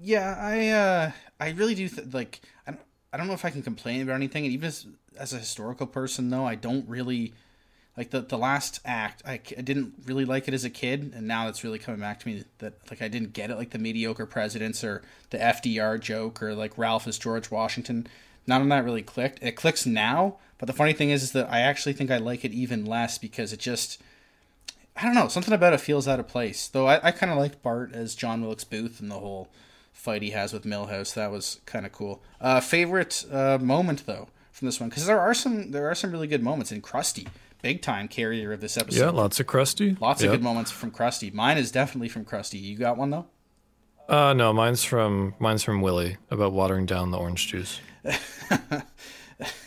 yeah, 0.00 0.36
I 0.38 0.68
uh, 0.68 1.10
I 1.40 1.50
really 1.50 1.74
do 1.74 1.88
th- 1.88 2.12
like. 2.12 2.40
I 2.66 2.72
don't, 2.72 2.80
I 3.12 3.16
don't 3.16 3.26
know 3.26 3.32
if 3.32 3.44
I 3.44 3.50
can 3.50 3.62
complain 3.62 4.02
about 4.02 4.16
anything. 4.16 4.44
And 4.44 4.52
even 4.52 4.68
as, 4.68 4.86
as 5.18 5.32
a 5.32 5.38
historical 5.38 5.86
person, 5.86 6.28
though, 6.28 6.44
I 6.44 6.54
don't 6.54 6.88
really 6.88 7.32
like 7.96 8.10
the 8.10 8.20
the 8.20 8.38
last 8.38 8.80
act. 8.84 9.22
I, 9.26 9.34
I 9.34 9.62
didn't 9.62 9.94
really 10.04 10.24
like 10.24 10.48
it 10.48 10.54
as 10.54 10.64
a 10.64 10.70
kid, 10.70 11.12
and 11.14 11.26
now 11.26 11.48
it's 11.48 11.64
really 11.64 11.78
coming 11.78 12.00
back 12.00 12.20
to 12.20 12.28
me 12.28 12.44
that 12.58 12.74
like 12.90 13.02
I 13.02 13.08
didn't 13.08 13.32
get 13.32 13.50
it, 13.50 13.56
like 13.56 13.70
the 13.70 13.78
mediocre 13.78 14.26
presidents 14.26 14.84
or 14.84 15.02
the 15.30 15.38
FDR 15.38 16.00
joke 16.00 16.42
or 16.42 16.54
like 16.54 16.76
Ralph 16.76 17.06
as 17.06 17.18
George 17.18 17.50
Washington 17.50 18.06
none 18.48 18.62
of 18.62 18.68
that 18.68 18.84
really 18.84 19.02
clicked. 19.02 19.38
It 19.42 19.52
clicks 19.52 19.86
now, 19.86 20.38
but 20.56 20.66
the 20.66 20.72
funny 20.72 20.94
thing 20.94 21.10
is, 21.10 21.22
is 21.22 21.32
that 21.32 21.52
I 21.52 21.60
actually 21.60 21.92
think 21.92 22.10
I 22.10 22.16
like 22.16 22.44
it 22.44 22.52
even 22.52 22.86
less 22.86 23.18
because 23.18 23.52
it 23.52 23.60
just, 23.60 24.00
I 24.96 25.02
don't 25.02 25.14
know, 25.14 25.28
something 25.28 25.54
about 25.54 25.74
it 25.74 25.80
feels 25.80 26.08
out 26.08 26.18
of 26.18 26.26
place. 26.26 26.66
Though 26.66 26.88
I, 26.88 27.08
I 27.08 27.10
kind 27.12 27.30
of 27.30 27.38
liked 27.38 27.62
Bart 27.62 27.92
as 27.92 28.14
John 28.14 28.42
Wilkes 28.42 28.64
Booth 28.64 28.98
and 29.00 29.10
the 29.10 29.18
whole 29.18 29.48
fight 29.98 30.22
he 30.22 30.30
has 30.30 30.52
with 30.52 30.64
Milhouse. 30.64 31.12
That 31.14 31.30
was 31.30 31.60
kind 31.66 31.84
of 31.84 31.92
cool. 31.92 32.22
Uh, 32.40 32.60
favorite 32.60 33.26
uh, 33.30 33.58
moment 33.60 34.06
though 34.06 34.28
from 34.52 34.66
this 34.66 34.80
one 34.80 34.88
because 34.88 35.06
there 35.06 35.20
are 35.20 35.34
some 35.34 35.72
there 35.72 35.90
are 35.90 35.94
some 35.94 36.12
really 36.12 36.28
good 36.28 36.42
moments 36.42 36.72
in 36.72 36.80
Krusty. 36.80 37.26
Big 37.60 37.82
time 37.82 38.06
carrier 38.06 38.52
of 38.52 38.60
this 38.60 38.76
episode. 38.76 39.00
Yeah, 39.00 39.10
lots 39.10 39.40
of 39.40 39.46
Krusty. 39.46 40.00
Lots 40.00 40.22
yep. 40.22 40.30
of 40.30 40.38
good 40.38 40.44
moments 40.44 40.70
from 40.70 40.92
Krusty. 40.92 41.34
Mine 41.34 41.58
is 41.58 41.72
definitely 41.72 42.08
from 42.08 42.24
Krusty. 42.24 42.60
You 42.60 42.76
got 42.76 42.96
one 42.96 43.10
though? 43.10 43.26
Uh 44.08 44.32
no, 44.32 44.52
mine's 44.52 44.84
from 44.84 45.34
mine's 45.38 45.64
from 45.64 45.82
Willie 45.82 46.16
about 46.30 46.52
watering 46.52 46.86
down 46.86 47.10
the 47.10 47.18
orange 47.18 47.48
juice. 47.48 47.80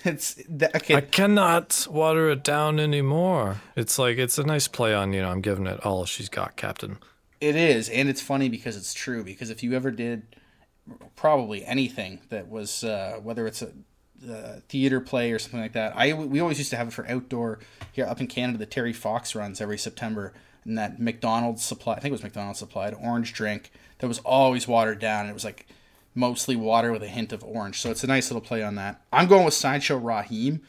it's 0.06 0.42
okay. 0.76 0.96
I 0.96 1.02
cannot 1.02 1.88
water 1.90 2.30
it 2.30 2.44
down 2.44 2.80
anymore. 2.80 3.62
It's 3.76 4.00
like 4.00 4.18
it's 4.18 4.38
a 4.38 4.44
nice 4.44 4.70
play 4.70 4.94
on 4.94 5.12
you 5.12 5.22
know 5.22 5.30
I'm 5.30 5.42
giving 5.42 5.68
it 5.68 5.86
all 5.86 6.06
she's 6.06 6.30
got, 6.30 6.56
Captain. 6.56 6.98
It 7.42 7.56
is, 7.56 7.90
and 7.90 8.08
it's 8.08 8.22
funny 8.22 8.50
because 8.50 8.78
it's 8.78 8.94
true. 8.94 9.24
Because 9.24 9.50
if 9.50 9.64
you 9.64 9.74
ever 9.74 9.90
did 9.92 10.36
probably 11.16 11.66
anything 11.66 12.22
that 12.30 12.48
was 12.48 12.84
uh, 12.84 13.20
whether 13.22 13.48
it's 13.48 13.62
a, 13.62 13.72
theater 14.70 15.02
play 15.02 15.32
or 15.32 15.40
something 15.40 15.60
like 15.60 15.74
that, 15.74 15.94
I 15.98 16.14
we 16.14 16.40
always 16.40 16.60
used 16.60 16.70
to 16.70 16.78
have 16.78 16.90
it 16.90 16.94
for 16.94 17.10
outdoor 17.10 17.58
here 17.92 18.06
up 18.06 18.22
in 18.22 18.28
Canada. 18.28 18.60
The 18.60 18.68
Terry 18.68 18.94
Fox 18.94 19.34
runs 19.34 19.60
every 19.60 19.80
September, 19.80 20.34
and 20.64 20.78
that 20.78 21.00
McDonald's 21.00 21.66
supply 21.66 21.96
I 21.96 22.00
think 22.00 22.12
it 22.12 22.14
was 22.14 22.24
McDonald's 22.24 22.60
supplied 22.60 22.94
orange 22.94 23.34
drink 23.34 23.72
that 23.98 24.08
was 24.08 24.20
always 24.20 24.68
watered 24.68 25.00
down. 25.00 25.22
And 25.22 25.32
it 25.32 25.34
was 25.34 25.44
like 25.44 25.66
mostly 26.14 26.56
water 26.56 26.92
with 26.92 27.02
a 27.02 27.08
hint 27.08 27.34
of 27.34 27.44
orange. 27.44 27.80
So 27.80 27.90
it's 27.90 28.04
a 28.04 28.08
nice 28.08 28.30
little 28.30 28.46
play 28.46 28.62
on 28.62 28.76
that. 28.76 29.02
I'm 29.12 29.28
going 29.28 29.46
with 29.46 29.54
Sideshow 29.54 29.98
Raheem. 29.98 30.62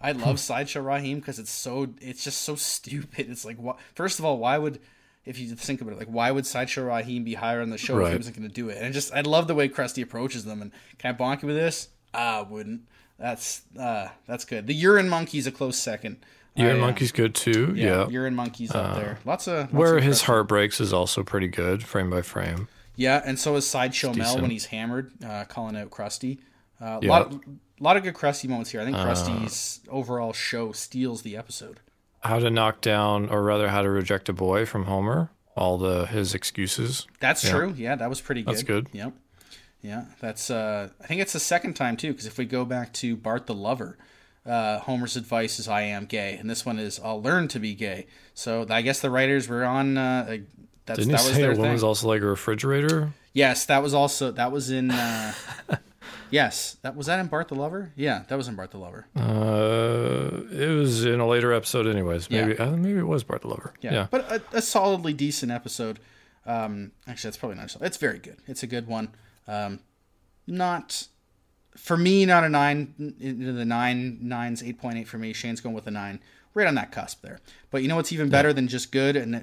I 0.00 0.12
love 0.12 0.38
Sideshow 0.38 0.82
Raheem 0.82 1.18
because 1.18 1.38
it's 1.38 1.50
so 1.50 1.94
it's 2.00 2.22
just 2.22 2.42
so 2.42 2.54
stupid. 2.54 3.30
It's 3.30 3.44
like 3.44 3.56
what 3.56 3.78
first 3.94 4.18
of 4.18 4.24
all, 4.24 4.38
why 4.38 4.58
would 4.58 4.78
if 5.24 5.38
you 5.38 5.54
think 5.54 5.80
about 5.80 5.94
it, 5.94 5.98
like 5.98 6.08
why 6.08 6.30
would 6.30 6.46
Sideshow 6.46 6.84
Raheem 6.84 7.24
be 7.24 7.34
higher 7.34 7.62
on 7.62 7.70
the 7.70 7.78
show 7.78 7.96
right. 7.96 8.06
if 8.06 8.12
he 8.12 8.16
wasn't 8.18 8.36
going 8.36 8.48
to 8.48 8.54
do 8.54 8.68
it? 8.68 8.76
And 8.78 8.86
I 8.86 8.90
just 8.90 9.12
I 9.12 9.20
love 9.22 9.46
the 9.46 9.54
way 9.54 9.68
Krusty 9.68 10.02
approaches 10.02 10.44
them. 10.44 10.62
And 10.62 10.72
can 10.98 11.14
I 11.14 11.18
bonk 11.18 11.42
you 11.42 11.48
with 11.48 11.56
this? 11.56 11.88
I 12.12 12.42
wouldn't. 12.42 12.82
That's 13.18 13.62
uh 13.78 14.08
that's 14.26 14.44
good. 14.44 14.66
The 14.66 14.74
Urine 14.74 15.08
Monkey's 15.08 15.46
a 15.46 15.52
close 15.52 15.78
second. 15.78 16.18
Urine 16.56 16.76
uh, 16.76 16.86
Monkey's 16.86 17.12
good 17.12 17.34
too. 17.34 17.72
Yeah, 17.76 18.02
yeah. 18.02 18.08
Urine 18.08 18.34
Monkey's 18.34 18.70
up 18.70 18.92
uh, 18.92 18.94
there. 18.94 19.18
Lots 19.24 19.48
of 19.48 19.56
lots 19.56 19.72
where 19.72 19.96
of 19.96 20.04
his 20.04 20.22
heart 20.22 20.48
breaks 20.48 20.80
is 20.80 20.92
also 20.92 21.22
pretty 21.22 21.48
good, 21.48 21.82
frame 21.82 22.10
by 22.10 22.22
frame. 22.22 22.68
Yeah, 22.96 23.20
and 23.24 23.38
so 23.38 23.56
is 23.56 23.66
Sideshow 23.66 24.12
Mel 24.12 24.40
when 24.40 24.50
he's 24.50 24.66
hammered, 24.66 25.12
uh, 25.24 25.44
calling 25.44 25.76
out 25.76 25.90
Krusty. 25.90 26.38
Uh, 26.80 27.00
a 27.02 27.06
lot, 27.06 27.22
of, 27.22 27.40
lot 27.80 27.96
of 27.96 28.04
good 28.04 28.14
Krusty 28.14 28.48
moments 28.48 28.70
here. 28.70 28.80
I 28.80 28.84
think 28.84 28.96
Krusty's 28.96 29.80
overall 29.88 30.32
show 30.32 30.70
steals 30.72 31.22
the 31.22 31.36
episode. 31.36 31.80
How 32.24 32.38
to 32.38 32.50
knock 32.50 32.80
down, 32.80 33.28
or 33.28 33.42
rather, 33.42 33.68
how 33.68 33.82
to 33.82 33.90
reject 33.90 34.28
a 34.28 34.32
boy 34.32 34.64
from 34.64 34.84
Homer. 34.84 35.30
All 35.56 35.78
the 35.78 36.06
his 36.06 36.34
excuses. 36.34 37.06
That's 37.20 37.44
yeah. 37.44 37.50
true. 37.50 37.74
Yeah, 37.76 37.94
that 37.96 38.08
was 38.08 38.20
pretty 38.20 38.42
good. 38.42 38.54
That's 38.54 38.62
good. 38.62 38.88
Yep. 38.92 39.12
Yeah, 39.82 40.06
that's. 40.20 40.50
Uh, 40.50 40.88
I 41.00 41.06
think 41.06 41.20
it's 41.20 41.32
the 41.32 41.40
second 41.40 41.74
time 41.74 41.96
too, 41.96 42.12
because 42.12 42.26
if 42.26 42.38
we 42.38 42.46
go 42.46 42.64
back 42.64 42.92
to 42.94 43.14
Bart 43.14 43.46
the 43.46 43.54
Lover, 43.54 43.98
uh, 44.46 44.78
Homer's 44.80 45.16
advice 45.16 45.58
is 45.60 45.68
"I 45.68 45.82
am 45.82 46.06
gay," 46.06 46.36
and 46.36 46.50
this 46.50 46.66
one 46.66 46.78
is 46.78 46.98
"I'll 47.04 47.22
learn 47.22 47.46
to 47.48 47.60
be 47.60 47.74
gay." 47.74 48.06
So 48.32 48.66
I 48.68 48.82
guess 48.82 49.00
the 49.00 49.10
writers 49.10 49.46
were 49.46 49.64
on 49.64 49.96
uh, 49.96 50.38
that's, 50.86 50.98
Didn't 50.98 51.12
that 51.12 51.22
you 51.22 51.28
was 51.28 51.36
say 51.36 51.44
a 51.44 51.54
woman's 51.54 51.82
also 51.82 52.08
like 52.08 52.20
a 52.20 52.26
refrigerator? 52.26 53.12
Yes, 53.32 53.66
that 53.66 53.82
was 53.82 53.94
also 53.94 54.30
that 54.32 54.52
was 54.52 54.70
in. 54.70 54.90
Uh, 54.90 55.32
yes, 56.34 56.76
that 56.82 56.96
was 56.96 57.06
that 57.06 57.20
in 57.20 57.28
Bart 57.28 57.48
the 57.48 57.54
Lover. 57.54 57.92
Yeah, 57.94 58.24
that 58.28 58.36
was 58.36 58.48
in 58.48 58.56
Bart 58.56 58.72
the 58.72 58.78
Lover. 58.78 59.06
Uh, 59.16 60.42
it 60.52 60.68
was 60.68 61.04
in 61.04 61.20
a 61.20 61.26
later 61.26 61.52
episode, 61.52 61.86
anyways. 61.86 62.28
Maybe 62.28 62.54
yeah. 62.54 62.64
uh, 62.64 62.76
maybe 62.76 62.98
it 62.98 63.06
was 63.06 63.22
Bart 63.22 63.42
the 63.42 63.48
Lover. 63.48 63.72
Yeah, 63.80 63.92
yeah. 63.92 64.06
but 64.10 64.30
a, 64.30 64.58
a, 64.58 64.62
solidly 64.62 65.12
decent 65.12 65.52
episode. 65.52 66.00
Um, 66.44 66.92
actually, 67.06 67.28
that's 67.28 67.36
probably 67.38 67.56
not. 67.56 67.74
It's 67.80 67.96
very 67.96 68.18
good. 68.18 68.38
It's 68.46 68.62
a 68.62 68.66
good 68.66 68.88
one. 68.88 69.10
Um, 69.46 69.80
not 70.46 71.06
for 71.76 71.96
me, 71.96 72.26
not 72.26 72.44
a 72.44 72.48
nine. 72.48 73.14
Into 73.20 73.52
the 73.52 73.64
nine 73.64 74.18
nines, 74.20 74.62
eight 74.62 74.78
point 74.78 74.98
eight 74.98 75.08
for 75.08 75.18
me. 75.18 75.32
Shane's 75.32 75.60
going 75.60 75.74
with 75.74 75.86
a 75.86 75.92
nine 75.92 76.20
right 76.52 76.66
on 76.66 76.74
that 76.74 76.90
cusp 76.92 77.22
there. 77.22 77.40
But 77.70 77.82
you 77.82 77.88
know 77.88 77.96
what's 77.96 78.12
even 78.12 78.28
better 78.28 78.48
yeah. 78.48 78.54
than 78.54 78.68
just 78.68 78.90
good, 78.90 79.16
and 79.16 79.36
uh, 79.36 79.40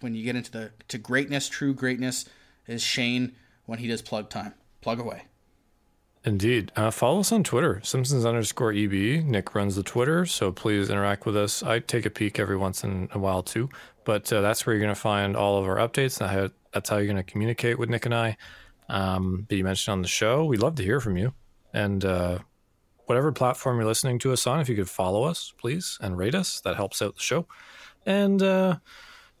when 0.00 0.14
you 0.14 0.24
get 0.24 0.36
into 0.36 0.50
the 0.50 0.70
to 0.88 0.98
greatness, 0.98 1.48
true 1.48 1.74
greatness, 1.74 2.24
is 2.68 2.82
Shane 2.82 3.32
when 3.66 3.80
he 3.80 3.88
does 3.88 4.00
plug 4.00 4.30
time. 4.30 4.54
Plug 4.80 5.00
away. 5.00 5.24
Indeed. 6.24 6.70
Uh, 6.76 6.90
follow 6.90 7.20
us 7.20 7.32
on 7.32 7.42
Twitter, 7.42 7.80
Simpsons 7.82 8.26
underscore 8.26 8.72
EB. 8.72 9.24
Nick 9.24 9.54
runs 9.54 9.76
the 9.76 9.82
Twitter, 9.82 10.26
so 10.26 10.52
please 10.52 10.90
interact 10.90 11.24
with 11.24 11.34
us. 11.34 11.62
I 11.62 11.78
take 11.78 12.04
a 12.04 12.10
peek 12.10 12.38
every 12.38 12.58
once 12.58 12.84
in 12.84 13.08
a 13.12 13.18
while 13.18 13.42
too, 13.42 13.70
but 14.04 14.30
uh, 14.30 14.42
that's 14.42 14.66
where 14.66 14.74
you're 14.74 14.84
going 14.84 14.94
to 14.94 15.00
find 15.00 15.34
all 15.34 15.58
of 15.58 15.66
our 15.66 15.76
updates. 15.76 16.18
That's 16.72 16.90
how 16.90 16.96
you're 16.98 17.06
going 17.06 17.16
to 17.16 17.22
communicate 17.22 17.78
with 17.78 17.88
Nick 17.88 18.04
and 18.04 18.14
I. 18.14 18.36
Um, 18.90 19.46
you 19.48 19.64
mentioned 19.64 19.92
on 19.92 20.02
the 20.02 20.08
show. 20.08 20.44
We'd 20.44 20.60
love 20.60 20.74
to 20.74 20.82
hear 20.82 21.00
from 21.00 21.16
you. 21.16 21.32
And 21.72 22.04
uh, 22.04 22.40
whatever 23.06 23.32
platform 23.32 23.78
you're 23.78 23.86
listening 23.86 24.18
to 24.20 24.32
us 24.32 24.46
on, 24.46 24.60
if 24.60 24.68
you 24.68 24.76
could 24.76 24.90
follow 24.90 25.22
us, 25.22 25.54
please, 25.58 25.96
and 26.02 26.18
rate 26.18 26.34
us, 26.34 26.60
that 26.62 26.76
helps 26.76 27.00
out 27.00 27.14
the 27.14 27.22
show. 27.22 27.46
And, 28.04 28.42
uh, 28.42 28.76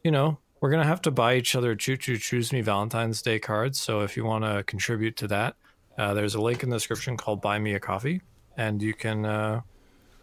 you 0.02 0.10
know, 0.10 0.38
we're 0.60 0.70
going 0.70 0.82
to 0.82 0.88
have 0.88 1.02
to 1.02 1.10
buy 1.10 1.36
each 1.36 1.54
other 1.54 1.74
Choo 1.74 1.96
Choo 1.96 2.16
Choose 2.16 2.52
Me 2.52 2.62
Valentine's 2.62 3.20
Day 3.20 3.38
cards. 3.38 3.80
So 3.80 4.00
if 4.00 4.16
you 4.16 4.24
want 4.24 4.44
to 4.44 4.62
contribute 4.62 5.16
to 5.18 5.28
that, 5.28 5.56
uh, 6.00 6.14
there's 6.14 6.34
a 6.34 6.40
link 6.40 6.62
in 6.62 6.70
the 6.70 6.76
description 6.76 7.18
called 7.18 7.42
Buy 7.42 7.58
Me 7.58 7.74
a 7.74 7.80
Coffee. 7.80 8.22
And 8.56 8.82
you 8.82 8.94
can, 8.94 9.26
uh, 9.26 9.60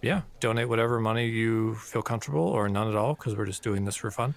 yeah, 0.01 0.21
donate 0.39 0.67
whatever 0.67 0.99
money 0.99 1.27
you 1.27 1.75
feel 1.75 2.01
comfortable 2.01 2.41
or 2.41 2.67
none 2.67 2.87
at 2.87 2.95
all 2.95 3.13
because 3.13 3.35
we're 3.35 3.45
just 3.45 3.61
doing 3.61 3.85
this 3.85 3.95
for 3.95 4.09
fun. 4.09 4.33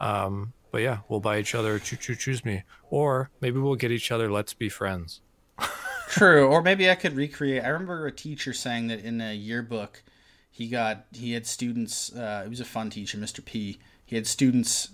Um, 0.00 0.52
but 0.70 0.82
yeah, 0.82 0.98
we'll 1.08 1.20
buy 1.20 1.38
each 1.38 1.54
other 1.54 1.78
choo 1.78 1.96
choo 1.96 2.14
choose 2.14 2.44
me, 2.44 2.64
or 2.90 3.30
maybe 3.40 3.58
we'll 3.58 3.74
get 3.74 3.90
each 3.90 4.10
other 4.10 4.30
let's 4.30 4.52
be 4.52 4.68
friends. 4.68 5.20
True, 6.08 6.46
or 6.46 6.62
maybe 6.62 6.90
I 6.90 6.94
could 6.94 7.14
recreate. 7.14 7.62
I 7.62 7.68
remember 7.68 8.06
a 8.06 8.12
teacher 8.12 8.52
saying 8.52 8.88
that 8.88 9.00
in 9.00 9.20
a 9.20 9.34
yearbook, 9.34 10.02
he 10.50 10.68
got 10.68 11.06
he 11.12 11.32
had 11.32 11.46
students. 11.46 12.12
Uh, 12.14 12.42
he 12.44 12.48
was 12.48 12.60
a 12.60 12.64
fun 12.64 12.90
teacher, 12.90 13.18
Mr. 13.18 13.44
P. 13.44 13.78
He 14.04 14.16
had 14.16 14.26
students, 14.26 14.88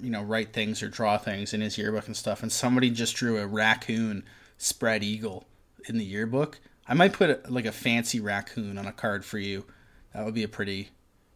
you 0.00 0.10
know, 0.10 0.22
write 0.22 0.52
things 0.52 0.82
or 0.82 0.88
draw 0.88 1.18
things 1.18 1.52
in 1.52 1.60
his 1.60 1.76
yearbook 1.78 2.06
and 2.06 2.16
stuff. 2.16 2.42
And 2.42 2.50
somebody 2.50 2.90
just 2.90 3.16
drew 3.16 3.38
a 3.38 3.46
raccoon 3.46 4.24
spread 4.58 5.02
eagle 5.02 5.46
in 5.88 5.98
the 5.98 6.04
yearbook. 6.04 6.60
I 6.86 6.94
might 6.94 7.12
put 7.12 7.30
a, 7.30 7.40
like 7.48 7.66
a 7.66 7.72
fancy 7.72 8.20
raccoon 8.20 8.78
on 8.78 8.86
a 8.86 8.92
card 8.92 9.24
for 9.24 9.38
you. 9.38 9.64
That 10.12 10.24
would 10.24 10.34
be 10.34 10.42
a 10.42 10.48
pretty 10.48 10.90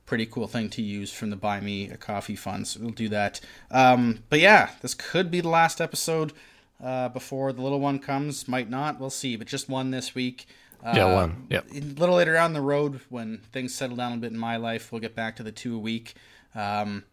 pretty 0.06 0.24
cool 0.24 0.46
thing 0.46 0.70
to 0.70 0.80
use 0.82 1.12
from 1.12 1.28
the 1.28 1.36
Buy 1.36 1.60
Me 1.60 1.90
a 1.90 1.96
Coffee 1.98 2.36
funds. 2.36 2.78
We'll 2.78 2.90
do 2.92 3.10
that. 3.10 3.40
Um, 3.70 4.20
but 4.30 4.40
yeah, 4.40 4.70
this 4.80 4.94
could 4.94 5.30
be 5.30 5.42
the 5.42 5.50
last 5.50 5.82
episode 5.82 6.32
uh, 6.82 7.10
before 7.10 7.52
the 7.52 7.60
little 7.60 7.80
one 7.80 7.98
comes. 7.98 8.48
Might 8.48 8.70
not. 8.70 8.98
We'll 8.98 9.10
see. 9.10 9.36
But 9.36 9.48
just 9.48 9.68
one 9.68 9.90
this 9.90 10.14
week. 10.14 10.46
Uh, 10.82 10.94
Yeah, 10.96 11.12
one. 11.12 11.46
Yep. 11.50 11.66
A 11.72 11.80
little 12.00 12.14
later 12.16 12.32
down 12.32 12.54
the 12.54 12.62
road, 12.62 13.00
when 13.10 13.42
things 13.52 13.74
settle 13.74 13.96
down 13.96 14.14
a 14.14 14.16
bit 14.16 14.32
in 14.32 14.38
my 14.38 14.56
life, 14.56 14.90
we'll 14.90 15.00
get 15.02 15.14
back 15.14 15.36
to 15.36 15.42
the 15.42 15.52
two 15.52 15.74
a 15.76 15.78
week. 15.78 16.14
Um, 16.54 17.04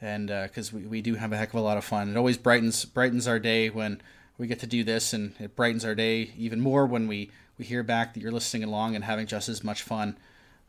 and 0.00 0.28
because 0.28 0.72
we, 0.72 0.82
we 0.82 1.00
do 1.02 1.14
have 1.16 1.32
a 1.32 1.36
heck 1.36 1.48
of 1.48 1.56
a 1.56 1.62
lot 1.62 1.78
of 1.78 1.84
fun. 1.84 2.10
It 2.10 2.16
always 2.16 2.36
brightens 2.38 2.84
brightens 2.84 3.26
our 3.26 3.38
day 3.40 3.70
when 3.70 4.00
we 4.38 4.46
get 4.46 4.60
to 4.60 4.66
do 4.66 4.84
this, 4.84 5.12
and 5.12 5.34
it 5.38 5.56
brightens 5.56 5.84
our 5.84 5.94
day 5.94 6.30
even 6.36 6.60
more 6.60 6.86
when 6.86 7.06
we 7.08 7.30
we 7.58 7.64
hear 7.64 7.82
back 7.82 8.14
that 8.14 8.20
you're 8.20 8.32
listening 8.32 8.64
along 8.64 8.94
and 8.94 9.04
having 9.04 9.26
just 9.26 9.48
as 9.48 9.64
much 9.64 9.82
fun 9.82 10.16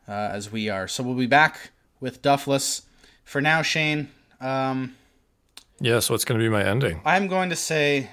uh, 0.08 0.12
as 0.12 0.50
we 0.50 0.70
are. 0.70 0.88
So 0.88 1.02
we'll 1.02 1.14
be 1.16 1.26
back 1.26 1.70
with 2.00 2.22
Duffless. 2.22 2.82
For 3.24 3.42
now, 3.42 3.60
Shane. 3.60 4.08
Um, 4.40 4.94
Yeah, 5.80 5.98
so 6.00 6.14
it's 6.14 6.24
going 6.24 6.40
to 6.40 6.44
be 6.44 6.48
my 6.48 6.64
ending. 6.64 7.02
I'm 7.04 7.26
going 7.28 7.50
to 7.50 7.56
say. 7.56 8.08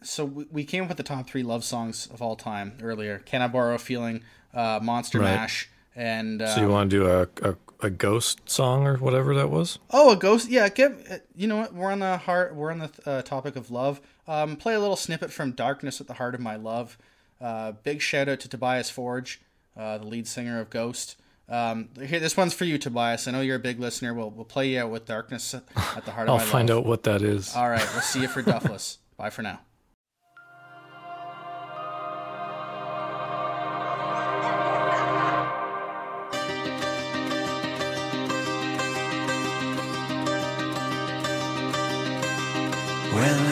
So 0.00 0.24
we, 0.24 0.46
we 0.52 0.64
came 0.64 0.84
up 0.84 0.88
with 0.90 0.96
the 0.96 1.02
top 1.02 1.28
three 1.28 1.42
love 1.42 1.64
songs 1.64 2.06
of 2.12 2.22
all 2.22 2.36
time 2.36 2.78
earlier. 2.80 3.18
Can 3.18 3.42
I 3.42 3.48
borrow 3.48 3.74
a 3.74 3.78
feeling? 3.78 4.22
Uh, 4.54 4.78
Monster 4.80 5.18
Right. 5.18 5.34
Mash. 5.34 5.68
And 5.96 6.40
uh, 6.40 6.54
So 6.54 6.60
you 6.60 6.68
want 6.68 6.88
to 6.90 6.96
do 6.96 7.06
a, 7.06 7.22
a 7.50 7.56
a 7.80 7.90
ghost 7.90 8.48
song 8.48 8.86
or 8.86 8.96
whatever 8.96 9.34
that 9.34 9.50
was? 9.50 9.78
Oh, 9.90 10.12
a 10.12 10.16
ghost. 10.16 10.48
Yeah, 10.48 10.68
give. 10.68 11.20
You 11.34 11.46
know 11.48 11.56
what? 11.58 11.74
We're 11.74 11.90
on 11.92 11.98
the 12.00 12.16
heart. 12.16 12.54
We're 12.54 12.70
on 12.72 12.78
the 12.80 12.90
uh, 13.06 13.22
topic 13.22 13.56
of 13.56 13.70
love. 13.70 14.00
Um, 14.28 14.56
play 14.56 14.74
a 14.74 14.80
little 14.80 14.96
snippet 14.96 15.32
from 15.32 15.52
"Darkness 15.52 16.00
at 16.00 16.06
the 16.06 16.14
Heart 16.14 16.34
of 16.34 16.40
My 16.40 16.54
Love." 16.56 16.98
Uh, 17.40 17.72
big 17.72 18.00
shout 18.00 18.28
out 18.28 18.40
to 18.40 18.48
Tobias 18.48 18.90
Forge, 18.90 19.40
uh, 19.76 19.98
the 19.98 20.06
lead 20.06 20.28
singer 20.28 20.60
of 20.60 20.70
Ghost. 20.70 21.16
Um, 21.48 21.88
here, 21.98 22.20
this 22.20 22.36
one's 22.36 22.52
for 22.52 22.66
you, 22.66 22.76
Tobias. 22.76 23.26
I 23.26 23.30
know 23.30 23.40
you're 23.40 23.56
a 23.56 23.60
big 23.60 23.80
listener. 23.80 24.12
We'll 24.12 24.30
we'll 24.30 24.44
play 24.44 24.68
you 24.68 24.80
out 24.80 24.90
with 24.90 25.06
"Darkness 25.06 25.54
at 25.54 25.64
the 26.04 26.12
Heart 26.12 26.28
of 26.28 26.28
My 26.28 26.32
Love. 26.34 26.40
I'll 26.42 26.46
find 26.46 26.70
out 26.70 26.84
what 26.84 27.04
that 27.04 27.22
is. 27.22 27.56
All 27.56 27.70
right, 27.70 27.88
we'll 27.92 28.02
see 28.02 28.20
you 28.20 28.28
for 28.28 28.42
Duffless. 28.42 28.98
Bye 29.16 29.30
for 29.30 29.42
now. 29.42 29.60